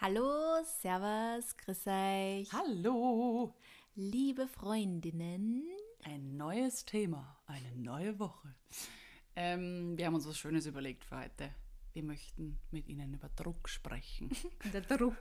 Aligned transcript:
Hallo, 0.00 0.62
Servus, 0.62 1.56
grüß 1.56 1.88
euch. 1.88 2.52
Hallo! 2.52 3.52
Liebe 3.96 4.46
Freundinnen. 4.46 5.64
Ein 6.04 6.36
neues 6.36 6.84
Thema, 6.84 7.36
eine 7.46 7.74
neue 7.74 8.16
Woche. 8.20 8.54
Ähm, 9.34 9.98
wir 9.98 10.06
haben 10.06 10.14
uns 10.14 10.28
was 10.28 10.38
Schönes 10.38 10.66
überlegt 10.66 11.04
für 11.04 11.18
heute. 11.18 11.52
Wir 11.94 12.04
möchten 12.04 12.60
mit 12.70 12.86
Ihnen 12.86 13.12
über 13.12 13.28
Druck 13.30 13.68
sprechen. 13.68 14.30
Der 14.72 14.82
Druck. 14.82 15.18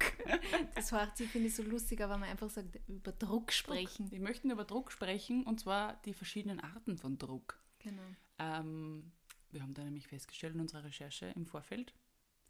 Das 0.76 0.92
hört 0.92 1.18
sich, 1.18 1.32
finde 1.32 1.48
ich, 1.48 1.56
so 1.56 1.64
lustig, 1.64 2.00
aber 2.02 2.20
man 2.20 2.30
einfach 2.30 2.52
sagt, 2.52 2.80
über 2.88 3.14
Druck 3.14 3.52
sprechen. 3.52 4.12
Wir 4.12 4.20
möchten 4.20 4.52
über 4.52 4.64
Druck 4.64 4.92
sprechen 4.92 5.44
und 5.44 5.60
zwar 5.60 6.00
die 6.06 6.14
verschiedenen 6.14 6.60
Arten 6.60 7.00
von 7.00 7.18
Druck. 7.18 7.60
Genau. 7.80 8.04
Ähm, 8.38 9.12
wir 9.50 9.64
haben 9.64 9.74
da 9.74 9.84
nämlich 9.84 10.08
festgestellt 10.08 10.54
in 10.54 10.62
unserer 10.62 10.84
Recherche 10.84 11.34
im 11.36 11.48
Vorfeld, 11.48 11.96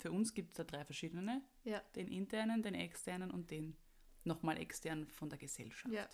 für 0.08 0.14
uns 0.14 0.34
gibt 0.34 0.52
es 0.52 0.56
da 0.56 0.64
drei 0.64 0.86
verschiedene. 0.86 1.42
Ja. 1.64 1.82
Den 1.96 2.08
internen, 2.08 2.64
den 2.64 2.76
externen 2.76 3.30
und 3.30 3.52
den 3.52 3.76
nochmal 4.24 4.58
extern 4.58 5.08
von 5.08 5.30
der 5.30 5.38
Gesellschaft. 5.38 5.94
Ja, 5.94 6.08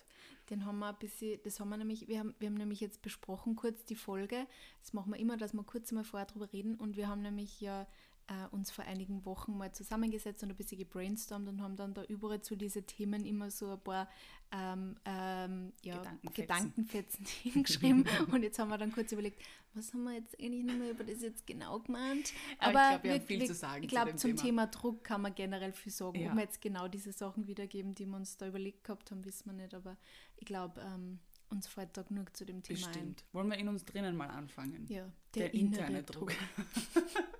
den 0.50 0.64
haben 0.64 0.78
wir 0.78 0.88
ein 0.88 0.98
bisschen, 0.98 1.40
das 1.42 1.60
haben 1.60 1.68
wir 1.68 1.76
nämlich, 1.76 2.08
wir 2.08 2.18
haben, 2.20 2.34
wir 2.38 2.48
haben 2.48 2.56
nämlich 2.56 2.80
jetzt 2.80 3.02
besprochen 3.02 3.56
kurz 3.56 3.84
die 3.84 3.94
Folge. 3.94 4.46
Das 4.80 4.92
machen 4.92 5.12
wir 5.12 5.18
immer, 5.18 5.36
dass 5.36 5.52
wir 5.52 5.64
kurz 5.64 5.92
mal 5.92 6.04
vorher 6.04 6.26
drüber 6.26 6.52
reden 6.52 6.74
und 6.76 6.96
wir 6.96 7.08
haben 7.08 7.22
nämlich 7.22 7.60
ja 7.60 7.86
äh, 8.28 8.46
uns 8.50 8.70
vor 8.70 8.84
einigen 8.84 9.24
Wochen 9.24 9.56
mal 9.56 9.72
zusammengesetzt 9.72 10.42
und 10.42 10.50
ein 10.50 10.56
bisschen 10.56 10.78
gebrainstormt 10.78 11.48
und 11.48 11.60
haben 11.60 11.76
dann 11.76 11.94
da 11.94 12.04
überall 12.04 12.40
zu 12.42 12.56
diesen 12.56 12.86
Themen 12.86 13.24
immer 13.24 13.50
so 13.50 13.72
ein 13.72 13.80
paar 13.80 14.08
ähm, 14.52 14.96
ähm, 15.04 15.72
ja, 15.82 15.96
Gedankenfetzen. 15.98 16.34
Gedankenfetzen 16.34 17.26
hingeschrieben. 17.42 18.04
und 18.32 18.42
jetzt 18.42 18.58
haben 18.58 18.68
wir 18.68 18.78
dann 18.78 18.92
kurz 18.92 19.12
überlegt, 19.12 19.42
was 19.74 19.92
haben 19.92 20.04
wir 20.04 20.14
jetzt 20.14 20.38
eigentlich 20.40 20.64
nochmal 20.64 20.90
über 20.90 21.04
das 21.04 21.20
jetzt 21.20 21.46
genau 21.46 21.80
gemeint? 21.80 22.32
Aber 22.58 22.70
ich 22.70 22.88
glaub, 22.88 23.02
wir 23.02 23.12
haben 23.14 23.20
viel 23.22 23.46
zu 23.46 23.54
sagen 23.54 23.82
Ich 23.82 23.88
zu 23.88 23.94
glaube, 23.94 24.10
dem 24.12 24.18
zum 24.18 24.30
Thema. 24.30 24.42
Thema 24.42 24.66
Druck 24.68 25.04
kann 25.04 25.20
man 25.22 25.34
generell 25.34 25.72
viel 25.72 25.92
sagen. 25.92 26.20
Ja. 26.20 26.30
Ob 26.30 26.36
wir 26.36 26.42
jetzt 26.42 26.60
genau 26.60 26.88
diese 26.88 27.12
Sachen 27.12 27.46
wiedergeben, 27.46 27.94
die 27.94 28.06
wir 28.06 28.16
uns 28.16 28.36
da 28.36 28.46
überlegt 28.46 28.84
gehabt 28.84 29.10
haben, 29.10 29.24
wissen 29.24 29.46
wir 29.46 29.52
nicht. 29.54 29.74
Aber 29.74 29.96
ich 30.36 30.46
glaube, 30.46 30.80
ähm, 30.80 31.18
uns 31.50 31.66
fällt 31.66 31.96
da 31.96 32.02
genug 32.02 32.36
zu 32.36 32.44
dem 32.44 32.62
Thema 32.62 32.86
Bestimmt. 32.86 33.24
Wollen 33.32 33.48
wir 33.50 33.58
in 33.58 33.68
uns 33.68 33.84
drinnen 33.84 34.16
mal 34.16 34.28
anfangen? 34.30 34.86
ein. 34.88 34.92
Ja, 34.92 35.10
Der, 35.34 35.52
interne 35.54 36.02
Druck. 36.02 36.32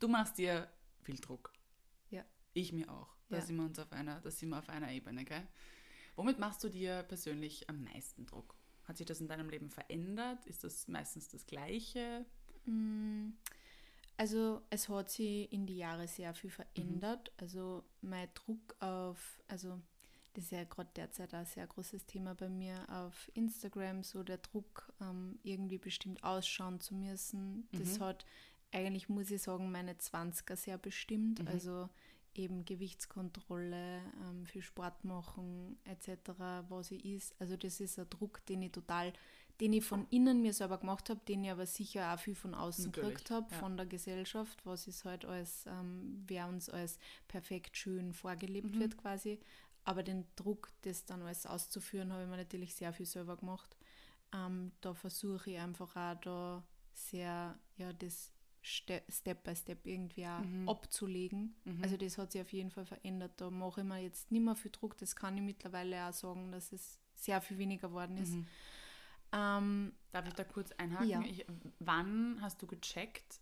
du 0.00 0.08
machst 0.08 0.38
dir 0.38 0.68
viel 1.02 1.16
Druck. 1.18 1.52
Ja. 2.10 2.24
Ich 2.54 2.72
mir 2.72 2.90
auch. 2.90 3.14
Da 3.28 3.36
Ja. 3.36 3.42
sind 3.42 3.56
wir 3.56 3.64
uns 3.64 3.78
auf 3.78 3.92
einer, 3.92 4.20
da 4.20 4.30
sind 4.30 4.48
wir 4.50 4.58
auf 4.58 4.68
einer 4.68 4.90
Ebene, 4.90 5.24
gell? 5.24 5.46
Womit 6.16 6.38
machst 6.38 6.64
du 6.64 6.68
dir 6.68 7.02
persönlich 7.04 7.68
am 7.68 7.84
meisten 7.84 8.26
Druck? 8.26 8.54
Hat 8.84 8.96
sich 8.96 9.06
das 9.06 9.20
in 9.20 9.28
deinem 9.28 9.50
Leben 9.50 9.70
verändert? 9.70 10.46
Ist 10.46 10.64
das 10.64 10.88
meistens 10.88 11.28
das 11.28 11.46
Gleiche? 11.46 12.24
Mm, 12.64 13.30
Also 14.20 14.62
es 14.70 14.88
hat 14.88 15.10
sich 15.10 15.52
in 15.52 15.64
die 15.66 15.76
Jahre 15.76 16.08
sehr 16.08 16.34
viel 16.34 16.50
Mhm. 16.50 16.54
verändert. 16.54 17.30
Also 17.36 17.84
mein 18.00 18.28
Druck 18.34 18.74
auf, 18.80 19.40
also 19.46 19.80
das 20.34 20.44
ist 20.46 20.50
ja 20.52 20.64
gerade 20.64 20.90
derzeit 20.96 21.32
ein 21.34 21.44
sehr 21.46 21.68
großes 21.68 22.04
Thema 22.06 22.34
bei 22.34 22.48
mir 22.48 22.84
auf 22.88 23.30
Instagram, 23.34 24.02
so 24.02 24.24
der 24.24 24.38
Druck, 24.38 24.92
ähm, 25.00 25.38
irgendwie 25.44 25.78
bestimmt 25.78 26.24
ausschauen 26.24 26.80
zu 26.80 26.94
müssen. 26.96 27.68
Das 27.72 27.98
Mhm. 28.00 28.04
hat 28.04 28.26
eigentlich, 28.72 29.08
muss 29.08 29.30
ich 29.30 29.42
sagen, 29.42 29.70
meine 29.70 29.94
20er 29.94 30.56
sehr 30.56 30.78
bestimmt. 30.78 31.40
Mhm. 31.42 31.48
Also 31.48 31.88
eben 32.34 32.64
Gewichtskontrolle, 32.64 34.00
ähm, 34.28 34.46
viel 34.46 34.62
Sport 34.62 35.04
machen 35.04 35.78
etc., 35.84 36.30
was 36.68 36.90
ich 36.90 37.04
ist. 37.04 37.34
Also 37.40 37.56
das 37.56 37.80
ist 37.80 37.98
ein 37.98 38.08
Druck, 38.10 38.44
den 38.46 38.62
ich 38.62 38.72
total, 38.72 39.12
den 39.60 39.72
ich 39.72 39.84
von 39.84 40.06
innen 40.10 40.40
mir 40.40 40.52
selber 40.52 40.78
gemacht 40.78 41.10
habe, 41.10 41.20
den 41.26 41.42
ich 41.44 41.50
aber 41.50 41.66
sicher 41.66 42.14
auch 42.14 42.18
viel 42.18 42.36
von 42.36 42.54
außen 42.54 42.86
Natürlich, 42.86 43.08
gekriegt 43.08 43.30
habe, 43.30 43.50
ja. 43.50 43.58
von 43.58 43.76
der 43.76 43.86
Gesellschaft, 43.86 44.64
was 44.64 44.86
ist 44.86 45.04
halt 45.04 45.24
als, 45.24 45.66
ähm, 45.66 46.22
wer 46.28 46.46
uns 46.46 46.68
als 46.70 46.98
perfekt 47.26 47.76
schön 47.76 48.12
vorgelebt 48.12 48.74
Mhm. 48.74 48.80
wird 48.80 48.96
quasi. 48.98 49.40
Aber 49.84 50.02
den 50.02 50.26
Druck, 50.36 50.68
das 50.82 51.06
dann 51.06 51.22
alles 51.22 51.46
auszuführen, 51.46 52.12
habe 52.12 52.22
ich 52.22 52.28
mir 52.28 52.36
natürlich 52.36 52.74
sehr 52.74 52.92
viel 52.92 53.06
selber 53.06 53.36
gemacht. 53.36 53.76
Ähm, 54.32 54.70
da 54.80 54.92
versuche 54.94 55.50
ich 55.50 55.58
einfach 55.58 55.96
auch 55.96 56.20
da 56.20 56.62
sehr, 56.92 57.58
ja, 57.78 57.92
das 57.94 58.32
Ste 58.68 59.02
Step 59.08 59.42
by 59.44 59.56
Step 59.56 59.86
irgendwie 59.86 60.26
auch 60.26 60.40
Mhm. 60.40 60.68
abzulegen. 60.68 61.54
Also 61.82 61.96
das 61.96 62.18
hat 62.18 62.32
sich 62.32 62.40
auf 62.42 62.52
jeden 62.52 62.70
Fall 62.70 62.84
verändert. 62.84 63.32
Da 63.38 63.50
mache 63.50 63.80
ich 63.80 63.86
mir 63.86 63.98
jetzt 64.02 64.30
nicht 64.30 64.42
mehr 64.44 64.54
viel 64.56 64.70
Druck. 64.70 64.96
Das 64.98 65.16
kann 65.16 65.36
ich 65.36 65.42
mittlerweile 65.42 66.08
auch 66.08 66.12
sagen, 66.12 66.52
dass 66.52 66.72
es 66.72 67.00
sehr 67.14 67.40
viel 67.40 67.58
weniger 67.58 67.88
geworden 67.88 68.16
ist. 68.18 68.32
Mhm. 68.34 68.46
Ähm, 69.32 69.92
Darf 70.12 70.26
ich 70.26 70.34
da 70.34 70.44
kurz 70.44 70.72
einhaken? 70.72 71.08
Ja. 71.08 71.20
Ich, 71.22 71.44
wann 71.80 72.38
hast 72.40 72.62
du 72.62 72.66
gecheckt? 72.66 73.40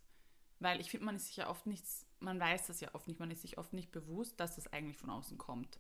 Weil 0.59 0.81
ich 0.81 0.91
finde, 0.91 1.07
man 1.07 1.17
ist 1.17 1.27
sich 1.29 1.37
ja 1.37 1.49
oft 1.51 1.67
nichts, 1.67 2.07
man 2.19 2.41
weiß 2.41 2.69
das 2.69 2.81
ja 2.81 2.89
oft 2.95 3.07
nicht, 3.09 3.21
man 3.21 3.31
ist 3.31 3.43
sich 3.43 3.59
oft 3.59 3.73
nicht 3.75 3.93
bewusst, 3.93 4.41
dass 4.41 4.57
das 4.57 4.67
eigentlich 4.73 4.97
von 4.97 5.11
außen 5.11 5.37
kommt. 5.39 5.79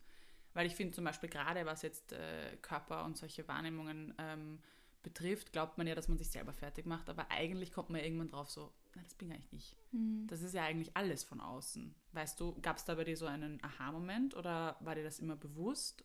Weil 0.53 0.67
ich 0.67 0.75
finde 0.77 0.95
zum 0.95 1.05
Beispiel 1.05 1.29
gerade, 1.31 1.65
was 1.67 1.83
jetzt 1.83 2.13
äh, 2.13 2.57
Körper 2.63 3.05
und 3.05 3.17
solche 3.17 3.47
Wahrnehmungen 3.49 4.15
ähm, 4.19 4.61
betrifft, 5.07 5.53
glaubt 5.53 5.79
man 5.79 5.87
ja, 5.87 5.95
dass 5.95 6.09
man 6.09 6.19
sich 6.19 6.31
selber 6.31 6.53
fertig 6.53 6.85
macht, 6.85 7.09
aber 7.09 7.31
eigentlich 7.31 7.73
kommt 7.73 7.91
man 7.91 8.01
ja 8.01 8.07
irgendwann 8.07 8.27
drauf 8.27 8.51
so, 8.51 8.73
na, 8.97 9.03
das 9.05 9.15
bin 9.15 9.31
eigentlich 9.31 9.53
ich. 9.53 9.77
Mhm. 9.93 10.27
Das 10.27 10.43
ist 10.43 10.53
ja 10.53 10.65
eigentlich 10.65 10.97
alles 10.97 11.23
von 11.23 11.41
außen. 11.41 11.95
Weißt 12.13 12.41
du, 12.41 12.61
gab 12.61 12.77
es 12.77 12.85
da 12.85 12.97
bei 12.97 13.05
dir 13.05 13.17
so 13.17 13.27
einen 13.27 13.63
Aha-Moment 13.63 14.35
oder 14.35 14.77
war 14.81 14.97
dir 14.97 15.05
das 15.05 15.21
immer 15.21 15.37
bewusst? 15.37 16.03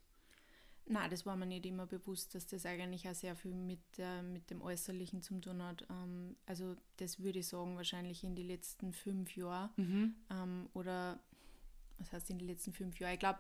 Nein, 0.86 1.10
das 1.10 1.26
war 1.26 1.36
mir 1.36 1.48
nicht 1.48 1.66
immer 1.66 1.88
bewusst, 1.88 2.36
dass 2.36 2.46
das 2.46 2.64
eigentlich 2.68 3.10
auch 3.10 3.16
sehr 3.16 3.36
viel 3.36 3.56
mit, 3.56 3.80
äh, 3.98 4.22
mit 4.22 4.52
dem 4.52 4.62
Äußerlichen 4.62 5.24
zu 5.24 5.40
tun 5.42 5.64
hat. 5.64 5.84
Ähm, 5.90 6.36
also 6.46 6.76
das 6.98 7.20
würde 7.20 7.40
ich 7.40 7.48
sagen, 7.48 7.78
wahrscheinlich 7.78 8.24
in 8.24 8.36
die 8.36 8.44
letzten 8.44 8.94
fünf 8.94 9.36
Jahren 9.36 9.72
ähm, 10.30 10.70
oder 10.76 11.20
was 11.98 12.14
heißt 12.14 12.30
in 12.30 12.38
den 12.38 12.48
letzten 12.48 12.74
fünf 12.74 13.00
Jahren? 13.00 13.14
Ich 13.14 13.20
glaube, 13.20 13.40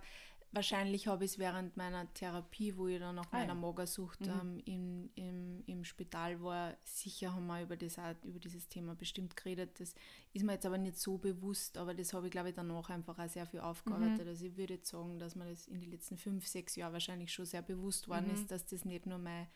wahrscheinlich 0.51 1.07
habe 1.07 1.25
ich 1.25 1.31
es 1.31 1.39
während 1.39 1.77
meiner 1.77 2.11
Therapie, 2.13 2.75
wo 2.77 2.87
ich 2.87 2.99
dann 2.99 3.15
nach 3.15 3.27
Ah, 3.31 3.37
meiner 3.37 3.53
ja. 3.53 3.55
Magersucht 3.55 4.19
ähm, 4.27 4.59
im, 4.65 5.09
im, 5.15 5.63
im 5.65 5.83
Spital 5.83 6.41
war, 6.41 6.75
sicher 6.83 7.33
haben 7.33 7.47
wir 7.47 7.61
über, 7.61 7.77
das 7.77 7.97
auch, 7.97 8.13
über 8.23 8.39
dieses 8.39 8.67
Thema 8.67 8.95
bestimmt 8.95 9.35
geredet. 9.35 9.79
Das 9.79 9.93
ist 10.33 10.43
mir 10.43 10.53
jetzt 10.53 10.65
aber 10.65 10.77
nicht 10.77 10.97
so 10.97 11.17
bewusst, 11.17 11.77
aber 11.77 11.93
das 11.93 12.13
habe 12.13 12.27
ich, 12.27 12.31
glaube 12.31 12.49
ich, 12.49 12.55
danach 12.55 12.89
einfach 12.89 13.17
auch 13.17 13.29
sehr 13.29 13.45
viel 13.45 13.61
aufgearbeitet. 13.61 14.27
Also 14.27 14.45
ich 14.45 14.57
würde 14.57 14.75
jetzt 14.75 14.89
sagen, 14.89 15.19
dass 15.19 15.35
mir 15.35 15.45
das 15.45 15.67
in 15.67 15.79
den 15.79 15.91
letzten 15.91 16.17
fünf, 16.17 16.45
sechs 16.47 16.75
Jahren 16.75 16.93
wahrscheinlich 16.93 17.31
schon 17.31 17.45
sehr 17.45 17.61
bewusst 17.61 18.07
worden 18.07 18.31
ist, 18.31 18.51
dass 18.51 18.65
das 18.65 18.85
nicht 18.85 19.05
nur 19.05 19.17
mein 19.17 19.47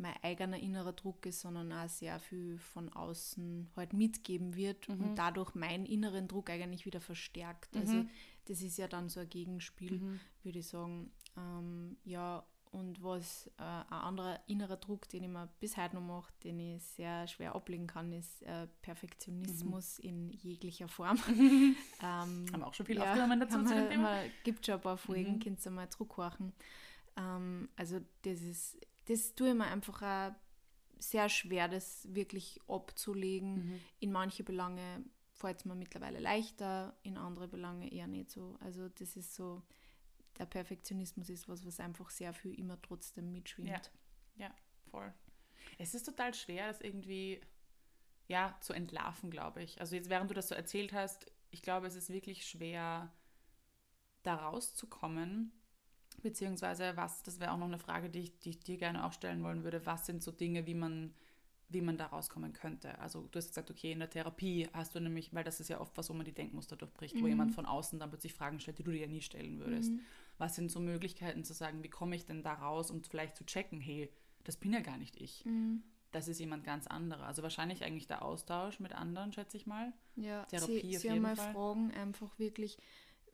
mein 0.00 0.14
eigener 0.22 0.58
innerer 0.58 0.92
Druck 0.92 1.26
ist, 1.26 1.40
sondern 1.40 1.72
auch 1.72 1.88
sehr 1.88 2.20
viel 2.20 2.56
von 2.58 2.88
außen 2.88 3.68
halt 3.74 3.92
mitgeben 3.92 4.54
wird 4.54 4.88
und 4.88 5.16
dadurch 5.16 5.56
meinen 5.56 5.86
inneren 5.86 6.28
Druck 6.28 6.50
eigentlich 6.50 6.86
wieder 6.86 7.00
verstärkt. 7.00 7.76
Also 7.76 8.04
das 8.48 8.62
ist 8.62 8.78
ja 8.78 8.88
dann 8.88 9.08
so 9.08 9.20
ein 9.20 9.28
Gegenspiel, 9.28 10.18
würde 10.42 10.58
ich 10.58 10.66
sagen. 10.66 11.10
Ähm, 11.36 11.96
ja, 12.04 12.44
und 12.70 13.02
was 13.02 13.50
äh, 13.58 13.62
ein 13.62 13.92
anderer 13.92 14.40
innerer 14.46 14.76
Druck, 14.76 15.08
den 15.08 15.24
ich 15.24 15.28
mir 15.28 15.48
bis 15.60 15.76
heute 15.76 15.96
noch 15.96 16.02
mache, 16.02 16.32
den 16.44 16.60
ich 16.60 16.82
sehr 16.82 17.26
schwer 17.26 17.54
ablegen 17.54 17.86
kann, 17.86 18.12
ist 18.12 18.42
äh, 18.42 18.66
Perfektionismus 18.82 19.98
in 19.98 20.30
jeglicher 20.30 20.88
Form. 20.88 21.18
ähm, 21.28 21.76
Haben 22.02 22.50
wir 22.52 22.66
auch 22.66 22.74
schon 22.74 22.86
viel 22.86 23.00
aufgenommen 23.00 23.40
dazu 23.40 23.64
zu 23.64 23.74
dem 23.74 23.88
Thema? 23.88 24.22
gibt 24.44 24.66
schon 24.66 24.76
ein 24.76 24.80
paar 24.80 24.98
Folgen, 24.98 25.40
könnt 25.40 25.64
ihr 25.64 25.70
mal 25.70 25.88
zurückhorchen. 25.88 26.52
Ähm, 27.16 27.68
also 27.76 28.00
das 28.22 28.42
ist, 28.42 28.78
das 29.06 29.34
tue 29.34 29.50
ich 29.50 29.54
mir 29.54 29.66
einfach 29.66 30.02
auch 30.02 30.34
sehr 30.98 31.28
schwer, 31.28 31.68
das 31.68 32.06
wirklich 32.12 32.60
abzulegen. 32.68 33.80
In 34.00 34.12
manche 34.12 34.44
Belange 34.44 35.04
fällt 35.38 35.58
es 35.58 35.64
mir 35.64 35.74
mittlerweile 35.74 36.18
leichter, 36.18 36.96
in 37.02 37.16
andere 37.16 37.48
Belange 37.48 37.92
eher 37.92 38.06
nicht 38.06 38.30
so. 38.30 38.56
Also 38.60 38.88
das 38.88 39.16
ist 39.16 39.34
so, 39.34 39.62
der 40.38 40.46
Perfektionismus 40.46 41.28
ist 41.30 41.48
was, 41.48 41.64
was 41.64 41.80
einfach 41.80 42.10
sehr 42.10 42.32
viel 42.32 42.54
immer 42.58 42.80
trotzdem 42.82 43.32
mitschwingt. 43.32 43.92
Ja, 44.36 44.46
ja, 44.46 44.54
voll. 44.90 45.12
Es 45.78 45.94
ist 45.94 46.04
total 46.04 46.34
schwer, 46.34 46.68
das 46.68 46.80
irgendwie 46.80 47.40
ja, 48.26 48.56
zu 48.60 48.72
entlarven, 48.72 49.30
glaube 49.30 49.62
ich. 49.62 49.80
Also 49.80 49.96
jetzt, 49.96 50.10
während 50.10 50.30
du 50.30 50.34
das 50.34 50.48
so 50.48 50.54
erzählt 50.54 50.92
hast, 50.92 51.26
ich 51.50 51.62
glaube, 51.62 51.86
es 51.86 51.94
ist 51.94 52.10
wirklich 52.10 52.46
schwer, 52.46 53.12
da 54.22 54.34
rauszukommen. 54.34 55.52
Beziehungsweise, 56.22 56.96
was, 56.96 57.22
das 57.22 57.40
wäre 57.40 57.52
auch 57.52 57.58
noch 57.58 57.66
eine 57.66 57.78
Frage, 57.78 58.10
die 58.10 58.20
ich, 58.20 58.38
die 58.40 58.50
ich 58.50 58.60
dir 58.60 58.76
gerne 58.76 59.04
auch 59.06 59.12
stellen 59.12 59.42
wollen 59.44 59.62
würde, 59.62 59.86
was 59.86 60.04
sind 60.04 60.22
so 60.22 60.32
Dinge, 60.32 60.66
wie 60.66 60.74
man, 60.74 61.14
wie 61.70 61.80
man 61.82 61.98
da 61.98 62.06
rauskommen 62.06 62.52
könnte? 62.52 62.98
Also 62.98 63.28
du 63.30 63.36
hast 63.38 63.48
gesagt, 63.48 63.70
okay, 63.70 63.92
in 63.92 63.98
der 63.98 64.08
Therapie 64.10 64.68
hast 64.72 64.94
du 64.94 65.00
nämlich, 65.00 65.34
weil 65.34 65.44
das 65.44 65.60
ist 65.60 65.68
ja 65.68 65.80
oft 65.80 65.96
was, 65.96 66.08
wo 66.08 66.14
man 66.14 66.24
die 66.24 66.32
Denkmuster 66.32 66.76
durchbricht, 66.76 67.20
wo 67.20 67.26
jemand 67.26 67.52
von 67.54 67.66
außen 67.66 67.98
dann 67.98 68.08
plötzlich 68.08 68.32
Fragen 68.34 68.58
stellt, 68.60 68.78
die 68.78 68.84
du 68.84 68.90
dir 68.90 69.00
ja 69.02 69.06
nie 69.06 69.20
stellen 69.20 69.58
würdest. 69.58 69.92
Was 70.38 70.54
sind 70.54 70.70
so 70.70 70.80
Möglichkeiten 70.80 71.44
zu 71.44 71.52
sagen, 71.52 71.82
wie 71.82 71.90
komme 71.90 72.16
ich 72.16 72.24
denn 72.24 72.42
da 72.42 72.54
raus, 72.54 72.90
um 72.90 73.02
vielleicht 73.04 73.36
zu 73.36 73.44
checken, 73.44 73.80
hey, 73.80 74.08
das 74.44 74.56
bin 74.56 74.72
ja 74.72 74.80
gar 74.80 74.96
nicht 74.96 75.20
ich. 75.20 75.44
Das 76.10 76.26
ist 76.26 76.38
jemand 76.40 76.64
ganz 76.64 76.86
anderer. 76.86 77.26
Also 77.26 77.42
wahrscheinlich 77.42 77.84
eigentlich 77.84 78.06
der 78.06 78.22
Austausch 78.22 78.80
mit 78.80 78.92
anderen, 78.92 79.32
schätze 79.32 79.58
ich 79.58 79.66
mal. 79.66 79.92
Ja, 80.16 80.44
Therapie 80.44 80.80
sie, 80.80 80.96
auf 80.96 81.02
sie 81.02 81.08
jeden 81.08 81.16
einmal 81.16 81.36
Fall. 81.36 81.52
fragen 81.52 81.90
einfach 81.90 82.38
wirklich, 82.38 82.78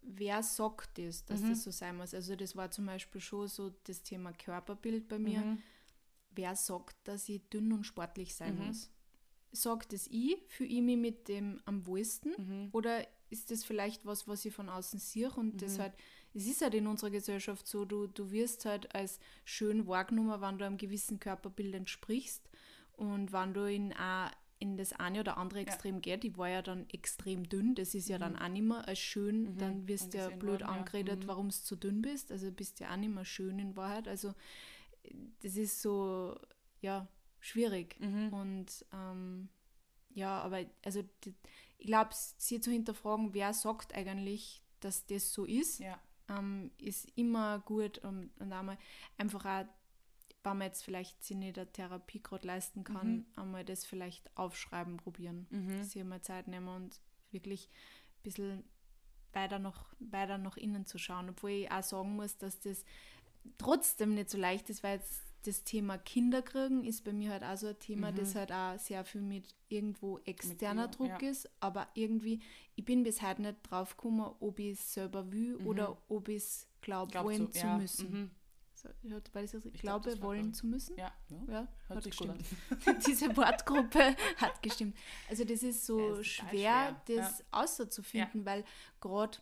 wer 0.02 0.42
sagt 0.42 0.98
das, 0.98 1.25
dass 1.25 1.42
Mhm. 1.42 1.50
das 1.50 1.62
so 1.62 1.70
sein 1.70 1.96
muss. 1.96 2.14
Also 2.14 2.34
das 2.34 2.56
war 2.56 2.72
zum 2.72 2.86
Beispiel 2.86 3.20
schon 3.20 3.46
so 3.46 3.70
das 3.84 4.02
Thema 4.02 4.32
Körperbild 4.32 5.06
bei 5.06 5.20
mir. 5.20 5.56
Mhm. 6.34 6.42
Wer 6.42 6.56
sagt, 6.56 6.96
dass 7.04 7.28
ich 7.28 7.42
dünn 7.50 7.72
und 7.72 7.84
sportlich 7.84 8.34
sein 8.34 8.58
Mhm. 8.58 8.66
muss? 8.66 8.90
Sagt 9.52 9.92
es 9.92 10.08
ich, 10.08 10.36
fühle 10.48 10.70
ich 10.70 10.82
mich 10.82 10.96
mit 10.96 11.28
dem 11.28 11.60
am 11.64 11.86
wohlsten 11.86 12.32
Mhm. 12.36 12.69
oder 12.72 13.06
ist 13.31 13.50
das 13.50 13.64
vielleicht 13.64 14.04
was, 14.04 14.26
was 14.28 14.44
ich 14.44 14.54
von 14.54 14.69
außen 14.69 14.98
sehe 14.98 15.31
und 15.31 15.54
Mhm. 15.54 15.58
das 15.58 15.78
halt, 15.78 15.92
es 16.34 16.46
ist 16.46 16.60
halt 16.62 16.75
in 16.75 16.86
unserer 16.86 17.10
Gesellschaft 17.10 17.66
so, 17.66 17.84
du, 17.84 18.06
du 18.08 18.31
wirst 18.31 18.64
halt 18.64 18.94
als 18.94 19.19
schön 19.44 19.86
wahrgenommen, 19.86 20.40
wenn 20.40 20.58
du 20.58 20.66
einem 20.66 20.76
gewissen 20.76 21.20
Körperbild 21.20 21.75
entsprichst 21.75 22.48
und 22.96 23.32
wenn 23.32 23.54
du 23.54 23.64
in, 23.70 23.92
auch 23.92 24.31
in 24.60 24.76
das 24.76 24.92
eine 24.92 25.20
oder 25.20 25.36
andere 25.36 25.60
Extrem 25.60 26.00
geht, 26.00 26.25
ich 26.25 26.36
war 26.38 26.48
ja 26.48 26.62
dann 26.62 26.88
extrem 26.90 27.48
dünn, 27.48 27.75
das 27.75 27.94
ist 27.94 28.08
ja 28.08 28.19
dann 28.19 28.36
auch 28.36 28.48
nicht 28.48 28.62
mehr 28.62 28.86
als 28.88 28.98
schön, 28.98 29.56
dann 29.58 29.86
wirst 29.88 30.14
du 30.14 30.19
ja 30.19 30.31
Mhm. 30.31 30.38
blöd 30.38 30.60
worden, 30.60 30.60
ja. 30.62 30.66
angeredet, 30.81 31.20
Mhm. 31.25 31.26
warum 31.28 31.48
du 31.50 31.54
zu 31.54 31.76
dünn 31.76 32.02
bist, 32.02 32.31
also 32.32 32.50
bist 32.52 32.78
du 32.81 32.84
ja 32.84 32.92
auch 32.92 32.96
nicht 32.96 33.14
mehr 33.14 33.25
schön 33.25 33.58
in 33.58 33.76
Wahrheit, 33.76 34.08
also 34.08 34.32
das 35.41 35.56
ist 35.56 35.81
so, 35.83 36.39
ja, 36.81 37.06
schwierig 37.41 37.99
Mhm. 38.01 38.33
und 38.33 38.85
ähm, 38.93 39.49
ja, 40.11 40.41
aber 40.41 40.65
also 40.85 41.03
die, 41.25 41.35
ich 41.79 41.87
glaube, 41.87 42.11
sie 42.12 42.61
zu 42.61 42.71
hinterfragen, 42.71 43.35
wer 43.35 43.53
sagt 43.53 43.95
eigentlich, 43.95 44.62
dass 44.81 45.06
das 45.06 45.33
so 45.33 45.45
ist, 45.45 45.81
Ja. 45.81 45.99
ähm, 46.29 46.71
ist 46.79 47.06
immer 47.17 47.59
gut 47.61 47.99
und, 47.99 48.31
und 48.39 48.53
einmal 48.53 48.79
einfach 49.19 49.45
auch, 49.45 49.67
wenn 50.43 50.59
man 50.59 50.67
jetzt 50.69 50.85
vielleicht 50.85 51.25
sich 51.25 51.37
nicht 51.37 51.59
eine 51.59 51.71
Therapie 51.73 52.23
gerade 52.23 52.47
leisten 52.47 52.85
kann, 52.85 53.17
Mhm. 53.17 53.27
einmal 53.37 53.65
das 53.65 53.85
vielleicht 53.87 54.31
aufschreiben 54.37 54.97
probieren, 54.99 55.47
Mhm. 55.51 55.83
sich 55.85 56.01
einmal 56.01 56.21
Zeit 56.23 56.49
nehmen 56.49 56.69
und 56.69 57.01
wirklich 57.31 57.69
ein 58.19 58.23
bisschen 58.23 58.65
weiter 59.33 59.59
nach, 59.59 59.95
weiter 59.99 60.39
nach 60.39 60.56
innen 60.56 60.87
zu 60.87 60.99
schauen, 60.99 61.31
obwohl 61.31 61.51
ich 61.51 61.71
auch 61.73 61.83
sagen 61.83 62.15
muss, 62.17 62.37
dass 62.39 62.61
das 62.61 62.85
trotzdem 63.58 64.14
nicht 64.14 64.31
so 64.31 64.38
leicht 64.38 64.70
ist, 64.70 64.82
weil 64.82 64.99
jetzt 64.99 65.23
das 65.44 65.62
Thema 65.62 65.99
Kinder 65.99 66.41
kriegen 66.41 66.85
ist 66.85 67.05
bei 67.05 67.12
mir 67.12 67.31
halt 67.31 67.43
auch 67.44 67.56
so 67.58 67.67
ein 67.69 67.79
Thema, 67.79 68.11
Mhm. 68.11 68.17
das 68.17 68.35
halt 68.35 68.50
auch 68.50 68.79
sehr 68.79 69.05
viel 69.05 69.20
mit 69.20 69.55
irgendwo 69.69 70.19
externer 70.20 70.88
dir, 70.88 70.96
Druck 70.96 71.23
ja. 71.23 71.29
ist, 71.31 71.50
aber 71.61 71.87
irgendwie, 71.94 72.41
ich 72.76 72.85
bin 72.85 73.02
bis 73.02 73.20
heute 73.20 73.43
nicht 73.43 73.58
drauf 73.62 73.96
gekommen, 73.96 74.35
ob 74.41 74.58
ich 74.58 74.79
es 74.79 74.94
selber 74.94 75.31
will 75.31 75.56
oder 75.67 75.99
ob 76.08 76.29
ich 76.29 76.37
es 76.43 76.67
glaube, 76.81 77.11
Glaub 77.12 77.25
wollen 77.26 77.46
so, 77.46 77.46
zu 77.49 77.58
ja, 77.58 77.76
müssen. 77.76 78.11
mhm. 78.11 78.31
So, 78.73 78.88
hat 79.14 79.32
beides 79.32 79.52
gesagt? 79.52 79.75
Ich 79.75 79.81
glaub, 79.82 80.02
glaube, 80.02 80.23
wollen 80.23 80.41
glaub 80.41 80.52
ich. 80.52 80.58
zu 80.61 80.67
müssen? 80.67 80.96
Ja. 80.99 81.12
ja. 81.31 81.37
Ja, 81.46 81.69
Hört 81.88 81.96
hat 81.99 82.05
gut 82.05 82.05
gestimmt. 82.05 82.44
Diese 83.06 83.37
Wortgruppe 83.37 84.17
hat 84.38 84.62
gestimmt. 84.62 84.96
Also 85.29 85.44
das 85.44 85.62
ist 85.62 85.85
so 85.87 85.99
Ja, 86.17 86.25
schwer, 86.25 86.50
schwer, 86.50 87.02
das 87.23 87.44
auszufinden, 87.50 88.44
weil 88.46 88.64
gerade 89.00 89.38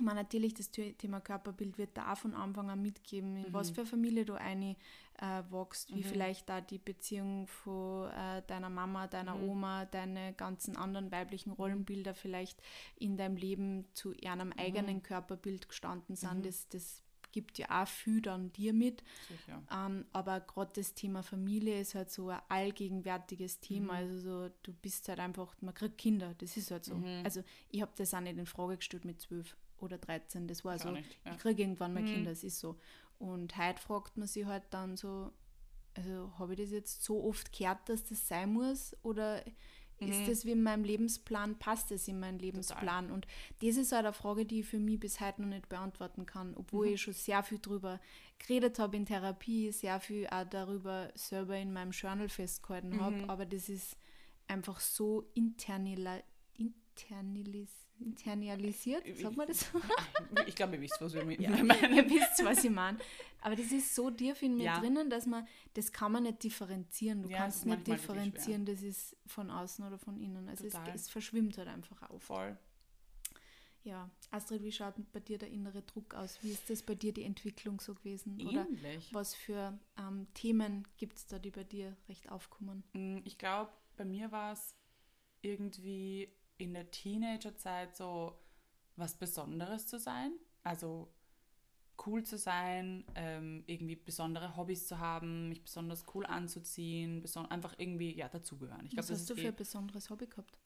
man 0.00 0.16
natürlich 0.16 0.54
das 0.54 0.70
The- 0.74 0.94
Thema 0.94 1.20
Körperbild 1.20 1.78
wird 1.78 1.96
da 1.96 2.14
von 2.16 2.34
Anfang 2.34 2.70
an 2.70 2.82
mitgeben, 2.82 3.36
in 3.36 3.48
Mhm. 3.48 3.52
was 3.52 3.70
für 3.70 3.82
eine 3.82 3.90
Familie 3.90 4.24
du 4.24 4.34
eine 4.34 4.76
äh, 5.18 5.42
wächst, 5.50 5.94
wie 5.94 6.02
vielleicht 6.02 6.48
da 6.48 6.60
die 6.60 6.78
Beziehung 6.78 7.46
von 7.46 8.10
äh, 8.10 8.42
deiner 8.48 8.68
Mama, 8.70 9.06
deiner 9.06 9.36
Mhm. 9.36 9.48
Oma, 9.48 9.84
deine 9.84 10.32
ganzen 10.32 10.76
anderen 10.76 11.12
weiblichen 11.12 11.52
Rollenbilder 11.52 12.14
vielleicht 12.14 12.60
in 12.96 13.16
deinem 13.16 13.36
Leben 13.36 13.86
zu 13.94 14.12
einem 14.26 14.48
Mhm. 14.48 14.54
eigenen 14.58 15.02
Körperbild 15.04 15.68
gestanden 15.68 16.16
sind. 16.16 16.44
Das, 16.46 16.68
das 16.68 17.02
gibt 17.30 17.58
ja 17.58 17.82
auch 17.82 17.88
viel 17.88 18.22
dann 18.22 18.52
dir 18.52 18.72
mit. 18.72 19.02
Ähm, 19.72 20.04
aber 20.12 20.40
gerade 20.40 20.70
das 20.74 20.94
Thema 20.94 21.22
Familie 21.22 21.80
ist 21.80 21.94
halt 21.94 22.10
so 22.10 22.28
ein 22.30 22.40
allgegenwärtiges 22.48 23.60
Thema. 23.60 23.94
Mhm. 23.94 23.98
Also 23.98 24.18
so, 24.18 24.54
du 24.62 24.72
bist 24.72 25.08
halt 25.08 25.20
einfach, 25.20 25.54
man 25.60 25.74
kriegt 25.74 25.98
Kinder, 25.98 26.34
das 26.38 26.56
ist 26.56 26.70
halt 26.70 26.84
so. 26.84 26.94
Mhm. 26.96 27.22
Also 27.24 27.42
ich 27.70 27.82
habe 27.82 27.92
das 27.96 28.14
auch 28.14 28.20
nicht 28.20 28.36
in 28.38 28.46
Frage 28.46 28.76
gestellt 28.76 29.04
mit 29.04 29.20
12 29.20 29.56
oder 29.84 29.98
13. 29.98 30.48
Das 30.48 30.64
war 30.64 30.76
Ich 30.76 30.82
so, 30.82 30.90
nicht, 30.90 31.18
ja. 31.24 31.32
ich 31.32 31.38
kriege 31.38 31.62
irgendwann 31.62 31.92
mal 31.94 32.02
Mhm. 32.02 32.06
Kinder, 32.06 32.30
es 32.32 32.44
ist 32.44 32.58
so. 32.58 32.76
Und 33.18 33.56
heute 33.56 33.80
fragt 33.80 34.16
man 34.16 34.26
sich 34.26 34.44
halt 34.44 34.64
dann 34.70 34.96
so, 34.96 35.32
also 35.94 36.32
habe 36.38 36.54
ich 36.54 36.60
das 36.60 36.70
jetzt 36.70 37.04
so 37.04 37.22
oft 37.24 37.52
gehört, 37.56 37.88
dass 37.88 38.02
das 38.04 38.26
sein 38.26 38.52
muss? 38.52 38.96
Oder 39.02 39.44
ist 40.00 40.22
Mhm. 40.22 40.26
das 40.26 40.44
wie 40.44 40.50
in 40.50 40.62
meinem 40.64 40.82
Lebensplan, 40.82 41.56
passt 41.58 41.92
das 41.92 42.08
in 42.08 42.18
meinen 42.18 42.40
Lebensplan? 42.40 43.12
Und 43.12 43.26
das 43.62 43.76
ist 43.76 43.92
halt 43.92 44.04
eine 44.04 44.12
Frage, 44.12 44.44
die 44.44 44.60
ich 44.60 44.66
für 44.66 44.80
mich 44.80 44.98
bis 44.98 45.20
heute 45.20 45.42
noch 45.42 45.48
nicht 45.48 45.68
beantworten 45.68 46.26
kann, 46.26 46.54
obwohl 46.56 46.88
Mhm. 46.88 46.94
ich 46.94 47.02
schon 47.02 47.14
sehr 47.14 47.42
viel 47.44 47.60
drüber 47.60 48.00
geredet 48.38 48.80
habe 48.80 48.96
in 48.96 49.06
Therapie, 49.06 49.70
sehr 49.70 50.00
viel 50.00 50.26
auch 50.26 50.44
darüber 50.50 51.10
selber 51.14 51.56
in 51.56 51.72
meinem 51.72 51.92
Journal 51.92 52.28
festgehalten 52.28 52.96
Mhm. 52.96 53.00
habe, 53.00 53.28
aber 53.30 53.46
das 53.46 53.68
ist 53.68 53.96
einfach 54.48 54.80
so 54.80 55.30
internala 55.34 56.20
internalis 56.56 57.83
internalisiert, 58.04 59.04
sagt 59.16 59.36
man 59.36 59.46
das 59.48 59.60
so? 59.60 59.80
Ich 60.46 60.54
glaube, 60.54 60.76
ihr 60.76 60.80
wisst, 60.82 61.00
was 61.00 61.14
wir 61.14 61.24
mit 61.24 61.40
Ja, 61.40 61.50
meinen. 61.50 61.94
ihr 61.94 62.08
wisst, 62.08 62.44
was 62.44 62.62
ich 62.64 62.70
meine. 62.70 62.98
Aber 63.40 63.56
das 63.56 63.72
ist 63.72 63.94
so 63.94 64.10
tief 64.10 64.42
in 64.42 64.56
mir 64.56 64.64
Ja. 64.64 64.78
drinnen, 64.80 65.10
dass 65.10 65.26
man, 65.26 65.46
das 65.74 65.92
kann 65.92 66.12
man 66.12 66.22
nicht 66.24 66.42
differenzieren. 66.42 67.22
Du 67.22 67.28
Ja, 67.30 67.38
kannst 67.38 67.66
nicht 67.66 67.86
differenzieren, 67.86 68.64
das 68.64 68.82
ist 68.82 69.16
von 69.26 69.50
außen 69.50 69.84
oder 69.86 69.98
von 69.98 70.18
innen. 70.18 70.48
Also 70.48 70.66
es, 70.66 70.74
es 70.94 71.08
verschwimmt 71.08 71.56
halt 71.58 71.68
einfach 71.68 72.02
auf. 72.10 72.22
Voll. 72.22 72.56
Ja, 73.82 74.08
Astrid, 74.30 74.62
wie 74.62 74.72
schaut 74.72 74.94
bei 75.12 75.20
dir 75.20 75.36
der 75.36 75.50
innere 75.50 75.82
Druck 75.82 76.14
aus? 76.14 76.38
Wie 76.42 76.52
ist 76.52 76.70
das 76.70 76.82
bei 76.82 76.94
dir 76.94 77.12
die 77.12 77.24
Entwicklung 77.24 77.80
so 77.80 77.94
gewesen? 77.94 78.40
Oder 78.48 78.66
Ähnlich. 78.66 79.12
was 79.12 79.34
für 79.34 79.78
ähm, 79.98 80.26
Themen 80.32 80.88
gibt 80.96 81.18
es 81.18 81.26
da, 81.26 81.38
die 81.38 81.50
bei 81.50 81.64
dir 81.64 81.94
recht 82.08 82.30
aufkommen? 82.30 82.82
Mm, 82.94 83.18
Ich 83.24 83.36
glaube, 83.36 83.70
bei 83.98 84.06
mir 84.06 84.32
war 84.32 84.52
es 84.54 84.74
irgendwie 85.42 86.32
in 86.58 86.74
der 86.74 86.90
Teenagerzeit 86.90 87.96
so 87.96 88.38
was 88.96 89.14
Besonderes 89.18 89.86
zu 89.86 89.98
sein. 89.98 90.32
Also 90.62 91.12
cool 92.06 92.24
zu 92.24 92.38
sein, 92.38 93.04
ähm, 93.14 93.64
irgendwie 93.66 93.96
besondere 93.96 94.56
Hobbys 94.56 94.86
zu 94.88 94.98
haben, 94.98 95.48
mich 95.48 95.62
besonders 95.62 96.04
cool 96.14 96.26
anzuziehen, 96.26 97.22
beson 97.22 97.46
einfach 97.50 97.74
irgendwie 97.78 98.14
ja 98.16 98.28
dazugehören. 98.28 98.86
Ich 98.86 98.96
Was 98.96 99.08
das 99.08 99.10
hast 99.10 99.30
du 99.30 99.34
ist 99.34 99.36
für 99.36 99.48
eh, 99.48 99.48
ein 99.48 99.56
besonderes 99.56 100.10
Hobby 100.10 100.26
gehabt? 100.26 100.58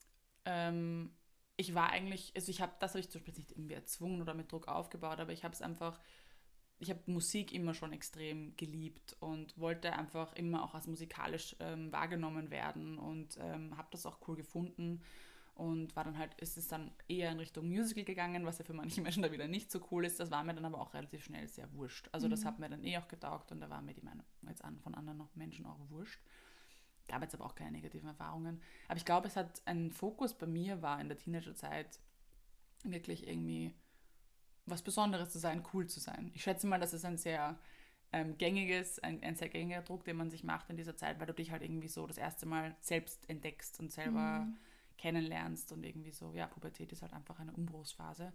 ähm, 0.44 1.10
ich 1.56 1.74
war 1.74 1.90
eigentlich, 1.90 2.32
also 2.36 2.50
ich 2.50 2.60
habe, 2.60 2.72
das 2.80 2.92
habe 2.92 3.00
ich 3.00 3.10
zum 3.10 3.20
Beispiel 3.20 3.34
nicht 3.34 3.50
irgendwie 3.52 3.74
erzwungen 3.74 4.22
oder 4.22 4.34
mit 4.34 4.50
Druck 4.52 4.68
aufgebaut, 4.68 5.20
aber 5.20 5.32
ich 5.32 5.44
habe 5.44 5.54
es 5.54 5.62
einfach, 5.62 5.98
ich 6.78 6.90
habe 6.90 7.00
Musik 7.06 7.52
immer 7.52 7.74
schon 7.74 7.92
extrem 7.92 8.56
geliebt 8.56 9.16
und 9.20 9.58
wollte 9.58 9.92
einfach 9.94 10.32
immer 10.34 10.64
auch 10.64 10.74
als 10.74 10.86
musikalisch 10.86 11.56
ähm, 11.60 11.92
wahrgenommen 11.92 12.50
werden 12.50 12.98
und 12.98 13.38
ähm, 13.40 13.76
habe 13.76 13.88
das 13.90 14.06
auch 14.06 14.18
cool 14.28 14.36
gefunden 14.36 15.02
und 15.58 15.96
war 15.96 16.04
dann 16.04 16.16
halt, 16.16 16.34
ist 16.34 16.56
es 16.56 16.68
dann 16.68 16.92
eher 17.08 17.32
in 17.32 17.40
Richtung 17.40 17.68
Musical 17.68 18.04
gegangen, 18.04 18.46
was 18.46 18.58
ja 18.58 18.64
für 18.64 18.74
manche 18.74 19.00
Menschen 19.02 19.24
da 19.24 19.32
wieder 19.32 19.48
nicht 19.48 19.72
so 19.72 19.84
cool 19.90 20.04
ist. 20.04 20.20
Das 20.20 20.30
war 20.30 20.44
mir 20.44 20.54
dann 20.54 20.64
aber 20.64 20.80
auch 20.80 20.94
relativ 20.94 21.24
schnell 21.24 21.48
sehr 21.48 21.72
wurscht. 21.72 22.08
Also 22.12 22.28
das 22.28 22.44
hat 22.44 22.60
mir 22.60 22.68
dann 22.68 22.84
eh 22.84 22.96
auch 22.96 23.08
getaugt 23.08 23.50
und 23.50 23.60
da 23.60 23.68
war 23.68 23.82
mir 23.82 23.92
die 23.92 24.04
Meinung 24.04 24.24
jetzt 24.46 24.64
an, 24.64 24.78
von 24.78 24.94
anderen 24.94 25.18
noch 25.18 25.34
Menschen 25.34 25.66
auch 25.66 25.76
wurscht. 25.90 26.20
Gab 27.08 27.22
jetzt 27.22 27.34
aber 27.34 27.44
auch 27.44 27.56
keine 27.56 27.72
negativen 27.72 28.08
Erfahrungen. 28.08 28.62
Aber 28.86 28.98
ich 28.98 29.04
glaube, 29.04 29.26
es 29.26 29.34
hat 29.34 29.60
ein 29.64 29.90
Fokus 29.90 30.32
bei 30.32 30.46
mir 30.46 30.80
war 30.80 31.00
in 31.00 31.08
der 31.08 31.18
Teenagerzeit 31.18 31.98
wirklich 32.84 33.26
irgendwie 33.26 33.74
was 34.64 34.82
Besonderes 34.82 35.30
zu 35.30 35.40
sein, 35.40 35.64
cool 35.72 35.88
zu 35.88 35.98
sein. 35.98 36.30
Ich 36.34 36.44
schätze 36.44 36.68
mal, 36.68 36.78
das 36.78 36.94
ist 36.94 37.04
ein 37.04 37.18
sehr 37.18 37.58
ähm, 38.12 38.38
gängiges, 38.38 39.00
ein, 39.00 39.20
ein 39.24 39.34
sehr 39.34 39.48
gängiger 39.48 39.82
Druck, 39.82 40.04
den 40.04 40.18
man 40.18 40.30
sich 40.30 40.44
macht 40.44 40.70
in 40.70 40.76
dieser 40.76 40.94
Zeit, 40.94 41.18
weil 41.18 41.26
du 41.26 41.34
dich 41.34 41.50
halt 41.50 41.62
irgendwie 41.62 41.88
so 41.88 42.06
das 42.06 42.18
erste 42.18 42.46
Mal 42.46 42.76
selbst 42.80 43.28
entdeckst 43.28 43.80
und 43.80 43.90
selber 43.90 44.46
kennenlernst 44.98 45.72
und 45.72 45.84
irgendwie 45.84 46.10
so, 46.10 46.34
ja, 46.34 46.46
Pubertät 46.46 46.92
ist 46.92 47.02
halt 47.02 47.14
einfach 47.14 47.38
eine 47.38 47.52
Umbruchsphase. 47.52 48.32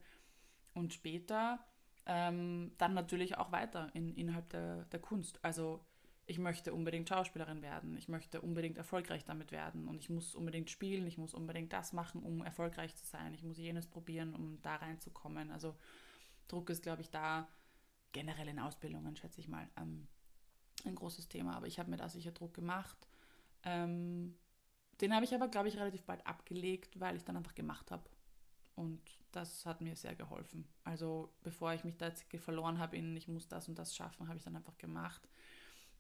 Und 0.74 0.94
später 0.94 1.60
ähm, 2.06 2.72
dann 2.78 2.94
natürlich 2.94 3.38
auch 3.38 3.52
weiter 3.52 3.90
in, 3.94 4.16
innerhalb 4.16 4.50
der, 4.50 4.86
der 4.86 5.00
Kunst. 5.00 5.40
Also 5.44 5.86
ich 6.26 6.40
möchte 6.40 6.74
unbedingt 6.74 7.10
Schauspielerin 7.10 7.62
werden, 7.62 7.98
ich 7.98 8.08
möchte 8.08 8.42
unbedingt 8.42 8.78
erfolgreich 8.78 9.26
damit 9.26 9.52
werden 9.52 9.88
und 9.88 10.00
ich 10.00 10.10
muss 10.10 10.36
unbedingt 10.36 10.70
spielen, 10.70 11.06
ich 11.06 11.18
muss 11.18 11.34
unbedingt 11.34 11.74
das 11.74 11.92
machen, 11.92 12.24
um 12.24 12.42
erfolgreich 12.44 12.96
zu 12.96 13.06
sein, 13.06 13.34
ich 13.34 13.44
muss 13.44 13.58
jenes 13.58 13.88
probieren, 13.88 14.34
um 14.34 14.62
da 14.62 14.78
reinzukommen. 14.78 15.52
Also 15.52 15.76
Druck 16.48 16.70
ist, 16.70 16.82
glaube 16.82 17.02
ich, 17.02 17.10
da 17.10 17.48
generell 18.14 18.48
in 18.48 18.60
Ausbildungen, 18.60 19.16
schätze 19.18 19.42
ich 19.42 19.48
mal, 19.48 19.68
ähm, 19.78 20.08
ein 20.86 20.96
großes 20.96 21.28
Thema. 21.28 21.56
Aber 21.56 21.68
ich 21.68 21.80
habe 21.80 21.90
mir 21.90 21.98
da 21.98 22.10
sicher 22.10 22.32
Druck 22.32 22.54
gemacht. 22.54 22.98
Ähm, 23.64 24.36
den 25.04 25.14
habe 25.14 25.26
ich 25.26 25.36
aber, 25.36 25.50
glaube 25.50 25.68
ich, 25.68 25.78
relativ 25.78 26.04
bald 26.04 26.26
abgelegt, 26.26 26.98
weil 26.98 27.18
ich 27.18 27.26
dann 27.26 27.36
einfach 27.36 27.56
gemacht 27.56 27.92
habe. 27.92 28.04
Und 28.76 29.02
das 29.34 29.66
hat 29.66 29.82
mir 29.82 29.98
sehr 29.98 30.16
geholfen. 30.16 30.66
Also 30.86 31.34
bevor 31.44 31.74
ich 31.74 31.84
mich 31.84 31.98
da 31.98 32.08
jetzt 32.08 32.26
verloren 32.38 32.80
habe 32.80 32.96
in, 32.96 33.16
ich 33.18 33.28
muss 33.28 33.50
das 33.50 33.68
und 33.68 33.78
das 33.78 33.94
schaffen, 33.96 34.28
habe 34.28 34.38
ich 34.38 34.44
dann 34.44 34.56
einfach 34.56 34.78
gemacht. 34.78 35.28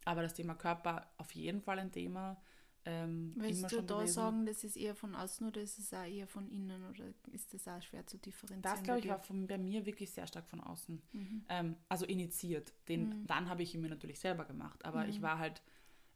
Aber 0.05 0.21
das 0.21 0.33
Thema 0.33 0.55
Körper 0.55 1.11
auf 1.17 1.31
jeden 1.35 1.61
Fall 1.61 1.79
ein 1.79 1.91
Thema. 1.91 2.41
Ähm, 2.85 3.33
Willst 3.35 3.71
du 3.71 3.81
da 3.81 3.97
gewesen. 3.97 4.13
sagen, 4.13 4.45
das 4.45 4.63
ist 4.63 4.77
eher 4.77 4.95
von 4.95 5.15
außen 5.15 5.47
oder 5.47 5.61
ist 5.61 5.79
es 5.79 5.93
auch 5.93 6.05
eher 6.05 6.27
von 6.27 6.49
innen 6.49 6.83
oder 6.89 7.05
ist 7.31 7.53
das 7.53 7.67
auch 7.67 7.81
schwer 7.81 8.07
zu 8.07 8.17
differenzieren? 8.17 8.61
Das, 8.61 8.83
glaube 8.83 8.99
ich, 8.99 9.07
war 9.09 9.19
von, 9.19 9.47
bei 9.47 9.57
mir 9.57 9.85
wirklich 9.85 10.11
sehr 10.11 10.27
stark 10.27 10.47
von 10.49 10.61
außen. 10.61 11.01
Mhm. 11.11 11.45
Ähm, 11.49 11.75
also 11.89 12.05
initiiert. 12.05 12.73
Den, 12.87 13.27
Dann 13.27 13.49
habe 13.49 13.63
ich 13.63 13.75
ihn 13.75 13.81
mir 13.81 13.89
natürlich 13.89 14.19
selber 14.19 14.45
gemacht. 14.45 14.83
Aber 14.85 15.07
ich 15.07 15.21
war 15.21 15.39
halt, 15.39 15.61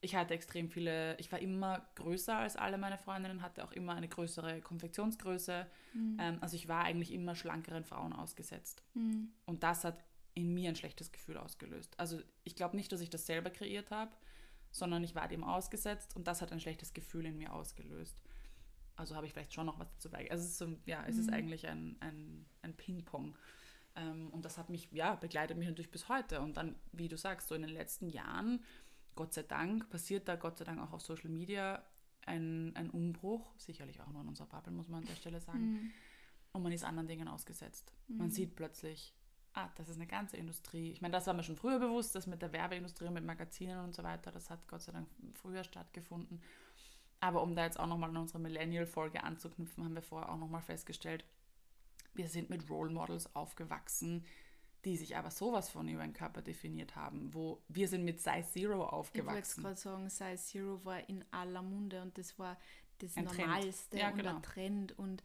ich 0.01 0.15
hatte 0.15 0.33
extrem 0.33 0.69
viele, 0.69 1.17
ich 1.19 1.31
war 1.31 1.39
immer 1.39 1.87
größer 1.95 2.37
als 2.37 2.55
alle 2.55 2.77
meine 2.77 2.97
Freundinnen, 2.97 3.41
hatte 3.41 3.63
auch 3.63 3.71
immer 3.71 3.95
eine 3.95 4.07
größere 4.07 4.61
Konfektionsgröße. 4.61 5.65
Ähm, 6.19 6.37
also 6.41 6.55
ich 6.55 6.67
war 6.67 6.83
eigentlich 6.83 7.11
immer 7.11 7.35
schlankeren 7.35 7.83
Frauen 7.83 8.13
ausgesetzt. 8.13 8.83
Mhm. 8.93 9.31
Und 9.45 9.63
das 9.63 9.83
hat 9.83 10.03
in 10.35 10.53
mir 10.53 10.69
ein 10.69 10.75
schlechtes 10.75 11.11
Gefühl 11.11 11.37
ausgelöst. 11.37 11.99
Also 11.99 12.21
ich 12.43 12.55
glaube 12.55 12.75
nicht, 12.75 12.91
dass 12.91 13.01
ich 13.01 13.09
das 13.09 13.25
selber 13.25 13.49
kreiert 13.49 13.89
habe, 13.89 14.11
sondern 14.71 15.03
ich 15.03 15.15
war 15.15 15.27
dem 15.27 15.43
ausgesetzt 15.43 16.15
und 16.15 16.27
das 16.27 16.41
hat 16.41 16.51
ein 16.51 16.59
schlechtes 16.59 16.93
Gefühl 16.93 17.25
in 17.25 17.37
mir 17.37 17.53
ausgelöst. 17.53 18.21
Also 18.95 19.15
habe 19.15 19.25
ich 19.25 19.33
vielleicht 19.33 19.53
schon 19.53 19.65
noch 19.65 19.79
was 19.79 19.89
dazu 19.91 20.09
beigetragen. 20.09 20.31
Also 20.31 20.45
es 20.45 20.51
ist, 20.51 20.57
so, 20.59 20.67
ja, 20.85 21.03
es 21.07 21.17
ist 21.17 21.31
eigentlich 21.31 21.67
ein, 21.67 21.97
ein, 22.01 22.45
ein 22.61 22.75
Ping-Pong. 22.75 23.35
Ähm, 23.95 24.29
und 24.29 24.45
das 24.45 24.57
hat 24.57 24.69
mich, 24.69 24.91
ja, 24.91 25.15
begleitet 25.15 25.57
mich 25.57 25.67
natürlich 25.67 25.91
bis 25.91 26.07
heute. 26.09 26.41
Und 26.41 26.57
dann, 26.57 26.75
wie 26.91 27.07
du 27.07 27.17
sagst, 27.17 27.47
so 27.47 27.55
in 27.55 27.61
den 27.61 27.71
letzten 27.71 28.09
Jahren, 28.09 28.63
Gott 29.17 29.33
sei 29.33 29.43
Dank, 29.43 29.89
passiert 29.89 30.29
da 30.29 30.37
Gott 30.37 30.57
sei 30.57 30.63
Dank 30.63 30.79
auch 30.79 30.93
auf 30.93 31.01
Social 31.01 31.29
Media 31.29 31.83
ein, 32.25 32.73
ein 32.75 32.89
Umbruch, 32.89 33.53
sicherlich 33.57 33.99
auch 33.99 34.07
nur 34.07 34.21
in 34.21 34.29
unserer 34.29 34.47
Bubble, 34.47 34.71
muss 34.71 34.87
man 34.87 35.01
an 35.01 35.07
der 35.07 35.15
Stelle 35.15 35.41
sagen. 35.41 35.73
Mhm. 35.73 35.91
Und 36.53 36.63
man 36.63 36.71
ist 36.71 36.85
anderen 36.85 37.07
Dingen 37.07 37.27
ausgesetzt. 37.27 37.91
Man 38.07 38.31
sieht 38.31 38.55
plötzlich, 38.55 39.13
ah, 39.53 39.69
das 39.75 39.89
ist 39.89 39.97
eine 39.97 40.07
ganze 40.07 40.37
Industrie. 40.37 40.91
Ich 40.91 41.01
meine, 41.01 41.11
das 41.11 41.27
war 41.27 41.33
mir 41.33 41.43
schon 41.43 41.57
früher 41.57 41.79
bewusst, 41.79 42.15
das 42.15 42.27
mit 42.27 42.41
der 42.41 42.53
Werbeindustrie, 42.53 43.09
mit 43.09 43.25
Magazinen 43.25 43.79
und 43.83 43.93
so 43.93 44.03
weiter, 44.03 44.31
das 44.31 44.49
hat 44.49 44.67
Gott 44.67 44.81
sei 44.81 44.91
Dank 44.91 45.07
früher 45.33 45.63
stattgefunden. 45.63 46.41
Aber 47.19 47.41
um 47.41 47.55
da 47.55 47.65
jetzt 47.65 47.79
auch 47.79 47.87
nochmal 47.87 48.09
an 48.09 48.17
unsere 48.17 48.39
Millennial-Folge 48.39 49.23
anzuknüpfen, 49.23 49.83
haben 49.83 49.95
wir 49.95 50.01
vorher 50.01 50.31
auch 50.31 50.37
nochmal 50.37 50.61
festgestellt, 50.61 51.25
wir 52.13 52.27
sind 52.27 52.49
mit 52.49 52.69
Role 52.69 52.91
Models 52.91 53.35
aufgewachsen, 53.35 54.25
die 54.85 54.95
sich 54.97 55.17
aber 55.17 55.31
sowas 55.31 55.69
von 55.69 55.87
über 55.87 56.03
den 56.03 56.13
Körper 56.13 56.41
definiert 56.41 56.95
haben, 56.95 57.33
wo 57.33 57.63
wir 57.67 57.87
sind 57.87 58.03
mit 58.05 58.19
Size 58.21 58.43
Zero 58.51 58.73
Ich 58.73 58.79
wollte 58.79 58.93
aufgewachsen. 58.93 59.63
gerade 59.63 59.75
sagen, 59.77 60.09
Size 60.09 60.37
Zero 60.37 60.85
war 60.85 61.07
in 61.09 61.25
aller 61.31 61.61
Munde 61.61 62.01
und 62.01 62.17
das 62.17 62.37
war 62.39 62.57
das 62.99 63.15
Ein 63.17 63.27
Trend. 63.27 63.39
Normalste 63.39 63.97
Ja, 63.97 64.09
und 64.09 64.17
genau. 64.17 64.39
Trend. 64.41 64.97
Und 64.97 65.23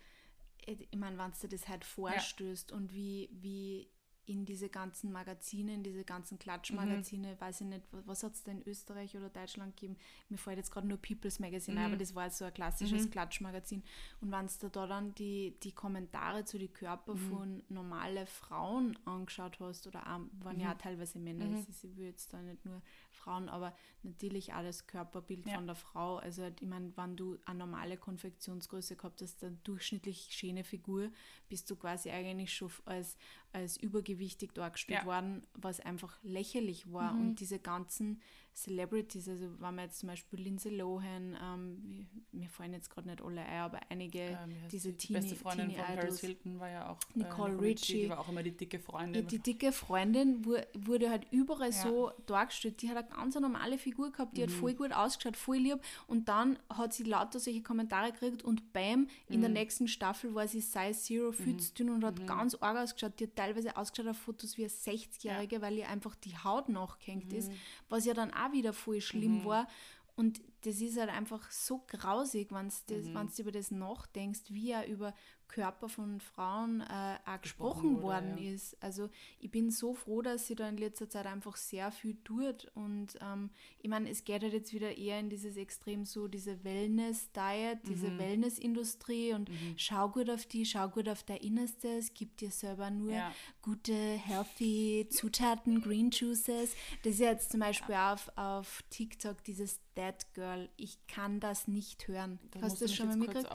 äh, 0.66 0.72
ich 0.90 0.98
meine, 0.98 1.18
wenn 1.18 1.32
du 1.40 1.48
das 1.48 1.68
halt 1.68 1.84
vorstößt 1.84 2.72
und 2.72 2.92
wie, 2.92 3.28
wie 3.32 3.88
in 4.26 4.44
diese 4.44 4.68
ganzen 4.68 5.10
Magazine, 5.10 5.74
in 5.74 5.82
diese 5.82 6.04
ganzen 6.04 6.38
Klatschmagazine, 6.38 7.32
Mhm. 7.34 7.40
weiß 7.40 7.60
ich 7.62 7.66
nicht, 7.66 7.82
wa- 7.92 8.02
was 8.06 8.22
hat 8.22 8.34
es 8.34 8.42
da 8.44 8.52
in 8.52 8.62
Österreich 8.66 9.16
oder 9.16 9.28
Deutschland 9.28 9.76
gegeben? 9.76 9.96
Mir 10.28 10.38
fällt 10.38 10.58
jetzt 10.58 10.70
gerade 10.70 10.86
nur 10.86 10.96
People's 10.98 11.40
Magazine, 11.40 11.76
ein, 11.80 11.86
Mhm. 11.86 11.92
aber 11.94 11.96
das 11.98 12.14
war 12.14 12.30
so 12.30 12.44
ein 12.44 12.54
klassisches 12.54 13.10
Klatschmagazin. 13.10 13.82
Und 14.20 14.30
wenn 14.30 14.46
du 14.60 14.68
da 14.70 14.86
dann 14.86 15.14
die, 15.16 15.56
die 15.64 15.72
Kommentare 15.72 16.44
zu 16.44 16.56
den 16.58 16.72
Körper 16.72 17.14
Mhm. 17.14 17.18
von 17.30 17.62
normale 17.68 18.26
Frauen 18.26 18.96
angeschaut 19.06 19.58
hast, 19.58 19.86
oder 19.88 20.02
auch, 20.02 20.20
waren 20.44 20.56
Mhm. 20.56 20.60
ja 20.62 20.72
auch 20.72 20.78
teilweise 20.78 21.18
Männer, 21.18 21.58
es 21.58 21.68
ist, 21.68 21.82
ich 21.84 21.96
will 21.96 22.06
jetzt 22.06 22.32
da 22.32 22.40
nicht 22.40 22.64
nur 22.64 22.80
Frauen, 23.10 23.48
aber 23.48 23.74
natürlich 24.04 24.52
auch 24.54 24.62
das 24.62 24.86
Körperbild 24.86 25.46
Ja. 25.46 25.54
von 25.56 25.66
der 25.66 25.76
Frau. 25.76 26.16
Also 26.16 26.46
ich 26.60 26.66
meine, 26.68 26.92
wenn 26.96 27.16
du 27.16 27.38
eine 27.44 27.58
normale 27.58 27.96
Konfektionsgröße 27.96 28.96
gehabt 28.96 29.20
hast, 29.22 29.42
eine 29.44 29.56
durchschnittlich 29.64 30.28
schöne 30.30 30.64
Figur, 30.64 31.10
bist 31.48 31.68
du 31.70 31.76
quasi 31.76 32.10
eigentlich 32.10 32.52
schon 32.54 32.70
als, 32.84 33.16
als 33.52 33.76
übergewichtig 33.76 34.52
dargestellt 34.54 35.00
Ja. 35.00 35.02
Mhm. 35.02 35.06
worden, 35.06 35.42
was 35.54 35.80
einfach 35.80 36.18
lächerlich 36.22 36.90
war. 36.92 37.12
Und 37.12 37.36
diese 37.36 37.58
ganzen 37.58 38.20
Celebrities, 38.54 39.28
also 39.28 39.46
wenn 39.58 39.74
man 39.74 39.86
jetzt 39.86 39.98
zum 40.00 40.08
Beispiel 40.08 40.38
Lindsay 40.40 40.70
Lohan, 40.76 41.36
ähm, 41.42 42.06
mir 42.32 42.48
fallen 42.48 42.72
jetzt 42.74 42.90
gerade 42.90 43.08
nicht 43.08 43.22
alle 43.22 43.40
ein, 43.42 43.60
aber 43.62 43.80
einige, 43.88 44.18
Ähm, 44.20 44.54
diese 44.70 44.92
die? 44.92 44.98
Teenie, 45.08 45.20
beste 45.20 45.36
Freundin 45.36 45.68
Teenie 45.70 45.82
von 45.84 45.96
Paris. 45.96 46.20
Hilton 46.20 46.60
war 46.60 46.68
ja 46.68 46.90
auch 46.90 46.98
äh, 47.14 47.18
Nicole 47.18 47.54
Ritchie. 47.54 47.64
Richie. 47.92 48.02
Die 48.02 48.08
war 48.10 48.20
auch 48.20 48.28
immer 48.28 48.42
die 48.42 48.52
dicke 48.56 48.78
Freundin. 48.78 49.26
Die 49.26 49.38
dicke 49.38 49.72
Freundin 49.72 50.44
wu- 50.44 50.56
wurde 50.74 51.08
halt 51.10 51.26
überall 51.30 51.70
Ja. 51.70 51.82
so 51.82 52.12
dargestellt. 52.26 52.82
Die 52.82 52.90
hat 52.90 52.96
eine 52.98 53.08
ganz 53.08 53.34
normale 53.36 53.78
Figur 53.78 54.12
gehabt, 54.12 54.36
die 54.36 54.42
hat 54.42 54.50
Mhm. 54.50 54.54
voll 54.54 54.74
gut 54.74 54.92
ausgeschaut, 54.92 55.36
voll 55.36 55.56
lieb. 55.56 55.80
Und 56.06 56.28
dann 56.28 56.58
hat 56.68 56.92
sie 56.92 57.04
lauter 57.04 57.40
solche 57.40 57.62
Kommentare 57.62 58.12
gekriegt 58.12 58.42
und 58.42 58.72
bam, 58.74 59.08
in 59.28 59.40
der 59.40 59.48
Mhm. 59.48 59.54
nächsten 59.54 59.88
Staffel 59.88 60.34
war 60.34 60.46
sie 60.46 60.60
Size 60.60 60.92
Zero, 60.92 61.32
viel 61.32 61.56
zu 61.56 61.72
dünn 61.74 61.88
und 61.90 62.04
hat 62.04 62.26
ganz 62.26 62.54
arg 62.56 62.76
ausgeschaut. 62.76 63.18
Die 63.18 63.24
hat 63.24 63.36
teilweise 63.36 63.76
ausgeschaut 63.76 64.10
auf 64.10 64.18
Fotos 64.18 64.58
wie 64.58 64.62
eine 64.64 64.70
60-Jährige, 64.70 65.62
weil 65.62 65.78
ihr 65.78 65.88
einfach 65.88 66.14
die 66.16 66.36
Haut 66.36 66.68
nachgehängt 66.68 67.32
ist, 67.32 67.50
Mhm. 67.50 67.54
was 67.88 68.04
ja 68.04 68.12
dann 68.14 68.30
auch 68.32 68.41
wieder 68.50 68.72
voll 68.72 69.00
schlimm 69.00 69.44
war. 69.44 69.68
Und 70.16 70.40
das 70.62 70.80
ist 70.80 70.98
halt 70.98 71.10
einfach 71.10 71.50
so 71.50 71.84
grausig, 71.86 72.50
wenn 72.50 72.68
du 72.68 72.94
Mhm. 72.94 73.04
über 73.38 73.52
das 73.52 73.70
nachdenkst, 73.70 74.40
wie 74.48 74.68
ja 74.68 74.84
über 74.84 75.14
Körper 75.52 75.88
von 75.88 76.20
Frauen 76.20 76.80
äh, 76.80 77.18
auch 77.24 77.40
gesprochen 77.40 77.82
Gesprochen 77.92 78.02
worden 78.02 78.38
ja. 78.38 78.54
ist. 78.54 78.76
Also 78.82 79.10
ich 79.38 79.50
bin 79.50 79.70
so 79.70 79.92
froh, 79.94 80.22
dass 80.22 80.46
sie 80.46 80.54
da 80.54 80.68
in 80.68 80.78
letzter 80.78 81.08
Zeit 81.08 81.26
einfach 81.26 81.56
sehr 81.56 81.92
viel 81.92 82.16
tut. 82.24 82.70
Und 82.74 83.18
ähm, 83.20 83.50
ich 83.78 83.88
meine, 83.90 84.08
es 84.10 84.24
geht 84.24 84.42
halt 84.42 84.54
jetzt 84.54 84.72
wieder 84.72 84.96
eher 84.96 85.20
in 85.20 85.28
dieses 85.28 85.56
Extrem 85.56 86.04
so, 86.06 86.26
diese 86.26 86.64
Wellness-Diet, 86.64 87.80
diese 87.86 88.08
Mhm. 88.08 88.18
Wellness-Industrie 88.18 89.34
und 89.34 89.50
schau 89.76 90.08
gut 90.08 90.30
auf 90.30 90.46
die, 90.46 90.64
schau 90.64 90.88
gut 90.88 91.08
auf 91.08 91.22
dein 91.22 91.36
Innerstes, 91.38 92.12
gib 92.14 92.36
dir 92.38 92.50
selber 92.50 92.90
nur 92.90 93.12
Ja. 93.12 93.34
gute, 93.60 93.92
healthy 93.94 95.06
Zutaten, 95.10 95.82
Green 95.82 96.10
Juices. 96.10 96.74
Das 97.02 97.12
ist 97.14 97.20
ja 97.20 97.30
jetzt 97.30 97.50
zum 97.50 97.60
Beispiel 97.60 97.94
auf, 97.94 98.30
auf 98.36 98.82
TikTok 98.90 99.44
dieses 99.44 99.80
Dead 99.96 100.14
Girl. 100.34 100.70
Ich 100.76 101.06
kann 101.06 101.40
das 101.40 101.68
nicht 101.68 102.08
hören. 102.08 102.38
Das 102.52 102.62
Hast 102.62 102.80
du 102.80 102.84
das 102.86 102.94
schon 102.94 103.08
mal 103.08 103.16
mitgekriegt? 103.16 103.50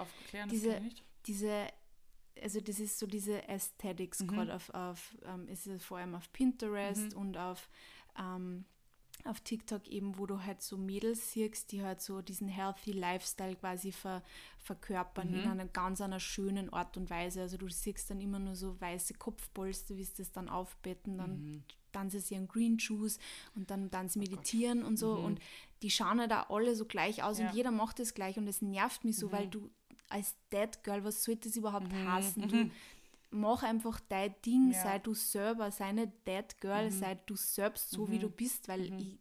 Diese, 0.51 0.82
diese, 1.25 1.68
also 2.41 2.60
das 2.62 2.79
ist 2.79 3.00
so 3.00 3.08
diese 3.08 3.48
Aesthetics 3.50 4.20
Mhm. 4.20 4.27
gerade 4.27 4.56
auf, 4.56 4.70
auf 4.74 5.15
ähm, 5.25 5.48
ist 5.48 5.67
es 5.67 5.84
vor 5.84 5.98
allem 5.98 6.15
auf 6.15 6.32
Pinterest 6.34 7.13
Mhm. 7.13 7.20
und 7.20 7.38
auf, 7.38 7.70
ähm, 8.20 8.65
auf 9.25 9.39
TikTok 9.41 9.88
eben, 9.88 10.17
wo 10.17 10.25
du 10.25 10.44
halt 10.44 10.62
so 10.62 10.77
Mädels 10.77 11.32
siehst, 11.32 11.72
die 11.72 11.84
halt 11.84 12.01
so 12.01 12.22
diesen 12.22 12.48
healthy 12.48 12.91
Lifestyle 12.91 13.56
quasi 13.56 13.91
ver, 13.91 14.24
verkörpern 14.60 15.29
in 15.34 15.39
Mhm. 15.41 15.48
einer 15.48 15.65
ganz 15.65 16.01
einer 16.01 16.20
schönen 16.20 16.72
Art 16.72 16.98
und 16.98 17.10
Weise. 17.10 17.41
Also 17.41 17.58
du 17.58 17.67
siehst 17.70 18.10
dann 18.10 18.22
immer 18.22 18.39
nur 18.39 18.56
so 18.56 18.79
weiße 18.79 19.15
Kopfpolster, 19.15 19.96
wie 19.98 20.03
sie 20.03 20.13
das 20.17 20.32
dann 20.32 20.50
aufbetten, 20.50 21.17
dann 21.17 21.38
Mhm. 21.39 21.63
tanzen 21.91 22.20
sie 22.20 22.36
ihren 22.36 22.48
Green 22.48 22.77
Juice 22.77 23.17
und 23.56 23.72
dann 23.72 23.89
dann 23.89 24.06
Oh 24.06 24.10
sie 24.10 24.20
meditieren 24.20 24.84
und 24.84 24.98
so 24.98 25.13
und 25.20 25.39
die 25.82 25.89
schauen 25.89 26.20
halt 26.20 26.32
auch 26.34 26.50
alle 26.50 26.75
so 26.75 26.86
gleich 26.86 27.24
aus 27.24 27.39
Ja. 27.39 27.50
und 27.50 27.56
jeder 27.56 27.72
macht 27.72 28.00
das 28.00 28.13
gleich 28.13 28.38
und 28.38 28.48
es 28.48 28.62
nervt 28.62 29.03
mich 29.03 29.17
so, 29.17 29.32
weil 29.32 29.48
du 29.48 29.72
als 30.10 30.36
Dead 30.52 30.84
Girl, 30.84 31.04
was 31.04 31.24
sollte 31.24 31.48
das 31.50 31.58
überhaupt 31.58 31.92
heißen? 31.94 32.48
Du 32.48 32.72
mach 33.32 33.64
einfach 33.64 34.00
dein 34.10 34.34
Ding, 34.46 34.72
Ja. 34.72 34.82
sei 34.84 35.00
du 35.00 35.14
selber, 35.14 35.70
sei 35.72 35.92
nicht 35.92 36.12
Dead 36.28 36.60
Girl, 36.62 36.90
sei 36.92 37.16
du 37.26 37.36
selbst 37.36 37.90
so, 37.92 38.10
wie 38.10 38.20
du 38.20 38.30
bist, 38.30 38.68
weil 38.68 38.82
ich, 38.86 39.18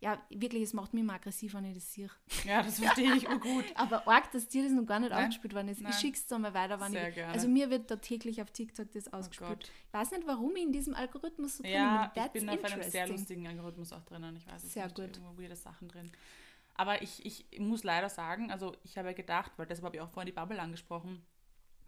ja, 0.00 0.22
wirklich, 0.30 0.62
es 0.62 0.74
macht 0.74 0.94
mich 0.94 1.02
immer 1.02 1.14
aggressiv, 1.14 1.54
wenn 1.54 1.64
ich 1.64 1.74
das 1.74 1.92
sehe. 1.92 2.08
Ja, 2.44 2.62
das 2.62 2.78
verstehe 2.78 3.16
ich 3.16 3.24
gut. 3.40 3.64
Aber 3.74 4.06
arg, 4.06 4.30
dass 4.30 4.46
dir 4.46 4.62
das 4.62 4.70
noch 4.70 4.86
gar 4.86 5.00
nicht 5.00 5.10
Nein. 5.10 5.24
ausgespielt 5.26 5.54
worden 5.54 5.68
ist. 5.70 5.80
Nein. 5.80 5.90
Ich 5.92 5.98
schick's 5.98 6.24
dir 6.24 6.38
mal 6.38 6.54
weiter, 6.54 6.80
wenn 6.80 6.92
Sehr 6.92 7.08
ich. 7.08 7.16
gerne. 7.16 7.32
Also 7.32 7.48
mir 7.48 7.68
wird 7.68 7.90
da 7.90 7.96
täglich 7.96 8.40
auf 8.40 8.52
TikTok 8.52 8.92
das 8.92 9.12
ausgespielt. 9.12 9.50
Gott. 9.58 9.72
ich 9.88 9.92
weiß 9.92 10.12
nicht, 10.12 10.24
warum 10.28 10.54
ich 10.54 10.62
in 10.62 10.70
diesem 10.72 10.94
Algorithmus 10.94 11.56
so 11.56 11.64
drin 11.64 11.72
Ja, 11.72 12.12
bin. 12.14 12.22
ich 12.26 12.32
bin 12.32 12.48
auf 12.48 12.64
einem 12.64 12.82
sehr 12.88 13.08
lustigen 13.08 13.48
Algorithmus 13.48 13.92
auch 13.92 14.04
drinnen. 14.04 14.36
Ich 14.36 14.46
weiß 14.46 14.62
es 14.62 14.72
Sehr 14.72 14.84
nicht, 14.84 14.94
gut. 14.94 15.16
irgendwo 15.16 15.36
weirde 15.42 15.56
Sachen 15.56 15.88
drin. 15.88 16.12
Aber 16.78 17.02
ich, 17.02 17.26
ich 17.26 17.58
muss 17.58 17.82
leider 17.82 18.08
sagen, 18.08 18.52
also 18.52 18.74
ich 18.84 18.96
habe 18.96 19.08
ja 19.08 19.14
gedacht, 19.14 19.52
weil 19.56 19.66
deshalb 19.66 19.84
habe 19.84 19.96
ich 19.96 20.02
auch 20.02 20.10
vorhin 20.10 20.32
die 20.32 20.40
Bubble 20.40 20.60
angesprochen, 20.60 21.26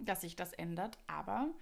dass 0.00 0.22
sich 0.22 0.34
das 0.34 0.52
ändert, 0.52 0.98
aber 1.06 1.54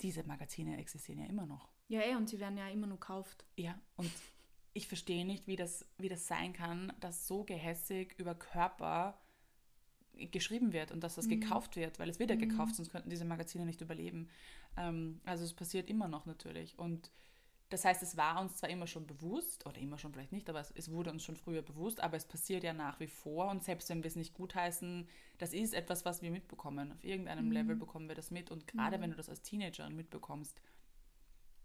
diese 0.00 0.24
Magazine 0.24 0.78
existieren 0.78 1.20
ja 1.20 1.26
immer 1.26 1.44
noch. 1.44 1.68
Ja, 1.88 2.00
eh, 2.00 2.16
und 2.16 2.30
sie 2.30 2.40
werden 2.40 2.56
ja 2.56 2.66
immer 2.68 2.86
nur 2.86 2.98
gekauft. 2.98 3.44
Ja, 3.56 3.78
und 3.96 4.10
ich 4.72 4.88
verstehe 4.88 5.26
nicht, 5.26 5.46
wie 5.46 5.56
das, 5.56 5.84
wie 5.98 6.08
das 6.08 6.26
sein 6.26 6.54
kann, 6.54 6.94
dass 7.00 7.26
so 7.26 7.44
gehässig 7.44 8.14
über 8.16 8.34
Körper 8.34 9.20
geschrieben 10.30 10.72
wird 10.72 10.92
und 10.92 11.04
dass 11.04 11.16
das 11.16 11.28
gekauft 11.28 11.76
wird, 11.76 11.98
weil 11.98 12.08
es 12.08 12.18
wird 12.18 12.30
ja 12.30 12.36
gekauft, 12.36 12.74
sonst 12.74 12.90
könnten 12.90 13.10
diese 13.10 13.24
Magazine 13.26 13.66
nicht 13.66 13.82
überleben. 13.82 14.28
Ähm, 14.78 15.20
also 15.24 15.44
es 15.44 15.52
passiert 15.52 15.90
immer 15.90 16.08
noch 16.08 16.24
natürlich. 16.24 16.78
Und 16.78 17.10
das 17.70 17.84
heißt, 17.84 18.02
es 18.02 18.16
war 18.16 18.40
uns 18.40 18.56
zwar 18.56 18.68
immer 18.68 18.86
schon 18.86 19.06
bewusst, 19.06 19.64
oder 19.64 19.78
immer 19.78 19.96
schon 19.96 20.12
vielleicht 20.12 20.32
nicht, 20.32 20.50
aber 20.50 20.60
es, 20.60 20.72
es 20.72 20.90
wurde 20.90 21.10
uns 21.10 21.24
schon 21.24 21.36
früher 21.36 21.62
bewusst, 21.62 22.00
aber 22.00 22.16
es 22.16 22.26
passiert 22.26 22.64
ja 22.64 22.72
nach 22.72 23.00
wie 23.00 23.06
vor. 23.06 23.48
Und 23.48 23.62
selbst 23.62 23.88
wenn 23.88 24.02
wir 24.02 24.08
es 24.08 24.16
nicht 24.16 24.34
gutheißen, 24.34 25.08
das 25.38 25.52
ist 25.52 25.72
etwas, 25.72 26.04
was 26.04 26.20
wir 26.20 26.30
mitbekommen. 26.30 26.92
Auf 26.92 27.04
irgendeinem 27.04 27.52
Level 27.52 27.76
bekommen 27.76 28.08
wir 28.08 28.16
das 28.16 28.30
mit. 28.30 28.50
Und 28.50 28.66
gerade 28.66 29.00
wenn 29.00 29.10
du 29.10 29.16
das 29.16 29.28
als 29.28 29.42
Teenagerin 29.42 29.96
mitbekommst, 29.96 30.60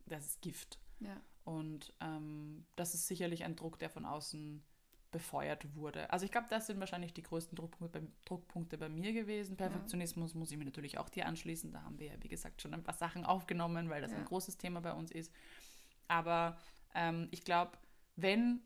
das 0.06 0.26
ist 0.26 0.42
Gift. 0.42 0.80
Ja. 1.00 1.20
Und 1.44 1.94
ähm, 2.02 2.66
das 2.76 2.94
ist 2.94 3.08
sicherlich 3.08 3.44
ein 3.44 3.56
Druck, 3.56 3.80
der 3.80 3.90
von 3.90 4.06
außen 4.06 4.64
befeuert 5.12 5.76
wurde. 5.76 6.10
Also 6.12 6.26
ich 6.26 6.32
glaube, 6.32 6.48
das 6.50 6.68
sind 6.68 6.80
wahrscheinlich 6.80 7.14
die 7.14 7.24
größten 7.24 7.56
Druckpunkte 7.56 8.02
bei, 8.02 8.08
Druckpunkte 8.26 8.78
bei 8.78 8.90
mir 8.90 9.14
gewesen. 9.14 9.56
Perfektionismus 9.56 10.34
muss 10.34 10.52
ich 10.52 10.58
mir 10.58 10.66
natürlich 10.66 10.98
auch 10.98 11.08
dir 11.08 11.26
anschließen. 11.26 11.72
Da 11.72 11.84
haben 11.84 11.98
wir 12.00 12.08
ja, 12.08 12.14
wie 12.22 12.28
gesagt, 12.28 12.62
schon 12.62 12.74
ein 12.74 12.84
paar 12.84 12.96
Sachen 12.96 13.26
aufgenommen, 13.26 13.90
weil 13.90 14.02
das 14.02 14.12
Ja. 14.12 14.18
ein 14.18 14.26
großes 14.26 14.58
Thema 14.58 14.82
bei 14.82 14.94
uns 14.94 15.12
ist. 15.12 15.32
Aber 16.08 16.58
ähm, 16.94 17.28
ich 17.32 17.44
glaube, 17.44 17.72
wenn 18.16 18.62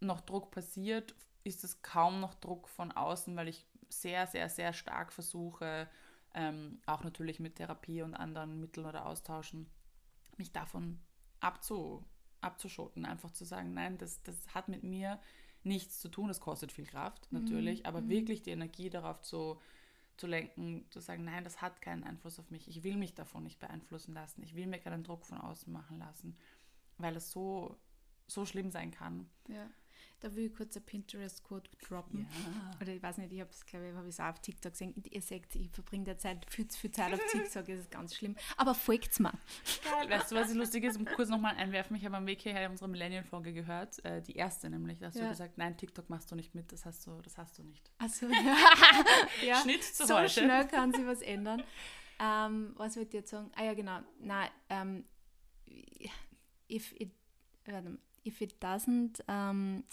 noch 0.00 0.20
Druck 0.20 0.50
passiert, 0.50 1.14
ist 1.44 1.64
es 1.64 1.82
kaum 1.82 2.20
noch 2.20 2.34
Druck 2.34 2.68
von 2.68 2.92
außen, 2.92 3.34
weil 3.36 3.48
ich 3.48 3.66
sehr, 3.88 4.26
sehr, 4.26 4.48
sehr 4.48 4.72
stark 4.72 5.12
versuche, 5.12 5.88
ähm, 6.34 6.80
auch 6.86 7.04
natürlich 7.04 7.40
mit 7.40 7.56
Therapie 7.56 8.02
und 8.02 8.14
anderen 8.14 8.60
Mitteln 8.60 8.86
oder 8.86 9.06
Austauschen, 9.06 9.68
mich 10.38 10.52
davon 10.52 10.98
abzu, 11.40 12.04
abzuschotten. 12.40 13.04
Einfach 13.04 13.32
zu 13.32 13.44
sagen, 13.44 13.74
nein, 13.74 13.98
das, 13.98 14.22
das 14.22 14.54
hat 14.54 14.68
mit 14.68 14.82
mir 14.82 15.20
nichts 15.62 16.00
zu 16.00 16.08
tun. 16.08 16.28
Das 16.28 16.40
kostet 16.40 16.72
viel 16.72 16.86
Kraft, 16.86 17.28
natürlich, 17.30 17.86
aber 17.86 18.08
wirklich 18.08 18.42
die 18.42 18.50
Energie 18.50 18.88
darauf 18.88 19.20
zu, 19.20 19.60
zu 20.16 20.26
lenken, 20.26 20.86
zu 20.90 21.00
sagen, 21.00 21.24
nein, 21.24 21.44
das 21.44 21.60
hat 21.60 21.82
keinen 21.82 22.04
Einfluss 22.04 22.38
auf 22.38 22.50
mich. 22.50 22.66
Ich 22.68 22.82
will 22.82 22.96
mich 22.96 23.14
davon 23.14 23.42
nicht 23.42 23.60
beeinflussen 23.60 24.14
lassen. 24.14 24.42
Ich 24.42 24.54
will 24.54 24.66
mir 24.66 24.78
keinen 24.78 25.04
Druck 25.04 25.26
von 25.26 25.38
außen 25.38 25.72
machen 25.72 25.98
lassen, 25.98 26.36
weil 26.98 27.16
es 27.16 27.30
so, 27.30 27.76
so 28.26 28.44
schlimm 28.46 28.70
sein 28.70 28.90
kann. 28.90 29.28
Ja. 29.48 29.68
Da 30.20 30.32
will 30.36 30.44
ich 30.46 30.54
kurz 30.54 30.76
ein 30.76 30.84
Pinterest-Code 30.84 31.68
droppen. 31.84 32.28
Ja. 32.30 32.70
Oder 32.80 32.94
ich 32.94 33.02
weiß 33.02 33.18
nicht, 33.18 33.32
ich 33.32 33.40
habe 33.40 33.50
es, 33.50 33.66
glaube 33.66 33.88
ich, 33.88 33.94
habe 33.94 34.06
es 34.06 34.20
auch 34.20 34.26
auf 34.26 34.38
TikTok 34.38 34.70
gesehen. 34.70 34.94
Ihr 35.10 35.20
seht, 35.20 35.52
ich 35.56 35.68
verbringe 35.70 36.04
derzeit 36.04 36.46
viel 36.48 36.68
zu 36.68 36.78
viel 36.78 36.92
Zeit 36.92 37.12
auf 37.12 37.20
TikTok, 37.32 37.66
das 37.66 37.80
ist 37.80 37.90
ganz 37.90 38.14
schlimm. 38.14 38.36
Aber 38.56 38.72
folgt's 38.76 39.18
mir. 39.18 39.32
Geil. 39.82 40.08
Weißt 40.10 40.30
du, 40.30 40.36
was 40.36 40.54
lustig 40.54 40.84
ist? 40.84 40.96
Um 40.96 41.06
kurz 41.06 41.28
nochmal 41.28 41.56
einwerfen. 41.56 41.96
Ich 41.96 42.04
habe 42.04 42.16
am 42.16 42.26
Weg 42.26 42.40
hierher 42.40 42.70
unsere 42.70 42.88
Millennial-Folge 42.88 43.52
gehört. 43.52 44.04
Äh, 44.04 44.22
die 44.22 44.36
erste 44.36 44.70
nämlich. 44.70 45.00
Da 45.00 45.06
hast 45.06 45.16
Ja. 45.16 45.22
du 45.24 45.28
gesagt, 45.30 45.58
nein, 45.58 45.76
TikTok 45.76 46.08
machst 46.08 46.30
du 46.30 46.36
nicht 46.36 46.54
mit. 46.54 46.70
Das 46.70 46.86
hast 46.86 47.04
du, 47.04 47.20
das 47.22 47.36
hast 47.36 47.58
du 47.58 47.64
nicht. 47.64 47.90
Also, 47.98 48.26
ja. 49.44 49.56
Schnitt 49.60 49.82
zu 49.82 50.06
so 50.06 50.14
heute. 50.16 50.28
schnell 50.28 50.68
kann 50.68 50.92
sich 50.92 51.04
was 51.04 51.20
ändern. 51.22 51.64
Ähm, 52.20 52.74
was 52.76 52.94
wollte 52.96 53.08
ich 53.08 53.14
jetzt 53.14 53.30
sagen? 53.30 53.50
Ah 53.56 53.64
ja, 53.64 53.74
genau. 53.74 53.98
Nein, 54.20 54.48
ähm, 54.70 55.04
if 56.72 56.92
it, 57.00 57.10
warte 57.66 57.98
if 58.24 58.40
it 58.40 58.54
doesn't, 58.62 59.22
ähm, 59.28 59.84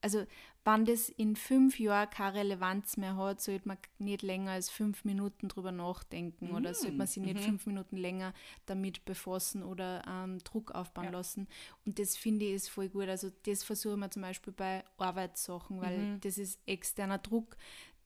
also 0.00 0.26
wenn 0.64 0.84
das 0.84 1.08
in 1.10 1.34
fünf 1.36 1.78
Jahren 1.78 2.10
keine 2.10 2.34
Relevanz 2.38 2.96
mehr 2.98 3.16
hat, 3.16 3.40
sollte 3.40 3.68
man 3.68 3.78
nicht 3.98 4.22
länger 4.22 4.52
als 4.52 4.68
fünf 4.70 5.04
Minuten 5.04 5.48
drüber 5.48 5.72
nachdenken 5.72 6.52
oder 6.52 6.70
Mm, 6.70 6.74
sollte 6.74 6.96
man 6.98 7.06
sich 7.06 7.22
nicht 7.22 7.36
mhm. 7.36 7.40
fünf 7.40 7.66
Minuten 7.66 7.96
länger 7.96 8.34
damit 8.66 9.04
befassen 9.06 9.62
oder 9.62 10.02
ähm, 10.06 10.38
Druck 10.44 10.72
aufbauen 10.72 11.04
Ja. 11.06 11.10
lassen. 11.10 11.48
Und 11.86 11.98
das 11.98 12.16
finde 12.16 12.46
ich 12.46 12.52
ist 12.52 12.68
voll 12.70 12.88
gut. 12.90 13.08
Also 13.08 13.30
das 13.44 13.64
versuchen 13.64 14.00
wir 14.00 14.10
zum 14.10 14.22
Beispiel 14.22 14.52
bei 14.52 14.84
Arbeitssachen, 14.98 15.80
weil 15.80 15.98
Mhm. 15.98 16.20
das 16.20 16.36
ist 16.38 16.60
externer 16.66 17.18
Druck, 17.18 17.56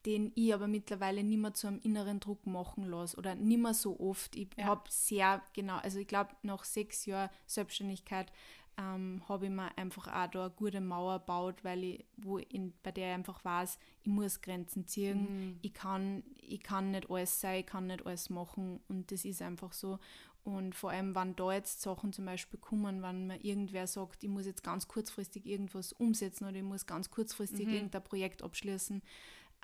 den 0.07 0.33
ich 0.35 0.55
aber 0.55 0.69
mittlerweile 0.69 1.23
nicht 1.25 1.39
mehr 1.39 1.55
zu 1.55 1.67
einem 1.67 1.81
inneren 1.83 2.21
Druck 2.21 2.47
machen 2.47 2.85
lasse 2.85 3.17
oder 3.17 3.35
nicht 3.35 3.61
mehr 3.61 3.75
so 3.75 3.99
oft. 4.01 4.37
Ich 4.37 4.49
Ja. 4.57 4.67
habe 4.67 4.83
sehr 4.89 5.43
genau, 5.53 5.77
also 5.79 5.99
ich 5.99 6.07
glaube 6.07 6.31
nach 6.43 6.65
sechs 6.65 7.05
Jahren 7.07 7.31
Selbstständigkeit 7.47 8.33
ähm, 8.79 9.23
habe 9.29 9.47
ich 9.47 9.51
mir 9.51 9.77
einfach 9.77 10.07
auch 10.07 10.31
da 10.31 10.43
eine 10.45 10.51
gute 10.55 10.81
Mauer 10.81 11.19
gebaut, 11.19 11.65
weil 11.65 11.83
ich, 11.83 12.05
wo 12.17 12.39
in, 12.39 12.73
bei 12.85 12.93
der 12.93 13.09
ich 13.09 13.15
einfach 13.15 13.45
weiß, 13.45 13.77
ich 14.03 14.07
muss 14.09 14.41
Grenzen 14.41 14.87
ziehen, 14.87 15.25
Mhm. 15.25 15.59
ich, 15.63 15.75
kann, 15.75 16.23
ich 16.41 16.63
kann 16.63 16.93
nicht 16.93 17.11
alles 17.11 17.41
sein, 17.41 17.61
ich 17.61 17.67
kann 17.67 17.89
nicht 17.89 18.07
alles 18.07 18.31
machen 18.31 18.81
und 18.89 19.11
das 19.11 19.25
ist 19.25 19.43
einfach 19.43 19.73
so. 19.73 19.99
Und 20.45 20.75
vor 20.77 20.91
allem, 20.91 21.15
wenn 21.15 21.35
da 21.37 21.53
jetzt 21.53 21.83
Sachen 21.83 22.13
zum 22.13 22.25
Beispiel 22.25 22.59
kommen, 22.59 23.03
wenn 23.03 23.27
mir 23.27 23.45
irgendwer 23.45 23.87
sagt, 23.87 24.23
ich 24.23 24.31
muss 24.31 24.47
jetzt 24.47 24.63
ganz 24.63 24.89
kurzfristig 24.89 25.45
irgendwas 25.45 25.93
umsetzen 25.93 26.45
oder 26.47 26.57
ich 26.57 26.63
muss 26.63 26.87
ganz 26.87 27.11
kurzfristig 27.11 27.67
Mhm. 27.67 27.75
irgendein 27.75 28.05
Projekt 28.05 28.43
abschließen, 28.43 29.03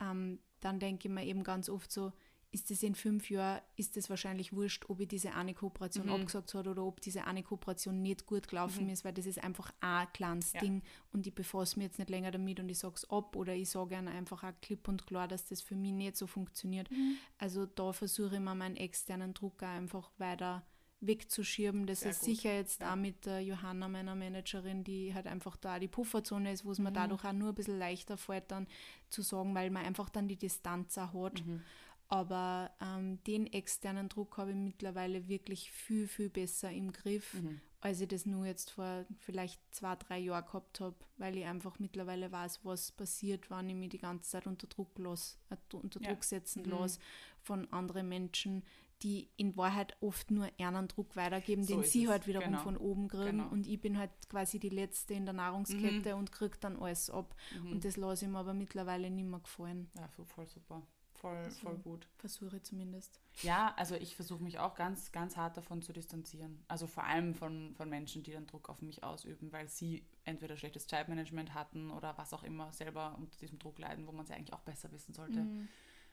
ähm, 0.00 0.38
dann 0.60 0.80
denke 0.80 1.08
ich 1.08 1.14
mir 1.14 1.24
eben 1.24 1.42
ganz 1.44 1.68
oft 1.68 1.90
so, 1.92 2.12
ist 2.50 2.70
es 2.70 2.84
in 2.84 2.94
fünf 2.94 3.30
Jahren, 3.30 3.60
ist 3.74 3.96
es 3.96 4.08
wahrscheinlich 4.08 4.52
wurscht, 4.52 4.88
ob 4.88 5.00
ich 5.00 5.08
diese 5.08 5.34
eine 5.34 5.54
Kooperation 5.54 6.06
Mhm. 6.06 6.12
abgesagt 6.12 6.54
habe 6.54 6.70
oder 6.70 6.84
ob 6.84 7.00
diese 7.00 7.24
eine 7.24 7.42
Kooperation 7.42 8.00
nicht 8.00 8.26
gut 8.26 8.46
gelaufen 8.46 8.84
Mhm. 8.84 8.90
ist, 8.90 9.04
weil 9.04 9.12
das 9.12 9.26
ist 9.26 9.42
einfach 9.42 9.72
ein 9.80 10.06
kleines 10.12 10.52
Ja. 10.52 10.60
Ding 10.60 10.82
und 11.12 11.26
ich 11.26 11.34
befasse 11.34 11.76
mich 11.78 11.86
jetzt 11.86 11.98
nicht 11.98 12.10
länger 12.10 12.30
damit 12.30 12.60
und 12.60 12.68
ich 12.68 12.78
sage 12.78 12.94
es 12.94 13.10
ab 13.10 13.34
oder 13.34 13.54
ich 13.56 13.68
sage 13.70 13.96
einfach 13.96 14.44
auch 14.44 14.52
klipp 14.62 14.86
und 14.86 15.04
klar, 15.04 15.26
dass 15.26 15.46
das 15.46 15.62
für 15.62 15.74
mich 15.74 15.92
nicht 15.94 16.16
so 16.16 16.28
funktioniert. 16.28 16.88
Mhm. 16.92 17.16
Also 17.38 17.66
da 17.66 17.92
versuche 17.92 18.36
ich 18.36 18.40
mir 18.40 18.54
meinen 18.54 18.76
externen 18.76 19.34
Druck 19.34 19.60
auch 19.64 19.66
einfach 19.66 20.12
weiter 20.18 20.64
wegzuschieben. 21.06 21.86
Das 21.86 22.00
Sehr 22.00 22.10
ist 22.10 22.20
gut. 22.20 22.26
sicher 22.26 22.54
jetzt 22.54 22.80
Ja. 22.80 22.92
auch 22.92 22.96
mit 22.96 23.26
der 23.26 23.40
Johanna, 23.42 23.88
meiner 23.88 24.14
Managerin, 24.14 24.84
die 24.84 25.14
halt 25.14 25.26
einfach 25.26 25.56
da 25.56 25.78
die 25.78 25.88
Pufferzone 25.88 26.52
ist, 26.52 26.64
wo 26.64 26.70
es 26.72 26.78
mir 26.78 26.90
Mhm. 26.90 26.94
dadurch 26.94 27.24
auch 27.24 27.32
nur 27.32 27.50
ein 27.50 27.54
bisschen 27.54 27.78
leichter 27.78 28.16
fällt, 28.16 28.50
dann 28.50 28.66
zu 29.10 29.22
sagen, 29.22 29.54
weil 29.54 29.70
man 29.70 29.84
einfach 29.84 30.08
dann 30.10 30.28
die 30.28 30.36
Distanz 30.36 30.96
auch 30.98 31.12
hat. 31.24 31.44
Mhm. 31.46 31.62
Aber 32.08 32.70
ähm, 32.80 33.22
den 33.24 33.46
externen 33.52 34.08
Druck 34.08 34.36
habe 34.36 34.50
ich 34.50 34.56
mittlerweile 34.56 35.26
wirklich 35.28 35.72
viel, 35.72 36.06
viel 36.06 36.28
besser 36.28 36.70
im 36.70 36.92
Griff, 36.92 37.34
Mhm. 37.34 37.60
als 37.80 38.00
ich 38.00 38.08
das 38.08 38.26
nur 38.26 38.44
jetzt 38.46 38.70
vor 38.72 39.04
vielleicht 39.20 39.58
zwei, 39.74 39.96
drei 39.96 40.18
Jahren 40.18 40.44
gehabt 40.44 40.80
habe, 40.80 40.94
weil 41.16 41.36
ich 41.38 41.44
einfach 41.46 41.78
mittlerweile 41.78 42.30
weiß, 42.30 42.60
was 42.64 42.92
passiert, 42.92 43.50
wenn 43.50 43.68
ich 43.70 43.74
mich 43.74 43.88
die 43.88 43.98
ganze 43.98 44.30
Zeit 44.30 44.46
unter 44.46 44.66
Druck, 44.66 44.98
los, 44.98 45.38
äh, 45.50 45.56
unter 45.74 46.00
Ja. 46.02 46.10
Druck 46.10 46.24
setzen 46.24 46.62
Mhm. 46.64 46.70
lasse 46.70 47.00
von 47.40 47.72
anderen 47.72 48.08
Menschen, 48.08 48.62
die 49.04 49.30
in 49.36 49.56
Wahrheit 49.56 49.96
oft 50.00 50.30
nur 50.32 50.48
einen 50.58 50.88
Druck 50.88 51.14
weitergeben, 51.14 51.62
So 51.62 51.74
den 51.74 51.84
sie 51.84 52.04
es. 52.04 52.10
halt 52.10 52.26
wiederum 52.26 52.48
Genau. 52.48 52.62
von 52.62 52.76
oben 52.76 53.06
kriegen. 53.08 53.38
Genau. 53.38 53.48
Und 53.48 53.66
ich 53.68 53.80
bin 53.80 53.98
halt 53.98 54.10
quasi 54.28 54.58
die 54.58 54.70
Letzte 54.70 55.14
in 55.14 55.24
der 55.26 55.34
Nahrungskette 55.34 56.16
und 56.16 56.32
kriege 56.32 56.56
dann 56.58 56.76
alles 56.82 57.10
ab. 57.10 57.36
Mhm. 57.62 57.72
Und 57.72 57.84
das 57.84 57.96
lasse 57.96 58.24
ich 58.24 58.30
mir 58.30 58.38
aber 58.38 58.54
mittlerweile 58.54 59.10
nicht 59.10 59.28
mehr 59.28 59.40
gefallen. 59.40 59.88
ja, 59.96 60.08
voll, 60.08 60.46
super. 60.48 60.82
Voll, 61.16 61.48
So. 61.50 61.60
voll 61.68 61.76
gut. 61.78 62.06
Versuche 62.18 62.60
zumindest. 62.62 63.20
Ja, 63.42 63.72
also 63.76 63.94
ich 63.94 64.14
versuche 64.16 64.42
mich 64.42 64.58
auch 64.58 64.74
ganz, 64.74 65.10
ganz 65.12 65.36
hart 65.38 65.56
davon 65.56 65.80
zu 65.80 65.92
distanzieren. 65.94 66.62
Also 66.68 66.86
vor 66.86 67.04
allem 67.04 67.34
von, 67.34 67.74
von 67.76 67.88
Menschen, 67.88 68.22
die 68.22 68.32
dann 68.32 68.46
Druck 68.46 68.68
auf 68.68 68.82
mich 68.82 69.02
ausüben, 69.04 69.50
weil 69.52 69.68
sie 69.68 70.04
entweder 70.24 70.56
schlechtes 70.56 70.86
Zeitmanagement 70.86 71.54
hatten 71.54 71.90
oder 71.90 72.18
was 72.18 72.34
auch 72.34 72.42
immer 72.42 72.72
selber 72.72 73.14
unter 73.18 73.38
diesem 73.38 73.58
Druck 73.58 73.78
leiden, 73.78 74.06
wo 74.06 74.12
man 74.12 74.24
es 74.24 74.30
ja 74.30 74.36
eigentlich 74.36 74.52
auch 74.52 74.60
besser 74.60 74.90
wissen 74.92 75.14
sollte. 75.14 75.40
Mhm. 75.40 75.68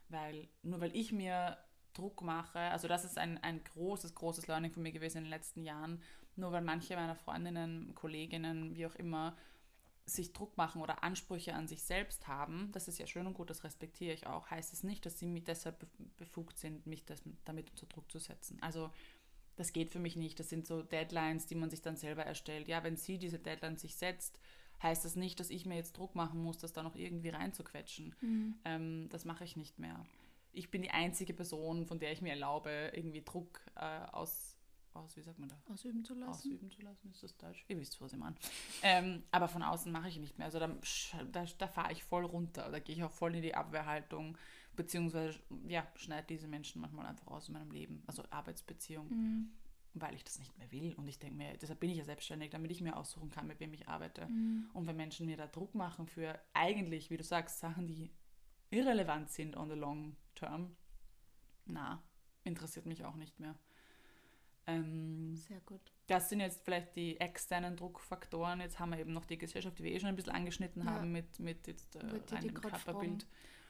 Weil 0.09 0.47
nur 0.63 0.79
weil 0.79 0.95
ich 0.95 1.11
mir 1.11 1.57
Druck 1.93 2.21
mache, 2.21 2.59
also 2.59 2.87
das 2.87 3.05
ist 3.05 3.17
ein, 3.17 3.37
ein 3.43 3.63
großes, 3.63 4.15
großes 4.15 4.47
Learning 4.47 4.71
von 4.71 4.83
mir 4.83 4.91
gewesen 4.91 5.19
in 5.19 5.23
den 5.25 5.29
letzten 5.31 5.63
Jahren, 5.63 6.01
nur 6.35 6.51
weil 6.51 6.61
manche 6.61 6.95
meiner 6.95 7.15
Freundinnen, 7.15 7.93
Kolleginnen, 7.95 8.75
wie 8.75 8.85
auch 8.85 8.95
immer, 8.95 9.35
sich 10.05 10.33
Druck 10.33 10.57
machen 10.57 10.81
oder 10.81 11.03
Ansprüche 11.03 11.53
an 11.53 11.67
sich 11.67 11.83
selbst 11.83 12.27
haben, 12.27 12.71
das 12.71 12.87
ist 12.87 12.99
ja 12.99 13.07
schön 13.07 13.27
und 13.27 13.33
gut, 13.33 13.49
das 13.49 13.63
respektiere 13.63 14.13
ich 14.13 14.27
auch, 14.27 14.49
heißt 14.49 14.73
es 14.73 14.83
nicht, 14.83 15.05
dass 15.05 15.19
sie 15.19 15.27
mit 15.27 15.47
deshalb 15.47 15.81
bef- 15.83 16.09
befugt 16.17 16.57
sind, 16.57 16.85
mich 16.87 17.05
das, 17.05 17.21
damit 17.45 17.69
unter 17.69 17.85
Druck 17.85 18.11
zu 18.11 18.19
setzen. 18.19 18.57
Also 18.61 18.91
das 19.57 19.73
geht 19.73 19.91
für 19.91 19.99
mich 19.99 20.15
nicht. 20.15 20.39
Das 20.39 20.49
sind 20.49 20.65
so 20.65 20.81
Deadlines, 20.81 21.45
die 21.45 21.55
man 21.55 21.69
sich 21.69 21.81
dann 21.81 21.97
selber 21.97 22.25
erstellt. 22.25 22.67
Ja, 22.67 22.83
wenn 22.83 22.97
sie 22.97 23.17
diese 23.17 23.37
Deadlines 23.37 23.81
sich 23.81 23.95
setzt, 23.95 24.39
heißt 24.81 25.05
das 25.05 25.15
nicht, 25.15 25.39
dass 25.39 25.49
ich 25.49 25.65
mir 25.65 25.75
jetzt 25.75 25.97
Druck 25.97 26.15
machen 26.15 26.41
muss, 26.41 26.57
das 26.57 26.73
da 26.73 26.81
noch 26.81 26.95
irgendwie 26.95 27.29
reinzuquetschen. 27.29 28.15
Mhm. 28.21 28.55
Ähm, 28.65 29.09
das 29.09 29.25
mache 29.25 29.43
ich 29.43 29.55
nicht 29.55 29.77
mehr. 29.77 30.03
Ich 30.53 30.69
bin 30.71 30.81
die 30.81 30.91
einzige 30.91 31.33
Person, 31.33 31.85
von 31.85 31.99
der 31.99 32.11
ich 32.11 32.21
mir 32.21 32.31
erlaube, 32.31 32.91
irgendwie 32.93 33.21
Druck 33.23 33.61
äh, 33.75 33.85
aus, 34.11 34.55
aus, 34.93 35.15
wie 35.15 35.21
sagt 35.21 35.39
man 35.39 35.49
da? 35.49 35.57
Ausüben 35.71 36.03
zu 36.03 36.13
lassen. 36.13 36.31
Ausüben 36.31 36.69
zu 36.69 36.81
lassen, 36.81 37.09
ist 37.11 37.23
das 37.23 37.37
Deutsch? 37.37 37.63
Ihr 37.69 37.79
wisst, 37.79 37.99
was 38.01 38.11
ich 38.13 38.19
meine. 38.19 38.35
Ähm, 38.83 39.23
aber 39.31 39.47
von 39.47 39.63
außen 39.63 39.91
mache 39.91 40.09
ich 40.09 40.19
nicht 40.19 40.37
mehr. 40.37 40.45
Also 40.45 40.59
da, 40.59 40.67
da, 41.31 41.45
da 41.57 41.67
fahre 41.67 41.93
ich 41.93 42.03
voll 42.03 42.25
runter. 42.25 42.69
Da 42.69 42.79
gehe 42.79 42.95
ich 42.95 43.03
auch 43.03 43.11
voll 43.11 43.35
in 43.35 43.41
die 43.41 43.55
Abwehrhaltung, 43.55 44.37
beziehungsweise 44.75 45.39
ja, 45.67 45.87
schneide 45.95 46.27
diese 46.27 46.47
Menschen 46.47 46.81
manchmal 46.81 47.05
einfach 47.05 47.27
aus 47.27 47.47
meinem 47.49 47.71
Leben. 47.71 48.03
Also 48.07 48.23
Arbeitsbeziehung, 48.29 49.07
Mhm. 49.09 49.51
weil 49.93 50.13
ich 50.15 50.23
das 50.25 50.39
nicht 50.39 50.57
mehr 50.57 50.71
will. 50.71 50.93
Und 50.95 51.07
ich 51.07 51.19
denke 51.19 51.37
mir, 51.37 51.57
deshalb 51.57 51.79
bin 51.79 51.89
ich 51.89 51.97
ja 51.97 52.03
selbstständig, 52.03 52.49
damit 52.49 52.71
ich 52.71 52.81
mir 52.81 52.97
aussuchen 52.97 53.29
kann, 53.29 53.47
mit 53.47 53.59
wem 53.61 53.73
ich 53.73 53.87
arbeite. 53.87 54.25
Mhm. 54.27 54.69
Und 54.73 54.87
wenn 54.87 54.97
Menschen 54.97 55.25
mir 55.25 55.37
da 55.37 55.47
Druck 55.47 55.75
machen 55.75 56.07
für 56.07 56.37
eigentlich, 56.53 57.09
wie 57.09 57.17
du 57.17 57.23
sagst, 57.23 57.59
Sachen, 57.59 57.87
die 57.87 58.11
irrelevant 58.69 59.29
sind 59.29 59.55
on 59.57 59.69
the 59.69 59.75
long 59.75 60.15
term, 60.41 60.75
na, 61.65 62.01
interessiert 62.43 62.85
mich 62.85 63.03
auch 63.05 63.15
nicht 63.15 63.39
mehr. 63.39 63.55
Ähm, 64.67 65.35
Sehr 65.35 65.59
gut. 65.61 65.81
das 66.07 66.29
sind 66.29 66.39
jetzt 66.39 66.63
vielleicht 66.63 66.95
die 66.95 67.19
externen 67.19 67.75
Druckfaktoren. 67.75 68.59
Jetzt 68.61 68.79
haben 68.79 68.91
wir 68.91 68.99
eben 68.99 69.13
noch 69.13 69.25
die 69.25 69.37
Gesellschaft, 69.37 69.77
die 69.79 69.83
wir 69.83 69.91
eh 69.91 69.99
schon 69.99 70.09
ein 70.09 70.15
bisschen 70.15 70.33
angeschnitten 70.33 70.83
Ja. 70.83 70.91
haben 70.91 71.11
mit, 71.11 71.39
mit 71.39 71.67
jetzt, 71.67 71.95
äh, 71.95 72.19
grad 72.29 72.53
Körperbild. 72.53 73.25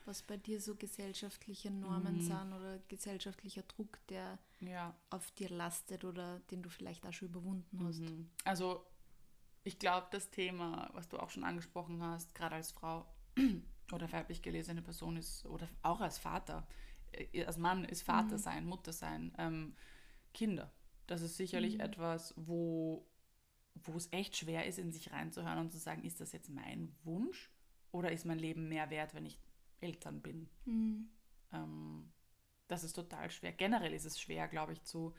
Was 0.06 0.24
bei 0.24 0.36
dir 0.38 0.60
so 0.60 0.76
gesellschaftliche 0.76 1.70
Normen 1.72 2.16
Mhm. 2.16 2.22
sind 2.22 2.54
oder 2.54 2.80
gesellschaftlicher 2.88 3.62
Druck, 3.64 4.00
der 4.08 4.40
Ja. 4.60 4.96
auf 5.12 5.32
dir 5.32 5.50
lastet 5.50 6.04
oder 6.04 6.40
den 6.52 6.62
du 6.64 6.70
vielleicht 6.70 7.06
auch 7.06 7.14
schon 7.14 7.30
überwunden 7.30 7.80
hast. 7.86 8.00
Mhm. 8.00 8.30
Also 8.44 8.86
ich 9.64 9.78
glaube, 9.80 10.08
das 10.12 10.30
Thema, 10.32 10.90
was 10.94 11.08
du 11.08 11.18
auch 11.20 11.30
schon 11.30 11.44
angesprochen 11.44 12.02
hast, 12.04 12.34
gerade 12.36 12.56
als 12.56 12.72
Frau 12.72 13.06
oder 13.94 14.12
weiblich 14.12 14.42
gelesene 14.42 14.82
Person 14.82 15.18
ist, 15.18 15.46
oder 15.46 15.68
auch 15.84 16.02
als 16.02 16.18
Vater, 16.18 16.68
äh, 17.12 17.44
als 17.46 17.58
Mann 17.58 17.86
ist 17.86 18.04
Vater 18.04 18.36
Mhm. 18.36 18.40
sein, 18.40 18.66
Mutter 18.66 18.94
sein, 18.94 19.34
ähm, 19.38 19.76
Kinder. 20.34 20.72
Das 21.08 21.22
ist 21.22 21.38
sicherlich 21.38 21.76
Mhm. 21.76 21.82
etwas, 21.82 22.34
wo, 22.38 23.08
wo 23.76 23.98
es 23.98 24.12
echt 24.12 24.38
schwer 24.38 24.66
ist, 24.68 24.80
in 24.80 24.92
sich 24.92 25.12
reinzuhören 25.12 25.60
und 25.60 25.72
zu 25.72 25.80
sagen, 25.80 26.04
ist 26.04 26.22
das 26.22 26.32
jetzt 26.34 26.50
mein 26.50 26.96
Wunsch 27.04 27.52
oder 27.92 28.12
ist 28.12 28.26
mein 28.26 28.40
Leben 28.40 28.70
mehr 28.70 28.90
wert, 28.90 29.14
wenn 29.14 29.26
ich 29.26 29.40
Eltern 29.82 30.22
bin? 30.22 30.50
Mhm. 30.66 31.10
Ähm, 31.54 32.12
das 32.68 32.84
ist 32.84 32.94
total 32.94 33.30
schwer. 33.32 33.52
Generell 33.54 33.94
ist 33.94 34.06
es 34.06 34.20
schwer, 34.20 34.48
glaube 34.48 34.74
ich, 34.74 34.84
zu, 34.84 35.14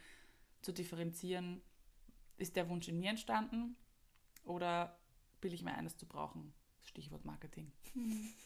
zu 0.63 0.73
differenzieren, 0.73 1.63
ist 2.39 2.57
der 2.57 2.69
Wunsch 2.69 2.89
in 2.89 2.99
mir 3.01 3.11
entstanden 3.11 3.77
oder 4.45 4.99
bilde 5.41 5.57
ich 5.57 5.63
mir 5.65 5.75
eines 5.75 5.97
zu 5.97 6.07
brauchen? 6.07 6.55
Stichwort 6.85 7.25
Marketing. 7.25 7.73
Mhm. 7.95 8.29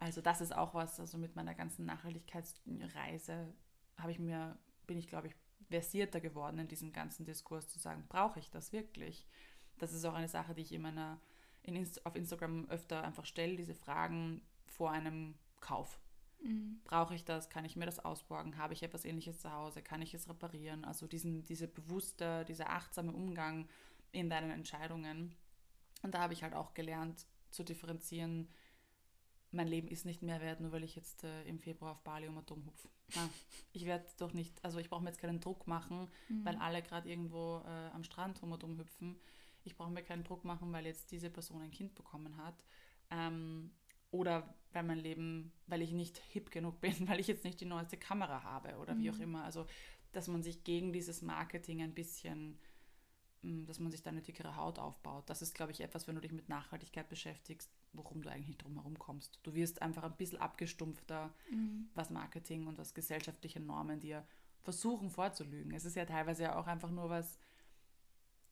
Also 0.00 0.20
das 0.20 0.40
ist 0.40 0.54
auch 0.54 0.74
was, 0.74 1.00
also 1.00 1.18
mit 1.18 1.34
meiner 1.34 1.56
ganzen 1.56 1.84
Nachhaltigkeitsreise 1.84 3.52
habe 3.96 4.12
ich 4.12 4.20
mir, 4.20 4.56
bin 4.86 4.96
ich, 4.96 5.08
glaube 5.08 5.26
ich, 5.26 5.34
versierter 5.68 6.20
geworden 6.20 6.58
in 6.58 6.68
diesem 6.68 6.92
ganzen 6.92 7.24
Diskurs 7.24 7.68
zu 7.68 7.78
sagen, 7.78 8.04
brauche 8.08 8.38
ich 8.38 8.50
das 8.50 8.72
wirklich? 8.72 9.26
Das 9.78 9.92
ist 9.92 10.04
auch 10.04 10.14
eine 10.14 10.28
Sache, 10.28 10.54
die 10.54 10.62
ich 10.62 10.72
in 10.72 10.82
meiner, 10.82 11.20
in 11.62 11.86
auf 12.04 12.14
Instagram 12.14 12.68
öfter 12.68 13.02
einfach 13.02 13.26
stelle, 13.26 13.56
diese 13.56 13.74
Fragen 13.74 14.40
vor 14.66 14.90
einem 14.90 15.34
Kauf. 15.60 15.98
Mhm. 16.42 16.80
Brauche 16.84 17.14
ich 17.14 17.24
das? 17.24 17.50
Kann 17.50 17.64
ich 17.64 17.76
mir 17.76 17.86
das 17.86 17.98
ausborgen? 17.98 18.56
Habe 18.56 18.74
ich 18.74 18.82
etwas 18.82 19.04
ähnliches 19.04 19.40
zu 19.40 19.52
Hause? 19.52 19.82
Kann 19.82 20.02
ich 20.02 20.14
es 20.14 20.28
reparieren? 20.28 20.84
Also 20.84 21.06
diesen, 21.06 21.44
diese 21.44 21.66
bewusste, 21.66 22.44
dieser 22.44 22.70
achtsame 22.70 23.12
Umgang 23.12 23.68
in 24.12 24.30
deinen 24.30 24.50
Entscheidungen. 24.50 25.34
Und 26.02 26.14
da 26.14 26.20
habe 26.20 26.32
ich 26.32 26.42
halt 26.44 26.54
auch 26.54 26.74
gelernt, 26.74 27.26
zu 27.50 27.64
differenzieren, 27.64 28.48
mein 29.50 29.68
Leben 29.68 29.88
ist 29.88 30.04
nicht 30.04 30.22
mehr 30.22 30.40
wert, 30.40 30.60
nur 30.60 30.72
weil 30.72 30.84
ich 30.84 30.94
jetzt 30.94 31.24
äh, 31.24 31.44
im 31.44 31.58
Februar 31.58 31.92
auf 31.92 32.02
Bali 32.02 32.28
um 32.28 32.36
Atom 32.36 32.64
hupfe. 32.66 32.88
ich 33.72 33.86
werde 33.86 34.04
doch 34.18 34.32
nicht, 34.34 34.62
also 34.62 34.78
ich 34.78 34.90
brauche 34.90 35.02
mir 35.02 35.10
jetzt 35.10 35.20
keinen 35.20 35.40
Druck 35.40 35.66
machen, 35.66 36.08
mhm. 36.28 36.44
weil 36.44 36.56
alle 36.56 36.82
gerade 36.82 37.08
irgendwo 37.08 37.62
äh, 37.64 37.90
am 37.94 38.04
Strand 38.04 38.42
um 38.42 38.52
Atom 38.52 38.78
hüpfen. 38.78 39.16
Ich 39.64 39.76
brauche 39.76 39.90
mir 39.90 40.02
keinen 40.02 40.24
Druck 40.24 40.44
machen, 40.44 40.72
weil 40.72 40.86
jetzt 40.86 41.10
diese 41.10 41.30
Person 41.30 41.62
ein 41.62 41.70
Kind 41.70 41.94
bekommen 41.94 42.36
hat. 42.36 42.64
Ähm, 43.10 43.70
oder 44.10 44.54
weil 44.72 44.82
mein 44.82 44.98
Leben, 44.98 45.52
weil 45.66 45.82
ich 45.82 45.92
nicht 45.92 46.18
hip 46.30 46.50
genug 46.50 46.80
bin, 46.80 46.94
weil 47.08 47.20
ich 47.20 47.26
jetzt 47.26 47.44
nicht 47.44 47.60
die 47.60 47.66
neueste 47.66 47.96
Kamera 47.96 48.42
habe 48.42 48.76
oder 48.78 48.94
mhm. 48.94 49.02
wie 49.02 49.10
auch 49.10 49.16
mhm. 49.16 49.22
immer. 49.22 49.44
Also, 49.44 49.66
dass 50.12 50.28
man 50.28 50.42
sich 50.42 50.64
gegen 50.64 50.92
dieses 50.92 51.22
Marketing 51.22 51.82
ein 51.82 51.94
bisschen, 51.94 52.58
dass 53.42 53.78
man 53.78 53.92
sich 53.92 54.02
da 54.02 54.10
eine 54.10 54.22
dickere 54.22 54.56
Haut 54.56 54.78
aufbaut. 54.78 55.30
Das 55.30 55.42
ist, 55.42 55.54
glaube 55.54 55.72
ich, 55.72 55.80
etwas, 55.80 56.08
wenn 56.08 56.16
du 56.16 56.20
dich 56.20 56.32
mit 56.32 56.48
Nachhaltigkeit 56.48 57.08
beschäftigst, 57.08 57.70
worum 57.92 58.22
du 58.22 58.30
eigentlich 58.30 58.58
drum 58.58 58.74
herum 58.74 58.98
kommst. 58.98 59.38
Du 59.42 59.54
wirst 59.54 59.80
einfach 59.82 60.02
ein 60.02 60.16
bisschen 60.16 60.38
abgestumpfter, 60.38 61.32
mhm. 61.50 61.88
was 61.94 62.10
Marketing 62.10 62.66
und 62.66 62.78
was 62.78 62.94
gesellschaftliche 62.94 63.60
Normen 63.60 64.00
dir 64.00 64.26
versuchen 64.62 65.10
vorzulügen. 65.10 65.72
Es 65.72 65.84
ist 65.84 65.96
ja 65.96 66.04
teilweise 66.04 66.44
ja 66.44 66.58
auch 66.58 66.66
einfach 66.66 66.90
nur 66.90 67.08
was, 67.08 67.38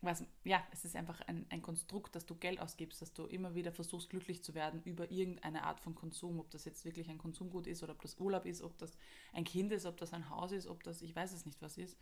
was, 0.03 0.25
ja, 0.44 0.62
es 0.72 0.85
ist 0.85 0.94
einfach 0.94 1.20
ein, 1.22 1.46
ein 1.49 1.62
Konstrukt, 1.62 2.14
dass 2.14 2.27
du 2.27 2.35
Geld 2.35 2.61
ausgibst, 2.61 3.01
dass 3.01 3.12
du 3.12 3.25
immer 3.25 3.55
wieder 3.55 3.72
versuchst, 3.72 4.11
glücklich 4.11 4.44
zu 4.44 4.55
werden 4.55 4.83
über 4.85 5.11
irgendeine 5.11 5.64
Art 5.64 5.81
von 5.81 5.94
Konsum, 5.94 6.38
ob 6.38 6.51
das 6.51 6.64
jetzt 6.64 6.85
wirklich 6.85 7.09
ein 7.09 7.18
Konsumgut 7.18 7.66
ist 7.66 7.83
oder 7.83 7.92
ob 7.92 8.03
das 8.03 8.18
Urlaub 8.18 8.44
ist, 8.44 8.62
ob 8.62 8.77
das 8.79 8.96
ein 9.33 9.44
Kind 9.44 9.72
ist, 9.72 9.87
ob 9.87 9.96
das 9.96 10.12
ein 10.12 10.29
Haus 10.29 10.53
ist, 10.53 10.66
ob 10.66 10.83
das, 10.83 11.03
ich 11.03 11.16
weiß 11.16 11.33
es 11.33 11.46
nicht, 11.46 11.61
was 11.62 11.79
ist. 11.79 11.96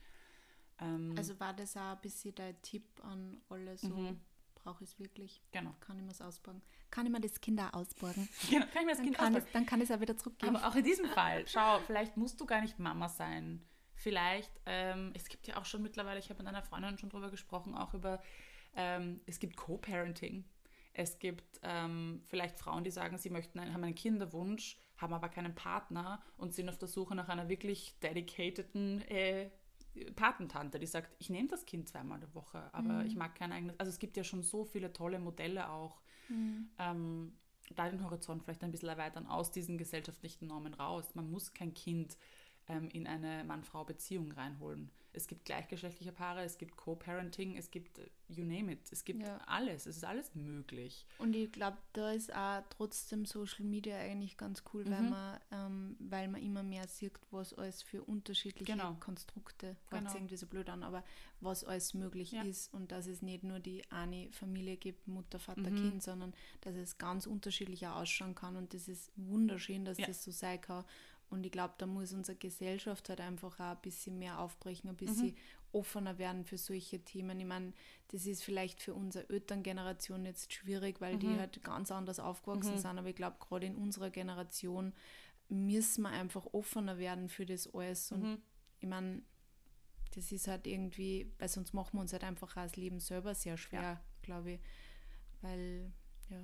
Ähm, 0.81 1.15
also 1.17 1.39
war 1.41 1.55
das 1.55 1.77
auch 1.77 1.93
ein 1.93 2.01
bisschen 2.01 2.35
dein 2.35 2.61
Tipp 2.63 2.85
an 3.03 3.41
alle 3.49 3.77
so, 3.77 3.89
mhm. 3.89 4.21
brauche 4.55 4.85
ich 4.85 4.91
es 4.91 4.99
wirklich? 4.99 5.43
Genau. 5.53 5.75
Kann 5.81 5.97
ich 5.97 6.03
mir 6.03 6.09
das 6.09 6.21
ausborgen? 6.21 6.63
Kann 6.91 7.07
ich 7.07 7.13
mir 7.13 7.21
das 7.21 7.41
Kind 7.41 7.61
auch 7.61 7.73
ausborgen? 7.73 8.29
Genau, 8.51 8.67
kann 8.67 8.83
ich 8.83 8.87
mir 8.87 8.93
das 8.93 9.03
Kind 9.03 9.19
ausborgen? 9.19 9.49
dann 9.53 9.67
kann 9.67 9.81
ich 9.81 9.91
es 9.91 9.97
auch 9.97 10.01
wieder 10.01 10.17
zurückgeben. 10.17 10.57
Aber 10.57 10.69
auch 10.69 10.75
in 10.75 10.85
diesem 10.85 11.07
Fall, 11.15 11.47
schau, 11.47 11.81
vielleicht 11.87 12.17
musst 12.17 12.41
du 12.41 12.47
gar 12.47 12.61
nicht 12.61 12.79
Mama 12.79 13.09
sein 13.09 13.65
vielleicht, 13.95 14.53
ähm, 14.67 15.13
es 15.15 15.29
gibt 15.29 15.47
ja 15.47 15.57
auch 15.57 15.65
schon 15.65 15.83
mittlerweile, 15.83 16.19
ich 16.19 16.29
habe 16.29 16.43
mit 16.43 16.49
einer 16.49 16.63
Freundin 16.63 16.99
schon 16.99 17.11
drüber 17.11 17.31
gesprochen, 17.31 17.75
auch 17.75 17.95
über, 17.95 18.23
ähm, 18.77 19.21
es 19.27 19.39
gibt 19.39 19.57
Co-Parenting. 19.57 20.45
Es 20.93 21.19
gibt 21.19 21.59
ähm, 21.63 22.23
vielleicht 22.27 22.59
Frauen, 22.59 22.85
die 22.85 22.91
sagen, 22.91 23.19
sie 23.19 23.31
möchten 23.31 23.59
einen, 23.59 23.75
haben 23.75 23.83
einen 23.83 23.95
Kinderwunsch, 23.95 24.79
haben 24.97 25.13
aber 25.13 25.29
keinen 25.29 25.55
Partner 25.55 26.23
und 26.37 26.55
sind 26.55 26.69
auf 26.69 26.79
der 26.79 26.87
Suche 26.87 27.15
nach 27.15 27.29
einer 27.29 27.49
wirklich 27.49 27.99
dedicateden 28.01 29.01
äh, 29.09 29.51
Patentante, 30.17 30.79
die 30.79 30.87
sagt, 30.87 31.15
ich 31.19 31.31
nehme 31.31 31.49
das 31.49 31.67
Kind 31.67 31.89
zweimal 31.89 32.21
die 32.21 32.35
Woche, 32.35 32.63
aber 32.73 33.01
mhm. 33.01 33.07
ich 33.07 33.17
mag 33.17 33.35
kein 33.35 33.53
eigenes. 33.53 33.79
Also 33.79 33.91
es 33.91 33.99
gibt 33.99 34.17
ja 34.17 34.25
schon 34.25 34.43
so 34.43 34.65
viele 34.65 34.93
tolle 34.93 35.19
Modelle 35.19 35.71
auch. 35.71 36.01
Mhm. 36.29 36.69
Ähm, 36.79 37.33
da 37.75 37.89
den 37.89 38.05
Horizont 38.05 38.43
vielleicht 38.43 38.63
ein 38.63 38.71
bisschen 38.71 38.89
erweitern 38.89 39.27
aus 39.27 39.51
diesen 39.51 39.79
gesellschaftlichen 39.79 40.47
Normen 40.49 40.75
raus. 40.75 41.15
Man 41.15 41.31
muss 41.31 41.55
kein 41.55 41.73
Kind 41.75 42.19
ähm, 42.69 42.89
in 42.91 43.07
eine 43.07 43.45
Mann-Frau-Beziehung 43.45 44.33
reinholen. 44.33 44.91
Es 45.15 45.27
gibt 45.27 45.45
gleichgeschlechtliche 45.45 46.13
Paare, 46.13 46.43
es 46.43 46.59
gibt 46.59 46.77
Co-Parenting, 46.77 47.57
es 47.57 47.71
gibt 47.71 47.99
äh, 47.99 48.09
you 48.29 48.45
name 48.45 48.73
it, 48.73 48.81
es 48.91 49.05
gibt 49.05 49.23
ja. 49.23 49.39
alles, 49.47 49.87
es 49.87 49.97
ist 49.97 50.05
alles 50.05 50.35
möglich. 50.35 51.07
Und 51.19 51.35
ich 51.35 51.51
glaube, 51.53 51.79
da 51.93 52.13
ist 52.13 52.35
auch 52.35 52.63
trotzdem 52.71 53.25
Social 53.25 53.65
Media 53.65 53.97
eigentlich 53.97 54.37
ganz 54.37 54.63
cool, 54.73 54.85
mhm. 54.85 54.91
weil, 54.91 55.03
man, 55.03 55.41
ähm, 55.53 55.97
weil 56.01 56.29
man 56.29 56.43
immer 56.43 56.63
mehr 56.63 56.87
sieht, 56.89 57.13
was 57.31 57.55
alles 57.55 57.83
für 57.83 58.03
unterschiedliche 58.03 58.65
genau. 58.65 58.97
Konstrukte, 59.01 59.77
genau. 59.91 60.13
irgendwie 60.15 60.37
so 60.37 60.47
blöd 60.47 60.69
an, 60.69 60.83
aber 60.83 61.05
was 61.41 61.65
alles 61.65 61.95
möglich 61.95 62.33
ja. 62.33 62.43
ist 62.43 62.73
und 62.73 62.91
dass 62.91 63.07
es 63.07 63.23
nicht 63.23 63.45
nur 63.45 63.61
die 63.61 63.83
eine 63.91 64.31
Familie 64.33 64.77
gibt, 64.77 65.07
Mutter, 65.07 65.39
Vater, 65.39 65.71
mhm. 65.71 65.77
Kind, 65.77 66.03
sondern 66.03 66.33
dass 66.63 66.75
es 66.75 66.99
ganz 66.99 67.27
unterschiedlicher 67.27 67.97
ausschauen 67.97 68.35
kann 68.35 68.57
und 68.57 68.75
das 68.75 68.89
ist 68.89 69.13
wunderschön, 69.17 69.85
dass 69.85 69.99
ja. 69.99 70.07
das 70.07 70.25
so 70.25 70.31
sein 70.31 70.61
kann 70.61 70.85
und 71.31 71.45
ich 71.45 71.53
glaube, 71.53 71.75
da 71.79 71.87
muss 71.87 72.13
unsere 72.13 72.37
Gesellschaft 72.37 73.09
halt 73.09 73.21
einfach 73.21 73.59
auch 73.59 73.77
ein 73.77 73.81
bisschen 73.83 74.19
mehr 74.19 74.39
aufbrechen, 74.39 74.91
ein 74.91 74.97
bisschen 74.97 75.29
mhm. 75.29 75.37
offener 75.73 76.19
werden 76.19 76.45
für 76.45 76.59
solche 76.59 77.01
Themen. 77.01 77.41
Ich 77.41 77.47
meine, 77.47 77.73
das 78.09 78.27
ist 78.27 78.45
vielleicht 78.45 78.81
für 78.81 78.95
unsere 78.95 79.29
Elterngeneration 79.31 80.25
jetzt 80.25 80.53
schwierig, 80.53 81.01
weil 81.01 81.15
mhm. 81.15 81.21
die 81.21 81.39
halt 81.39 81.65
ganz 81.65 81.91
anders 81.91 82.21
aufgewachsen 82.21 82.75
mhm. 82.75 82.79
sind. 82.79 82.99
Aber 82.99 83.09
ich 83.09 83.17
glaube, 83.17 83.37
gerade 83.41 83.67
in 83.67 83.77
unserer 83.77 84.11
Generation 84.11 84.93
müssen 85.49 86.03
wir 86.03 86.11
einfach 86.11 86.47
offener 86.53 86.99
werden 86.99 87.29
für 87.29 87.47
das 87.47 87.73
alles. 87.75 88.13
Und 88.13 88.23
mhm. 88.23 88.39
ich 88.81 88.89
meine, 88.89 89.23
das 90.15 90.31
ist 90.31 90.47
halt 90.47 90.67
irgendwie, 90.67 91.33
weil 91.39 91.49
sonst 91.49 91.73
machen 91.73 91.95
wir 91.95 92.01
uns 92.01 92.13
halt 92.13 92.25
einfach 92.25 92.57
auch 92.57 92.63
das 92.63 92.77
Leben 92.77 93.01
selber 93.01 93.35
sehr 93.35 93.57
schwer, 93.57 93.83
ja. 93.83 94.01
glaube 94.23 94.53
ich. 94.53 94.61
Weil, 95.41 95.93
ja, 96.31 96.41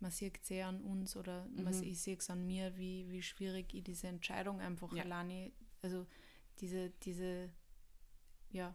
man 0.00 0.10
sieht 0.10 0.38
es 0.40 0.48
sehr 0.48 0.66
an 0.66 0.80
uns 0.82 1.16
oder 1.16 1.46
mhm. 1.46 1.64
man, 1.64 1.82
ich 1.82 2.00
sehe 2.00 2.16
es 2.16 2.30
an 2.30 2.46
mir, 2.46 2.76
wie, 2.76 3.10
wie 3.10 3.22
schwierig 3.22 3.74
ich 3.74 3.84
diese 3.84 4.08
Entscheidung 4.08 4.60
einfach 4.60 4.92
ja. 4.94 5.02
alleine, 5.02 5.52
also 5.82 6.06
diese, 6.60 6.90
diese, 7.02 7.50
ja, 8.50 8.74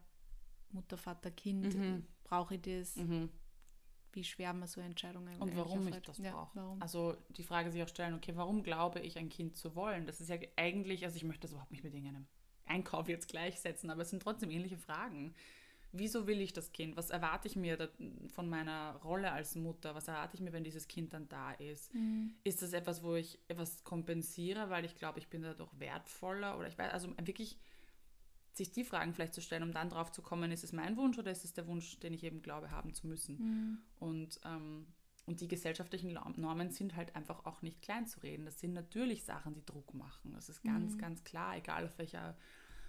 Mutter, 0.71 0.97
Vater, 0.97 1.31
Kind, 1.31 1.75
mhm. 1.75 2.05
brauche 2.23 2.55
ich 2.55 2.61
das? 2.61 2.95
Mhm. 2.95 3.29
Wie 4.11 4.23
schwer 4.23 4.53
man 4.53 4.67
so 4.67 4.79
Entscheidungen 4.79 5.35
Und 5.39 5.55
warum 5.55 5.87
ich 5.87 5.99
das 6.01 6.19
ja, 6.19 6.31
brauche. 6.31 6.55
Warum? 6.55 6.81
Also 6.81 7.17
die 7.29 7.43
Frage 7.43 7.71
sich 7.71 7.81
auch 7.81 7.87
stellen, 7.87 8.13
okay, 8.13 8.35
warum 8.35 8.61
glaube 8.61 8.99
ich, 8.99 9.17
ein 9.17 9.29
Kind 9.29 9.55
zu 9.55 9.75
wollen? 9.75 10.05
Das 10.05 10.21
ist 10.21 10.29
ja 10.29 10.37
eigentlich, 10.55 11.03
also 11.03 11.17
ich 11.17 11.23
möchte 11.23 11.41
das 11.41 11.51
überhaupt 11.51 11.71
nicht 11.71 11.83
mit 11.83 11.93
irgendeinem 11.93 12.27
Einkauf 12.65 13.07
jetzt 13.07 13.27
gleichsetzen, 13.27 13.89
aber 13.89 14.03
es 14.03 14.11
sind 14.11 14.21
trotzdem 14.21 14.51
ähnliche 14.51 14.77
Fragen 14.77 15.33
wieso 15.93 16.27
will 16.27 16.41
ich 16.41 16.51
das 16.51 16.71
Kind? 16.71 16.97
Was 16.97 17.11
erwarte 17.11 17.47
ich 17.47 17.55
mir 17.55 17.89
von 18.33 18.49
meiner 18.49 18.95
Rolle 19.03 19.31
als 19.31 19.55
Mutter? 19.55 19.95
Was 19.95 20.07
erwarte 20.07 20.35
ich 20.35 20.41
mir, 20.41 20.51
wenn 20.51 20.63
dieses 20.63 20.87
Kind 20.87 21.13
dann 21.13 21.29
da 21.29 21.51
ist? 21.53 21.93
Mhm. 21.93 22.33
Ist 22.43 22.61
das 22.61 22.73
etwas, 22.73 23.03
wo 23.03 23.15
ich 23.15 23.39
etwas 23.47 23.83
kompensiere, 23.83 24.69
weil 24.69 24.85
ich 24.85 24.95
glaube, 24.95 25.19
ich 25.19 25.29
bin 25.29 25.43
dadurch 25.43 25.71
wertvoller? 25.79 26.57
Oder 26.57 26.67
ich 26.67 26.77
weiß, 26.77 26.91
also 26.91 27.09
wirklich 27.23 27.57
sich 28.53 28.71
die 28.71 28.83
Fragen 28.83 29.13
vielleicht 29.13 29.33
zu 29.33 29.41
stellen, 29.41 29.63
um 29.63 29.71
dann 29.71 29.89
drauf 29.89 30.11
zu 30.11 30.21
kommen, 30.21 30.51
ist 30.51 30.63
es 30.63 30.73
mein 30.73 30.97
Wunsch 30.97 31.17
oder 31.17 31.31
ist 31.31 31.45
es 31.45 31.53
der 31.53 31.67
Wunsch, 31.67 31.99
den 31.99 32.13
ich 32.13 32.23
eben 32.23 32.41
glaube 32.41 32.71
haben 32.71 32.93
zu 32.93 33.07
müssen? 33.07 33.37
Mhm. 33.37 33.77
Und, 33.99 34.39
ähm, 34.45 34.87
und 35.25 35.41
die 35.41 35.47
gesellschaftlichen 35.47 36.13
Normen 36.35 36.71
sind 36.71 36.95
halt 36.95 37.15
einfach 37.15 37.45
auch 37.45 37.61
nicht 37.61 37.81
klein 37.81 38.07
zu 38.07 38.19
reden. 38.21 38.45
Das 38.45 38.59
sind 38.59 38.73
natürlich 38.73 39.23
Sachen, 39.23 39.53
die 39.53 39.65
Druck 39.65 39.93
machen. 39.93 40.33
Das 40.33 40.49
ist 40.49 40.63
ganz, 40.63 40.95
mhm. 40.95 40.97
ganz 40.97 41.23
klar, 41.23 41.55
egal 41.55 41.85
auf 41.85 41.97
welcher 41.97 42.35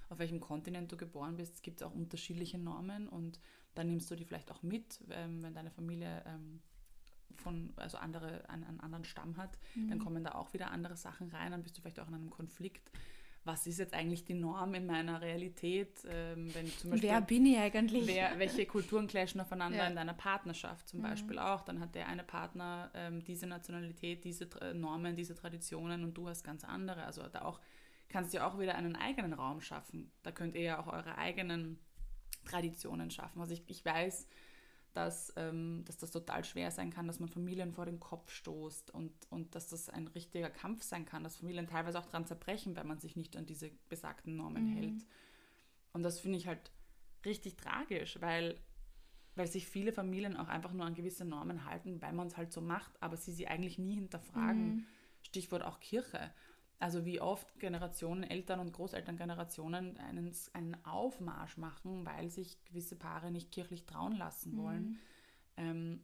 auf 0.09 0.19
welchem 0.19 0.41
Kontinent 0.41 0.91
du 0.93 0.97
geboren 0.97 1.37
bist. 1.37 1.55
Es 1.55 1.63
gibt 1.63 1.83
auch 1.83 1.95
unterschiedliche 1.95 2.59
Normen 2.59 3.09
und 3.09 3.41
dann 3.75 3.89
nimmst 3.89 4.11
du 4.11 4.17
die 4.17 4.25
vielleicht 4.25 4.51
auch 4.53 4.63
mit, 4.63 5.01
ähm, 5.11 5.43
wenn 5.43 5.55
deine 5.55 5.71
Familie 5.71 6.23
ähm, 6.27 6.61
von, 7.37 7.73
also 7.77 7.99
andere, 7.99 8.49
einen, 8.49 8.65
einen 8.65 8.81
anderen 8.81 9.05
Stamm 9.05 9.37
hat, 9.37 9.59
mhm. 9.75 9.89
dann 9.89 9.99
kommen 9.99 10.25
da 10.25 10.33
auch 10.33 10.53
wieder 10.53 10.71
andere 10.71 10.97
Sachen 10.97 11.29
rein, 11.31 11.51
dann 11.51 11.63
bist 11.63 11.77
du 11.77 11.81
vielleicht 11.81 12.01
auch 12.01 12.09
in 12.09 12.15
einem 12.15 12.31
Konflikt. 12.31 12.91
Was 13.47 13.67
ist 13.67 13.79
jetzt 13.79 13.93
eigentlich 13.93 14.25
die 14.25 14.33
Norm 14.33 14.73
in 14.73 14.87
meiner 14.87 15.21
Realität? 15.21 15.99
Ähm, 16.09 16.55
wenn 16.55 16.67
zum 16.79 16.93
Beispiel, 16.93 17.11
wer 17.11 17.21
bin 17.21 17.45
ich 17.45 17.59
eigentlich? 17.59 18.07
Wer, 18.07 18.39
welche 18.39 18.65
Kulturen 18.65 19.07
clashen 19.07 19.39
aufeinander 19.39 19.79
ja. 19.79 19.87
in 19.87 19.95
deiner 19.95 20.15
Partnerschaft 20.15 20.89
zum 20.89 21.01
mhm. 21.01 21.05
Beispiel 21.05 21.39
auch? 21.39 21.63
Dann 21.63 21.79
hat 21.79 21.95
der 21.95 22.09
eine 22.09 22.23
Partner 22.23 22.91
ähm, 22.95 23.23
diese 23.23 23.47
Nationalität, 23.47 24.25
diese 24.25 24.49
Normen, 24.73 25.15
diese 25.15 25.35
Traditionen 25.35 26.05
und 26.05 26.15
du 26.15 26.27
hast 26.27 26.43
ganz 26.43 26.65
andere. 26.65 27.05
Also 27.05 27.23
da 27.29 27.43
auch 27.43 27.61
kannst 28.09 28.35
du 28.35 28.45
auch 28.45 28.59
wieder 28.59 28.75
einen 28.77 28.97
eigenen 28.97 29.33
Raum 29.33 29.61
schaffen. 29.61 30.13
Da 30.23 30.33
könnt 30.33 30.55
ihr 30.55 30.63
ja 30.63 30.81
auch 30.81 30.87
eure 30.87 31.19
eigenen 31.19 31.79
Traditionen 32.45 33.11
schaffen. 33.11 33.41
Also 33.41 33.55
ich, 33.55 33.65
ich 33.67 33.85
weiß, 33.85 34.29
dass, 34.95 35.33
ähm, 35.37 35.83
dass 35.87 35.97
das 35.99 36.13
total 36.13 36.45
schwer 36.45 36.71
sein 36.71 36.91
kann, 36.91 37.07
dass 37.07 37.19
man 37.19 37.29
Familien 37.29 37.73
vor 37.73 37.85
den 37.85 37.99
Kopf 37.99 38.31
stoßt 38.31 38.93
und, 38.93 39.13
und 39.29 39.55
dass 39.55 39.69
das 39.69 39.89
ein 39.89 40.07
richtiger 40.07 40.51
Kampf 40.51 40.83
sein 40.83 41.05
kann, 41.05 41.25
dass 41.25 41.37
Familien 41.37 41.67
teilweise 41.67 41.99
auch 41.99 42.07
daran 42.07 42.27
zerbrechen, 42.27 42.77
wenn 42.77 42.87
man 42.87 43.01
sich 43.01 43.17
nicht 43.17 43.37
an 43.37 43.45
diese 43.45 43.71
besagten 43.89 44.37
Normen 44.37 44.71
mhm. 44.71 44.77
hält. 44.77 45.07
Und 45.93 46.05
das 46.05 46.21
finde 46.21 46.39
ich 46.39 46.47
halt 46.47 46.71
richtig 47.25 47.57
tragisch, 47.57 48.21
weil, 48.21 48.61
weil 49.35 49.49
sich 49.49 49.67
viele 49.67 49.93
Familien 49.93 50.37
auch 50.37 50.49
einfach 50.49 50.73
nur 50.73 50.87
an 50.87 50.95
gewisse 50.95 51.25
Normen 51.25 51.65
halten, 51.65 52.01
weil 52.01 52.13
man 52.13 52.29
es 52.29 52.37
halt 52.37 52.53
so 52.53 52.61
macht, 52.61 52.93
aber 53.03 53.17
sie 53.17 53.33
sie 53.33 53.49
eigentlich 53.49 53.79
nie 53.79 53.95
hinterfragen. 53.95 54.77
Mhm. 54.77 54.87
Stichwort 55.23 55.63
auch 55.63 55.81
Kirche. 55.81 56.33
Also 56.79 57.05
wie 57.05 57.21
oft 57.21 57.59
Generationen, 57.61 58.25
Eltern- 58.25 58.61
und 58.61 58.73
Großelterngenerationen 58.73 59.97
einen, 59.99 60.33
einen 60.53 60.85
Aufmarsch 60.85 61.57
machen, 61.57 62.05
weil 62.05 62.31
sich 62.31 62.63
gewisse 62.65 62.97
Paare 62.97 63.31
nicht 63.31 63.53
kirchlich 63.53 63.87
trauen 63.87 64.17
lassen 64.17 64.57
wollen. 64.57 64.85
Mhm. 64.85 64.99
Ähm, 65.57 66.01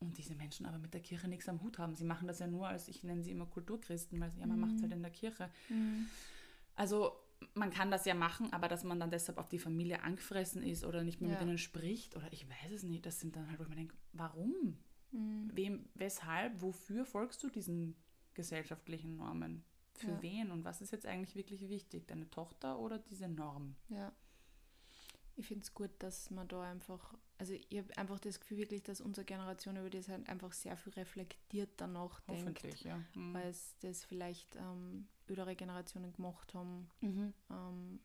und 0.00 0.18
diese 0.18 0.34
Menschen 0.34 0.66
aber 0.66 0.78
mit 0.78 0.92
der 0.94 1.00
Kirche 1.00 1.28
nichts 1.28 1.48
am 1.48 1.62
Hut 1.62 1.78
haben. 1.78 1.94
Sie 1.94 2.04
machen 2.04 2.26
das 2.26 2.40
ja 2.40 2.48
nur 2.48 2.66
als, 2.66 2.88
ich 2.88 3.04
nenne 3.04 3.22
sie 3.22 3.30
immer 3.30 3.46
Kulturchristen, 3.46 4.20
weil 4.20 4.32
ja, 4.38 4.46
man 4.46 4.56
mhm. 4.56 4.62
macht 4.62 4.76
es 4.76 4.82
halt 4.82 4.92
in 4.92 5.02
der 5.02 5.12
Kirche. 5.12 5.48
Mhm. 5.68 6.06
Also 6.74 7.16
man 7.54 7.70
kann 7.70 7.90
das 7.90 8.04
ja 8.04 8.14
machen, 8.14 8.52
aber 8.52 8.68
dass 8.68 8.84
man 8.84 9.00
dann 9.00 9.10
deshalb 9.10 9.38
auf 9.38 9.48
die 9.48 9.58
Familie 9.58 10.02
angefressen 10.02 10.62
ist 10.62 10.84
oder 10.84 11.04
nicht 11.04 11.20
mehr 11.20 11.30
ja. 11.30 11.38
mit 11.38 11.46
ihnen 11.46 11.58
spricht 11.58 12.16
oder 12.16 12.32
ich 12.32 12.48
weiß 12.48 12.72
es 12.72 12.82
nicht, 12.82 13.06
das 13.06 13.20
sind 13.20 13.36
dann 13.36 13.48
halt, 13.48 13.58
wo 13.58 13.62
ich 13.62 13.68
mir 13.68 13.76
denke, 13.76 13.96
warum? 14.12 14.76
Mhm. 15.12 15.50
Wem, 15.54 15.88
weshalb, 15.94 16.60
wofür 16.60 17.04
folgst 17.04 17.42
du 17.42 17.48
diesen 17.48 17.96
gesellschaftlichen 18.34 19.16
Normen? 19.16 19.64
Für 19.94 20.12
ja. 20.12 20.22
wen 20.22 20.50
und 20.50 20.64
was 20.64 20.80
ist 20.80 20.92
jetzt 20.92 21.06
eigentlich 21.06 21.36
wirklich 21.36 21.68
wichtig? 21.68 22.06
Deine 22.08 22.28
Tochter 22.30 22.78
oder 22.78 22.98
diese 22.98 23.28
Norm? 23.28 23.76
Ja. 23.88 24.12
Ich 25.36 25.46
finde 25.46 25.62
es 25.62 25.72
gut, 25.72 25.90
dass 25.98 26.30
man 26.30 26.46
da 26.48 26.62
einfach, 26.62 27.14
also 27.38 27.54
ich 27.54 27.78
habe 27.78 27.96
einfach 27.96 28.20
das 28.20 28.38
Gefühl 28.40 28.58
wirklich, 28.58 28.82
dass 28.82 29.00
unsere 29.00 29.24
Generation 29.24 29.76
über 29.76 29.88
das 29.88 30.08
halt 30.08 30.28
einfach 30.28 30.52
sehr 30.52 30.76
viel 30.76 30.92
reflektiert 30.94 31.70
danach 31.78 32.20
denkt, 32.20 32.84
ja. 32.84 33.02
Mhm. 33.14 33.34
weil 33.34 33.48
es 33.48 33.76
das 33.80 34.04
vielleicht 34.04 34.56
ähm, 34.56 35.08
ältere 35.26 35.56
Generationen 35.56 36.12
gemacht 36.12 36.52
haben. 36.54 36.90
Mhm. 37.00 37.32
Ähm, 37.50 38.00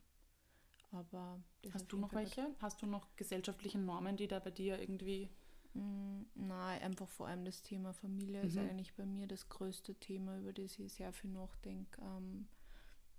aber 0.91 1.43
das 1.61 1.73
Hast 1.73 1.91
du 1.91 1.97
noch 1.97 2.13
welche? 2.13 2.55
Hast 2.59 2.81
du 2.81 2.85
noch 2.85 3.07
gesellschaftliche 3.15 3.77
Normen, 3.77 4.15
die 4.15 4.27
da 4.27 4.39
bei 4.39 4.51
dir 4.51 4.79
irgendwie. 4.79 5.29
Mm, 5.77 6.23
Nein, 6.35 6.81
einfach 6.81 7.07
vor 7.07 7.27
allem 7.27 7.45
das 7.45 7.61
Thema 7.61 7.93
Familie 7.93 8.45
ist 8.45 8.57
Mhm. 8.57 8.59
eigentlich 8.59 8.93
bei 8.95 9.05
mir 9.05 9.27
das 9.27 9.49
größte 9.49 9.95
Thema, 9.95 10.37
über 10.39 10.53
das 10.53 10.77
ich 10.79 10.93
sehr 10.93 11.13
viel 11.13 11.31
nachdenke. 11.31 12.01
Ähm, 12.01 12.47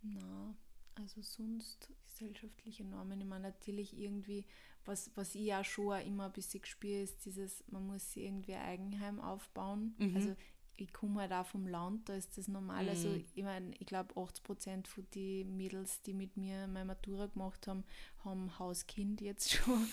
na, 0.03 0.55
also 0.97 1.23
sonst 1.23 1.90
gesellschaftliche 2.05 2.85
Normen. 2.85 3.21
Ich 3.21 3.27
meine 3.27 3.49
natürlich 3.49 3.99
irgendwie, 3.99 4.44
was, 4.85 5.11
was 5.16 5.35
ich 5.35 5.55
auch 5.55 5.64
schon 5.64 5.92
auch 5.94 6.07
immer 6.07 6.27
ein 6.27 6.33
bisschen 6.33 6.64
spüre, 6.64 7.03
ist 7.03 7.25
dieses, 7.27 7.64
man 7.68 7.87
muss 7.87 8.16
irgendwie 8.16 8.55
ein 8.55 8.66
Eigenheim 8.66 9.21
aufbauen. 9.21 9.97
Mhm. 9.99 10.14
Also 10.14 10.37
ich 10.79 10.93
komme 10.93 11.21
halt 11.21 11.33
auch 11.33 11.47
vom 11.47 11.67
Land, 11.67 12.09
da 12.09 12.14
ist 12.14 12.38
das 12.38 12.49
normal. 12.49 12.88
Also 12.88 13.09
Mhm. 13.09 13.25
ich 13.35 13.45
meine, 13.45 13.71
ich 13.79 13.87
glaube 13.87 14.17
80 14.21 14.43
Prozent 14.45 14.88
von 14.88 15.07
den 15.14 15.57
Mädels, 15.57 16.03
die 16.03 16.14
mit 16.14 16.37
mir 16.37 16.67
meine 16.67 16.87
Matura 16.87 17.27
gemacht 17.27 17.67
haben, 17.67 17.85
haben 18.25 18.59
Hauskind 18.59 19.21
jetzt 19.21 19.51
schon. 19.53 19.88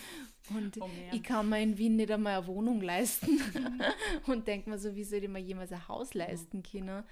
Und 0.55 0.77
Oh, 0.79 0.89
ich 1.11 1.23
kann 1.23 1.49
mir 1.49 1.61
in 1.61 1.77
Wien 1.77 1.95
nicht 1.97 2.11
einmal 2.11 2.37
eine 2.37 2.47
Wohnung 2.47 2.81
leisten 2.81 3.41
und 4.27 4.47
denke 4.47 4.69
mir 4.69 4.77
so, 4.79 4.95
wie 4.95 5.03
soll 5.03 5.23
ich 5.23 5.29
mir 5.29 5.39
jemals 5.39 5.71
ein 5.71 5.87
Haus 5.87 6.13
leisten 6.13 6.63
können? 6.63 7.03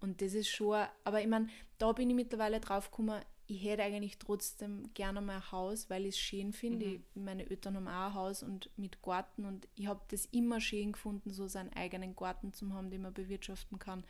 Und 0.00 0.22
das 0.22 0.34
ist 0.34 0.48
schon, 0.48 0.84
aber 1.04 1.20
ich 1.20 1.28
meine, 1.28 1.48
da 1.78 1.92
bin 1.92 2.10
ich 2.10 2.16
mittlerweile 2.16 2.58
drauf 2.60 2.90
gekommen, 2.90 3.20
ich 3.50 3.64
hätte 3.64 3.82
eigentlich 3.82 4.18
trotzdem 4.18 4.94
gerne 4.94 5.20
mal 5.20 5.36
ein 5.36 5.52
Haus, 5.52 5.90
weil 5.90 6.06
ich 6.06 6.14
es 6.14 6.20
schön 6.20 6.52
finde. 6.52 7.00
Mhm. 7.14 7.24
Meine 7.24 7.50
Eltern 7.50 7.74
haben 7.76 7.88
auch 7.88 8.06
ein 8.06 8.14
Haus 8.14 8.44
und 8.44 8.70
mit 8.76 9.02
Garten 9.02 9.44
und 9.44 9.66
ich 9.74 9.88
habe 9.88 10.00
das 10.08 10.26
immer 10.26 10.60
schön 10.60 10.92
gefunden, 10.92 11.32
so 11.32 11.48
seinen 11.48 11.72
eigenen 11.72 12.14
Garten 12.14 12.52
zu 12.52 12.72
haben, 12.72 12.90
den 12.90 13.02
man 13.02 13.12
bewirtschaften 13.12 13.80
kann. 13.80 14.04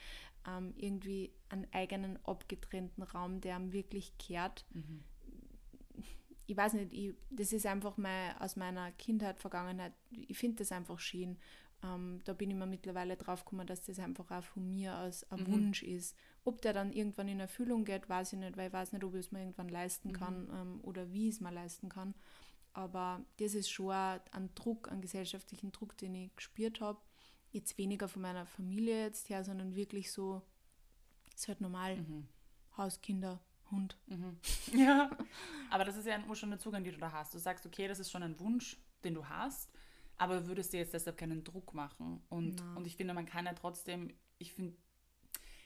Ähm, 0.46 0.74
irgendwie 0.76 1.32
einen 1.48 1.66
eigenen 1.72 2.18
abgetrennten 2.24 3.02
Raum, 3.02 3.40
der 3.40 3.56
einem 3.56 3.72
wirklich 3.72 4.16
kehrt 4.18 4.66
Mhm. 4.74 5.04
ich 6.46 6.56
weiß 6.56 6.74
nicht, 6.74 6.92
ich, 6.92 7.14
das 7.30 7.52
ist 7.52 7.64
einfach 7.64 7.96
mal 7.96 8.34
aus 8.40 8.56
meiner 8.56 8.92
Kindheit, 8.92 9.38
Vergangenheit, 9.38 9.92
ich 10.10 10.36
finde 10.36 10.58
das 10.58 10.72
einfach 10.72 10.98
schön. 10.98 11.38
Ähm, 11.82 12.20
da 12.24 12.34
bin 12.34 12.50
ich 12.50 12.56
mir 12.56 12.66
mittlerweile 12.66 13.16
drauf 13.16 13.44
gekommen, 13.44 13.66
dass 13.66 13.82
das 13.82 13.98
einfach 13.98 14.30
auch 14.30 14.44
von 14.44 14.70
mir 14.74 14.98
aus 14.98 15.24
ein 15.30 15.40
Mhm. 15.40 15.46
Wunsch 15.46 15.82
ist. 15.82 16.14
Ob 16.44 16.60
der 16.60 16.72
dann 16.74 16.92
irgendwann 16.92 17.28
in 17.28 17.40
Erfüllung 17.40 17.84
geht, 17.84 18.08
weiß 18.08 18.34
ich 18.34 18.38
nicht, 18.38 18.56
weil 18.56 18.66
ich 18.68 18.72
weiß 18.72 18.92
nicht, 18.92 19.04
ob 19.04 19.14
ich 19.14 19.20
es 19.20 19.32
mir 19.32 19.40
irgendwann 19.40 19.68
leisten 19.70 20.08
Mhm. 20.08 20.12
kann 20.12 20.48
ähm, 20.52 20.80
oder 20.82 21.10
wie 21.12 21.28
ich 21.28 21.36
es 21.36 21.40
mir 21.40 21.50
leisten 21.52 21.88
kann. 21.88 22.14
Aber 22.72 23.24
das 23.38 23.54
ist 23.54 23.70
schon 23.70 23.92
ein 23.92 24.50
Druck, 24.54 24.90
einen 24.90 25.00
gesellschaftlichen 25.00 25.72
Druck, 25.72 25.96
den 25.96 26.14
ich 26.14 26.36
gespürt 26.36 26.80
habe. 26.80 27.00
Jetzt 27.50 27.78
weniger 27.78 28.06
von 28.08 28.22
meiner 28.22 28.46
Familie 28.46 29.02
jetzt 29.04 29.28
her, 29.28 29.42
sondern 29.42 29.74
wirklich 29.74 30.12
so, 30.12 30.42
ist 31.34 31.48
halt 31.48 31.60
normal, 31.60 31.96
Mhm. 31.96 32.28
Haus, 32.76 33.00
Kinder, 33.00 33.40
Hund. 33.70 33.96
Mhm. 34.06 34.36
Ja, 34.74 35.10
aber 35.70 35.84
das 35.84 35.96
ist 35.96 36.06
ja 36.06 36.14
ein 36.14 36.36
schon 36.36 36.50
der 36.50 36.58
Zugang, 36.60 36.84
den 36.84 36.92
du 36.94 37.00
da 37.00 37.10
hast. 37.10 37.34
Du 37.34 37.38
sagst, 37.38 37.66
okay, 37.66 37.88
das 37.88 37.98
ist 37.98 38.10
schon 38.10 38.22
ein 38.22 38.38
Wunsch, 38.38 38.76
den 39.02 39.14
du 39.14 39.24
hast, 39.28 39.70
aber 40.20 40.46
würdest 40.46 40.74
dir 40.74 40.80
jetzt 40.80 40.92
deshalb 40.92 41.16
keinen 41.16 41.44
Druck 41.44 41.72
machen. 41.72 42.22
Und, 42.28 42.56
Na. 42.56 42.76
und 42.76 42.86
ich 42.86 42.96
finde, 42.96 43.14
man 43.14 43.24
kann 43.24 43.46
ja 43.46 43.54
trotzdem, 43.54 44.12
ich 44.36 44.52
finde, 44.52 44.76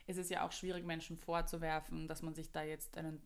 es 0.06 0.16
ist 0.16 0.30
ja 0.30 0.46
auch 0.46 0.52
schwierig, 0.52 0.84
Menschen 0.84 1.16
vorzuwerfen, 1.16 2.06
dass 2.06 2.22
man 2.22 2.36
sich 2.36 2.52
da 2.52 2.62
jetzt 2.62 2.96
einen, 2.96 3.20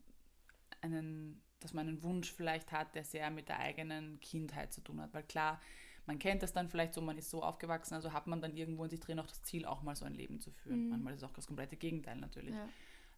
einen, 0.80 1.42
dass 1.60 1.74
man 1.74 1.86
einen 1.86 2.02
Wunsch 2.02 2.32
vielleicht 2.32 2.72
hat, 2.72 2.94
der 2.94 3.04
sehr 3.04 3.30
mit 3.30 3.50
der 3.50 3.58
eigenen 3.58 4.18
Kindheit 4.20 4.72
zu 4.72 4.80
tun 4.80 5.02
hat. 5.02 5.12
Weil 5.12 5.22
klar, 5.24 5.60
man 6.06 6.18
kennt 6.18 6.42
das 6.42 6.54
dann 6.54 6.70
vielleicht 6.70 6.94
so, 6.94 7.02
man 7.02 7.18
ist 7.18 7.28
so 7.28 7.42
aufgewachsen, 7.42 7.92
also 7.92 8.14
hat 8.14 8.26
man 8.26 8.40
dann 8.40 8.56
irgendwo 8.56 8.84
in 8.84 8.90
sich 8.90 9.00
drin 9.00 9.20
auch 9.20 9.26
das 9.26 9.42
Ziel, 9.42 9.66
auch 9.66 9.82
mal 9.82 9.96
so 9.96 10.06
ein 10.06 10.14
Leben 10.14 10.40
zu 10.40 10.50
führen. 10.50 10.84
Mhm. 10.84 10.88
Manchmal 10.88 11.12
ist 11.12 11.22
es 11.22 11.28
auch 11.28 11.34
das 11.34 11.46
komplette 11.46 11.76
Gegenteil 11.76 12.16
natürlich. 12.16 12.54
Ja. 12.54 12.68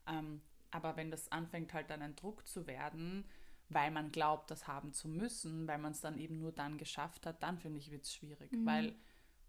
Ähm, 0.08 0.42
aber 0.72 0.96
wenn 0.96 1.12
das 1.12 1.30
anfängt 1.30 1.72
halt 1.74 1.90
dann 1.90 2.02
ein 2.02 2.16
Druck 2.16 2.44
zu 2.48 2.66
werden, 2.66 3.24
weil 3.70 3.90
man 3.90 4.12
glaubt, 4.12 4.50
das 4.50 4.66
haben 4.66 4.92
zu 4.92 5.08
müssen, 5.08 5.66
weil 5.66 5.78
man 5.78 5.92
es 5.92 6.00
dann 6.00 6.18
eben 6.18 6.38
nur 6.38 6.52
dann 6.52 6.76
geschafft 6.76 7.24
hat, 7.26 7.42
dann 7.42 7.58
finde 7.58 7.78
ich, 7.78 7.90
wird 7.90 8.04
es 8.04 8.12
schwierig. 8.12 8.52
Mhm. 8.52 8.66
Weil, 8.66 8.94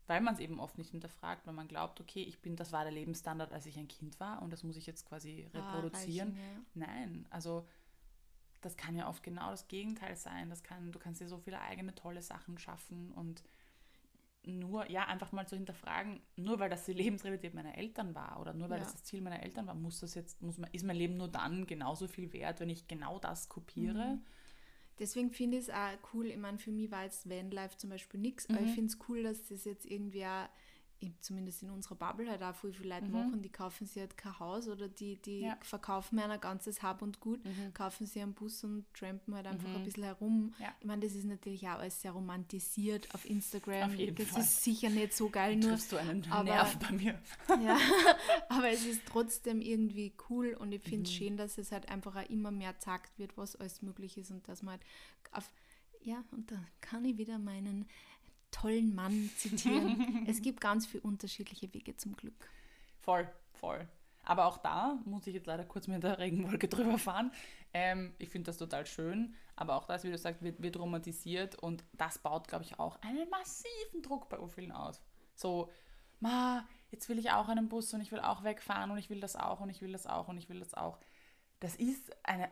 weil 0.07 0.21
man 0.21 0.34
es 0.36 0.39
eben 0.39 0.60
oft 0.60 0.77
nicht 0.77 0.91
hinterfragt, 0.91 1.45
weil 1.47 1.53
man 1.53 1.67
glaubt, 1.67 1.99
okay, 1.99 2.23
ich 2.23 2.41
bin, 2.41 2.55
das 2.55 2.71
war 2.71 2.84
der 2.84 2.93
Lebensstandard, 2.93 3.51
als 3.51 3.65
ich 3.65 3.77
ein 3.77 3.88
Kind 3.88 4.19
war 4.19 4.41
und 4.41 4.51
das 4.53 4.63
muss 4.63 4.77
ich 4.77 4.86
jetzt 4.86 5.05
quasi 5.07 5.49
Ah, 5.53 5.57
reproduzieren. 5.57 6.29
reichen, 6.29 6.39
ja. 6.39 6.86
Nein, 6.86 7.27
also 7.29 7.67
das 8.62 8.77
kann 8.77 8.95
ja 8.95 9.07
oft 9.10 9.23
genau 9.23 9.49
das 9.49 9.67
Gegenteil 9.67 10.15
sein. 10.15 10.49
Das 10.49 10.62
kann, 10.63 10.91
du 10.91 10.99
kannst 10.99 11.19
dir 11.19 11.27
so 11.27 11.39
viele 11.39 11.60
eigene 11.60 11.95
tolle 11.95 12.21
Sachen 12.21 12.60
schaffen 12.60 13.12
und 13.12 13.43
nur, 14.43 14.89
ja, 14.89 15.06
einfach 15.08 15.32
mal 15.32 15.47
zu 15.47 15.56
hinterfragen, 15.56 16.21
nur 16.36 16.60
weil 16.60 16.69
das 16.69 16.86
die 16.86 16.93
Lebensrealität 16.93 17.54
meiner 17.54 17.77
Eltern 17.77 18.15
war 18.15 18.39
oder 18.41 18.54
nur 18.54 18.69
weil 18.69 18.80
Ja. 18.80 18.80
das 18.80 18.93
das 18.93 19.04
Ziel 19.04 19.21
meiner 19.21 19.43
Eltern 19.43 19.67
war, 19.67 19.75
muss 19.75 19.99
das 19.99 20.15
jetzt, 20.15 20.41
muss 20.41 20.58
man, 20.58 20.69
ist 20.73 20.84
mein 20.86 20.95
Leben 20.95 21.17
nur 21.17 21.27
dann 21.27 21.67
genauso 21.67 22.08
viel 22.08 22.34
wert, 22.34 22.60
wenn 22.60 22.69
ich 22.69 22.88
genau 22.88 23.19
das 23.19 23.49
kopiere? 23.49 24.17
Mhm. 24.17 24.25
Deswegen 24.99 25.32
finde 25.32 25.58
ich 25.58 25.63
es 25.65 25.69
auch 25.69 25.97
cool. 26.13 26.27
Ich 26.27 26.38
meine, 26.38 26.60
für 26.60 26.71
mich 26.71 26.91
war 26.91 27.04
jetzt 27.04 27.30
Vanlife 27.30 27.77
zum 27.77 27.89
Beispiel 27.89 28.19
nichts, 28.19 28.49
aber 28.51 28.62
Mhm. 28.62 28.65
ich 28.65 28.71
finde 28.71 28.88
es 28.93 28.99
cool, 29.10 29.23
dass 29.23 29.47
das 29.47 29.65
jetzt 29.65 29.86
irgendwie 29.86 30.25
auch, 30.25 30.49
zumindest 31.22 31.64
in 31.64 31.70
unserer 31.72 31.96
Bubble 31.96 32.30
halt 32.30 32.44
auch 32.44 32.54
voll 32.56 32.74
viele 32.74 32.90
Leute 32.96 33.06
Mhm. 33.08 33.12
machen, 33.12 33.42
die 33.42 33.50
kaufen 33.50 33.88
sich 33.88 34.02
halt 34.02 34.18
kein 34.18 34.38
Haus 34.40 34.68
oder 34.68 34.88
die, 34.88 35.16
die 35.18 35.42
Ja. 35.42 35.58
verkaufen 35.62 36.16
mir 36.16 36.30
ein 36.30 36.40
ganzes 36.40 36.82
Hab 36.84 37.02
und 37.02 37.20
Gut, 37.20 37.44
Mhm. 37.44 37.74
kaufen 37.74 38.06
sich 38.06 38.22
einen 38.22 38.34
Bus 38.34 38.64
und 38.64 38.86
trampen 38.94 39.34
halt 39.36 39.48
einfach 39.48 39.68
Mhm. 39.68 39.76
ein 39.78 39.84
bisschen 39.84 40.04
herum. 40.04 40.54
Ja. 40.60 40.74
Ich 40.80 40.86
meine, 40.86 41.02
das 41.06 41.14
ist 41.16 41.26
natürlich 41.26 41.68
auch 41.68 41.80
alles 41.80 42.02
sehr 42.02 42.12
romantisiert 42.12 43.14
auf 43.16 43.26
Instagram. 43.30 43.90
Auf 43.92 43.96
jeden 43.96 44.16
das 44.16 44.28
Fall. 44.28 44.42
ist 44.42 44.64
sicher 44.64 44.90
nicht 44.90 45.14
so 45.14 45.30
geil, 45.30 45.56
nur 45.56 45.70
Triffst 45.72 45.92
du 45.92 45.98
einen 45.98 46.26
aber- 46.32 46.44
Nerv 46.44 46.78
bei 46.80 46.92
mir? 46.92 47.20
ja, 47.66 47.78
aber 48.50 48.70
es 48.70 48.86
ist 48.86 49.02
trotzdem 49.06 49.62
irgendwie 49.62 50.14
cool 50.30 50.56
und 50.60 50.72
ich 50.72 50.82
finde 50.84 51.04
es 51.10 51.12
Mhm. 51.12 51.16
schön, 51.18 51.38
dass 51.38 51.58
es 51.58 51.72
halt 51.72 51.90
einfach 51.90 52.16
auch 52.16 52.30
immer 52.30 52.52
mehr 52.52 52.74
gesagt 52.74 53.18
wird, 53.18 53.38
was 53.38 53.56
alles 53.56 53.82
möglich 53.82 54.18
ist 54.18 54.32
und 54.32 54.48
dass 54.48 54.62
man 54.62 54.74
halt 54.74 54.82
auf, 55.32 55.52
ja, 56.04 56.24
und 56.32 56.52
da 56.52 56.58
kann 56.82 57.06
ich 57.06 57.18
wieder 57.18 57.38
meinen 57.40 57.86
tollen 58.52 58.94
Mann 58.94 59.30
zitieren. 59.38 60.26
es 60.28 60.42
gibt 60.42 60.62
ganz 60.62 60.86
viele 60.86 61.04
unterschiedliche 61.04 61.74
Wege 61.74 61.96
zum 61.98 62.16
Glück. 62.16 62.50
Voll, 63.00 63.28
voll. 63.54 63.88
Aber 64.24 64.46
auch 64.46 64.58
da 64.58 65.00
muss 65.06 65.26
ich 65.26 65.34
jetzt 65.34 65.48
leider 65.48 65.66
kurz 65.66 65.88
mit 65.88 66.04
der 66.04 66.20
Regenwolke 66.20 66.68
drüber 66.68 66.98
fahren. 66.98 67.32
Ähm, 67.74 68.14
ich 68.20 68.30
finde 68.30 68.48
das 68.48 68.58
total 68.58 68.86
schön, 68.86 69.34
aber 69.56 69.76
auch 69.76 69.86
das, 69.86 70.04
wie 70.04 70.12
du 70.12 70.18
sagst, 70.18 70.44
wird, 70.44 70.62
wird 70.62 70.78
romantisiert 70.78 71.56
und 71.56 71.84
das 71.94 72.20
baut, 72.20 72.48
glaube 72.48 72.64
ich, 72.64 72.80
auch 72.80 73.02
einen 73.02 73.30
massiven 73.30 74.02
Druck 74.04 74.30
bei 74.30 74.38
vielen 74.48 74.72
aus. 74.72 75.02
So, 75.36 75.70
ma, 76.20 76.68
jetzt 76.92 77.10
will 77.10 77.18
ich 77.18 77.32
auch 77.32 77.48
einen 77.48 77.70
Bus 77.70 77.94
und 77.94 78.02
ich 78.02 78.12
will 78.12 78.20
auch 78.20 78.44
wegfahren 78.44 78.92
und 78.92 78.98
ich 78.98 79.10
will 79.10 79.20
das 79.20 79.36
auch 79.36 79.60
und 79.60 79.70
ich 79.70 79.82
will 79.82 79.92
das 79.92 80.06
auch 80.06 80.28
und 80.28 80.38
ich 80.38 80.50
will 80.50 80.60
das 80.60 80.74
auch. 80.74 81.00
Das 81.60 81.76
ist 81.76 82.12
eine, 82.24 82.52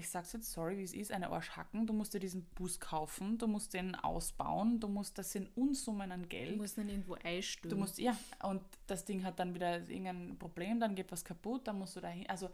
ich 0.00 0.10
sag's 0.10 0.32
jetzt, 0.32 0.50
sorry, 0.50 0.78
wie 0.78 0.82
es 0.82 0.92
ist, 0.92 1.12
eine 1.12 1.30
Arschhacken. 1.30 1.86
Du 1.86 1.92
musst 1.92 2.12
dir 2.14 2.18
diesen 2.20 2.44
Bus 2.56 2.80
kaufen, 2.80 3.38
du 3.38 3.46
musst 3.46 3.72
den 3.74 3.94
ausbauen, 3.94 4.80
du 4.80 4.88
musst, 4.88 5.16
das 5.18 5.32
sind 5.32 5.48
Unsummen 5.56 6.10
an 6.10 6.28
Geld. 6.28 6.54
Du 6.54 6.62
musst 6.62 6.76
dann 6.76 6.88
irgendwo 6.88 7.14
einstellen. 7.14 7.70
Du 7.70 7.76
musst, 7.76 7.98
ja, 7.98 8.16
und 8.42 8.62
das 8.86 9.04
Ding 9.04 9.22
hat 9.24 9.38
dann 9.38 9.54
wieder 9.54 9.88
irgendein 9.88 10.38
Problem, 10.38 10.80
dann 10.80 10.94
geht 10.94 11.12
was 11.12 11.24
kaputt, 11.24 11.68
dann 11.68 11.78
musst 11.78 11.94
du 11.96 12.00
dahin. 12.00 12.26
Also 12.28 12.50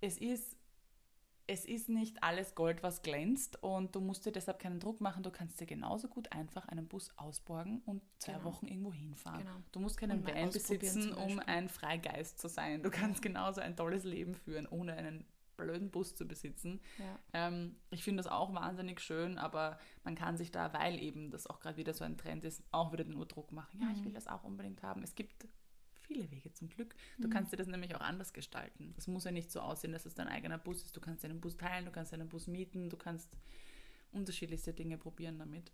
es 0.00 0.18
ist, 0.18 0.56
es 1.46 1.64
ist 1.64 1.88
nicht 1.88 2.22
alles 2.22 2.54
Gold, 2.54 2.82
was 2.82 3.02
glänzt 3.02 3.62
und 3.62 3.94
du 3.94 4.00
musst 4.00 4.24
dir 4.24 4.32
deshalb 4.32 4.58
keinen 4.58 4.80
Druck 4.80 5.00
machen. 5.00 5.22
Du 5.22 5.30
kannst 5.30 5.60
dir 5.60 5.66
genauso 5.66 6.08
gut 6.08 6.30
einfach 6.32 6.68
einen 6.68 6.86
Bus 6.86 7.10
ausborgen 7.16 7.82
und 7.84 8.00
zwei 8.18 8.32
Genau. 8.34 8.44
Wochen 8.44 8.66
irgendwo 8.66 8.92
hinfahren. 8.92 9.40
Genau. 9.40 9.56
Du 9.72 9.80
musst 9.80 9.96
keinen 9.96 10.24
Van 10.26 10.50
besitzen, 10.50 11.12
um 11.12 11.40
ein 11.40 11.68
Freigeist 11.68 12.40
zu 12.40 12.48
sein. 12.48 12.82
Du 12.82 12.90
kannst 12.90 13.22
genauso 13.22 13.60
ein 13.60 13.76
tolles 13.76 14.04
Leben 14.04 14.34
führen, 14.34 14.66
ohne 14.66 14.94
einen 14.94 15.24
blöden 15.62 15.90
Bus 15.90 16.14
zu 16.14 16.26
besitzen. 16.26 16.80
ja. 16.98 17.18
Ähm, 17.32 17.76
ich 17.90 18.02
finde 18.04 18.22
das 18.22 18.30
auch 18.32 18.52
wahnsinnig 18.54 19.00
schön, 19.00 19.38
aber 19.38 19.78
man 20.04 20.14
kann 20.14 20.36
sich 20.36 20.50
da, 20.50 20.72
weil 20.72 20.98
eben 21.00 21.30
das 21.30 21.46
auch 21.46 21.60
gerade 21.60 21.76
wieder 21.76 21.94
so 21.94 22.04
ein 22.04 22.16
Trend 22.18 22.44
ist, 22.44 22.62
auch 22.70 22.92
wieder 22.92 23.04
den 23.04 23.14
Urdruck 23.16 23.52
machen. 23.52 23.80
Ja, 23.80 23.90
ich 23.92 24.00
Mhm. 24.00 24.04
will 24.06 24.12
das 24.12 24.26
auch 24.26 24.44
unbedingt 24.44 24.82
haben. 24.82 25.02
Es 25.02 25.14
gibt 25.14 25.46
viele 26.00 26.30
Wege 26.30 26.52
zum 26.52 26.68
Glück. 26.68 26.94
Du 27.18 27.28
Mhm. 27.28 27.32
kannst 27.32 27.52
dir 27.52 27.56
das 27.56 27.66
nämlich 27.68 27.94
auch 27.94 28.00
anders 28.00 28.32
gestalten. 28.32 28.92
Das 28.96 29.06
muss 29.06 29.24
ja 29.24 29.30
nicht 29.30 29.50
so 29.50 29.60
aussehen, 29.60 29.92
dass 29.92 30.04
es 30.04 30.14
dein 30.14 30.28
eigener 30.28 30.58
Bus 30.58 30.82
ist. 30.82 30.96
Du 30.96 31.00
kannst 31.00 31.24
einen 31.24 31.40
Bus 31.40 31.56
teilen, 31.56 31.84
du 31.86 31.90
kannst 31.92 32.12
einen 32.12 32.28
Bus 32.28 32.46
mieten, 32.48 32.90
du 32.90 32.96
kannst 32.96 33.30
unterschiedlichste 34.10 34.74
Dinge 34.74 34.98
probieren 34.98 35.38
damit. 35.38 35.72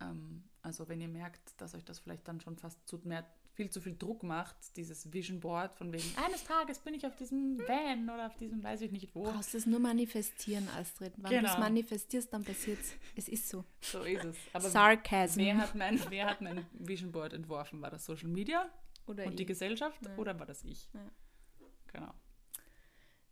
Ähm, 0.00 0.44
also 0.62 0.88
wenn 0.88 1.00
ihr 1.00 1.08
merkt, 1.08 1.60
dass 1.60 1.74
euch 1.74 1.84
das 1.84 1.98
vielleicht 2.00 2.26
dann 2.26 2.40
schon 2.40 2.56
fast 2.56 2.86
zu 2.88 2.98
mehr, 3.04 3.24
viel 3.54 3.70
zu 3.70 3.80
viel 3.80 3.96
Druck 3.96 4.22
macht, 4.22 4.56
dieses 4.76 5.12
Vision 5.12 5.40
Board 5.40 5.74
von 5.76 5.92
wegen, 5.92 6.04
eines 6.26 6.44
Tages 6.44 6.78
bin 6.80 6.92
ich 6.94 7.06
auf 7.06 7.14
diesem 7.16 7.58
Van 7.66 8.04
oder 8.10 8.26
auf 8.26 8.36
diesem, 8.36 8.62
weiß 8.62 8.80
ich 8.82 8.90
nicht 8.92 9.14
wo. 9.14 9.24
Du 9.24 9.32
brauchst 9.32 9.54
es 9.54 9.64
nur 9.66 9.78
manifestieren, 9.80 10.68
Astrid. 10.76 11.12
Wenn 11.16 11.30
du 11.30 11.36
es 11.46 11.52
Genau. 11.54 11.58
manifestierst, 11.60 12.32
dann 12.32 12.44
passiert 12.44 12.80
es. 12.80 12.92
Es 13.16 13.28
ist 13.28 13.48
so. 13.48 13.64
So 13.80 14.02
ist 14.02 14.24
es. 14.24 14.36
Aber 14.52 14.68
Sarcasm. 14.68 15.38
wer 15.40 15.56
hat, 15.56 15.74
mein, 15.74 16.00
wer 16.10 16.26
hat 16.26 16.40
mein 16.40 16.66
Vision 16.72 17.12
Board 17.12 17.32
entworfen? 17.32 17.80
War 17.80 17.90
das 17.90 18.04
Social 18.04 18.28
Media 18.28 18.68
Oder 19.06 19.24
und 19.26 19.38
die 19.38 19.42
ich. 19.44 19.48
Gesellschaft 19.48 20.00
Ja. 20.04 20.16
oder 20.16 20.38
war 20.38 20.46
das 20.46 20.64
ich? 20.64 20.88
Ja. 20.92 21.00
Genau. 21.92 22.12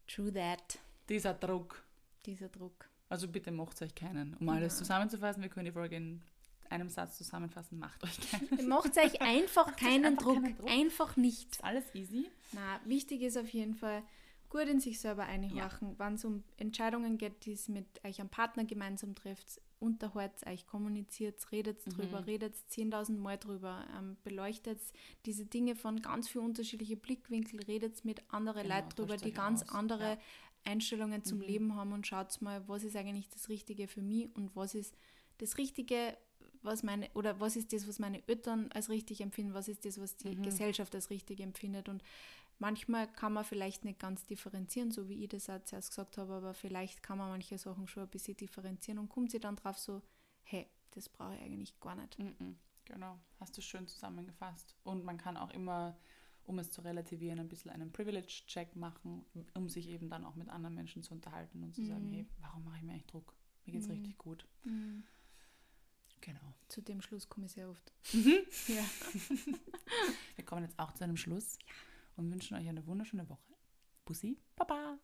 True 0.07 0.33
that. 0.33 0.79
Dieser 1.09 1.35
Druck. 1.35 1.83
Dieser 2.27 2.49
Druck. 2.49 2.89
Also 3.09 3.29
bitte 3.29 3.51
macht 3.51 3.81
euch 3.83 3.95
keinen. 3.95 4.35
Um 4.39 4.49
alles 4.49 4.75
Ja. 4.75 4.79
zusammenzufassen, 4.79 5.43
wir 5.43 5.51
können 5.51 5.67
die 5.67 5.73
Folge 5.73 5.97
in 5.97 6.23
einem 6.73 6.89
Satz 6.89 7.19
zusammenfassen, 7.19 7.79
macht 7.79 8.03
euch 8.03 8.19
keinen 8.31 8.67
Macht 8.69 8.97
euch 8.99 9.21
einfach 9.21 9.77
keinen, 9.77 10.07
einfach 10.07 10.23
Druck. 10.23 10.43
keinen 10.43 10.57
Druck. 10.57 10.71
Einfach 10.71 11.17
nicht. 11.17 11.53
Ist 11.53 11.65
alles 11.65 11.85
easy. 11.95 12.29
Na, 12.53 12.81
wichtig 12.85 13.23
ist 13.23 13.37
auf 13.37 13.49
jeden 13.49 13.75
Fall, 13.75 14.03
gut 14.49 14.69
in 14.69 14.81
sich 14.81 15.01
selber 15.01 15.25
einwachen, 15.25 15.91
ja. 15.93 15.99
wenn 15.99 16.15
es 16.15 16.25
um 16.25 16.45
Entscheidungen 16.59 17.17
geht, 17.17 17.47
die 17.47 17.53
es 17.53 17.69
mit 17.69 17.87
euch 18.05 18.21
am 18.21 18.29
Partner 18.29 18.65
gemeinsam 18.65 19.15
trifft, 19.15 19.61
unterhaltet 19.81 20.47
euch, 20.47 20.67
kommuniziert, 20.67 21.51
redet 21.51 21.87
mhm. 21.87 21.93
drüber, 21.93 22.27
redet 22.27 22.55
10.000 22.71 23.17
Mal 23.17 23.39
drüber, 23.39 23.85
ähm, 23.99 24.17
beleuchtet 24.25 24.79
diese 25.25 25.47
Dinge 25.47 25.75
von 25.75 26.03
ganz 26.03 26.29
vielen 26.29 26.45
unterschiedlichen 26.45 26.99
Blickwinkeln, 26.99 27.63
redet 27.63 28.05
mit 28.05 28.23
anderen 28.31 28.63
genau, 28.65 28.77
Leuten 28.77 28.91
drüber, 28.91 29.17
die 29.17 29.33
ganz 29.33 29.63
aus. 29.63 29.71
andere 29.71 30.11
ja. 30.11 30.19
Einstellungen 30.65 31.25
zum 31.25 31.39
mhm. 31.39 31.45
Leben 31.45 31.75
haben 31.75 31.93
und 31.93 32.07
schaut 32.07 32.41
mal, 32.43 32.67
was 32.69 32.85
ist 32.85 32.95
eigentlich 32.95 33.29
das 33.31 33.49
Richtige 33.49 33.89
für 33.89 34.03
mich 34.03 34.29
und 34.37 34.55
was 34.55 34.75
ist 34.75 34.95
das 35.39 35.59
Richtige, 35.59 36.17
was 36.63 36.83
meine, 36.83 37.11
oder 37.15 37.41
was 37.41 37.57
ist 37.57 37.73
das, 37.73 37.89
was 37.89 37.99
meine 37.99 38.27
Eltern 38.29 38.71
als 38.73 38.89
richtig 38.89 39.21
empfinden, 39.21 39.55
was 39.55 39.69
ist 39.69 39.85
das, 39.85 40.01
was 40.01 40.17
die 40.17 40.37
mhm. 40.37 40.43
Gesellschaft 40.43 40.95
als 40.95 41.11
richtig 41.11 41.41
empfindet. 41.41 41.89
Und 41.89 42.03
manchmal 42.59 43.11
kann 43.13 43.33
man 43.33 43.45
vielleicht 43.45 43.85
nicht 43.85 43.99
ganz 43.99 44.25
differenzieren, 44.27 44.91
so 44.91 45.09
wie 45.09 45.25
ich 45.25 45.29
das 45.29 45.51
auch 45.51 45.63
zuerst 45.65 45.91
gesagt 45.91 46.19
habe, 46.19 46.33
aber 46.35 46.55
vielleicht 46.55 47.03
kann 47.03 47.19
man 47.19 47.31
manche 47.31 47.59
Sachen 47.59 47.87
schon 47.87 48.05
ein 48.05 48.09
bisschen 48.09 48.37
differenzieren 48.37 48.99
und 48.99 49.09
kommt 49.09 49.31
sie 49.31 49.41
dann 49.41 49.57
drauf 49.57 49.79
so, 49.79 50.03
hey, 50.43 50.69
das 50.91 51.09
brauche 51.09 51.35
ich 51.35 51.43
eigentlich 51.43 51.79
gar 51.81 51.95
nicht. 51.95 52.19
Mhm. 52.19 52.57
Genau, 52.85 53.19
hast 53.39 53.57
du 53.57 53.63
schön 53.63 53.87
zusammengefasst. 53.87 54.75
Und 54.83 55.05
man 55.05 55.17
kann 55.17 55.37
auch 55.37 55.51
immer 55.51 55.97
um 56.45 56.59
es 56.59 56.71
zu 56.71 56.81
relativieren, 56.83 57.39
ein 57.39 57.49
bisschen 57.49 57.71
einen 57.71 57.93
Privilege-Check 57.93 58.75
machen, 58.77 59.25
um 59.55 59.69
sich 59.69 59.89
eben 59.89 60.09
dann 60.09 60.25
auch 60.25 60.35
mit 60.35 60.49
anderen 60.49 60.75
Menschen 60.75 61.03
zu 61.03 61.15
unterhalten 61.15 61.63
und 61.63 61.75
zu 61.75 61.83
mhm. 61.83 61.87
sagen, 61.87 62.09
hey, 62.13 62.27
warum 62.41 62.65
mache 62.65 62.79
ich 62.79 62.83
mir 62.83 62.93
eigentlich 62.93 63.07
Druck? 63.07 63.35
Mir 63.65 63.73
geht 63.73 63.83
es 63.83 63.89
mhm. 63.89 63.95
richtig 63.95 64.19
gut. 64.19 64.47
Mhm. 64.65 65.05
Genau. 66.23 66.55
Zu 66.69 66.81
dem 66.81 67.03
Schluss 67.03 67.29
komme 67.29 67.47
ich 67.47 67.53
sehr 67.53 67.69
oft. 67.69 67.93
Mhm. 68.13 68.39
ja. 68.69 68.85
Wir 70.37 70.45
kommen 70.45 70.63
jetzt 70.63 70.79
auch 70.79 70.95
zu 70.95 71.05
einem 71.05 71.17
Schluss 71.17 71.59
ja. 71.61 71.75
und 72.17 72.33
wünschen 72.33 72.57
euch 72.57 72.67
eine 72.67 72.87
wunderschöne 72.87 73.29
Woche. 73.29 73.53
Bussi, 74.05 74.39
Baba! 74.57 74.99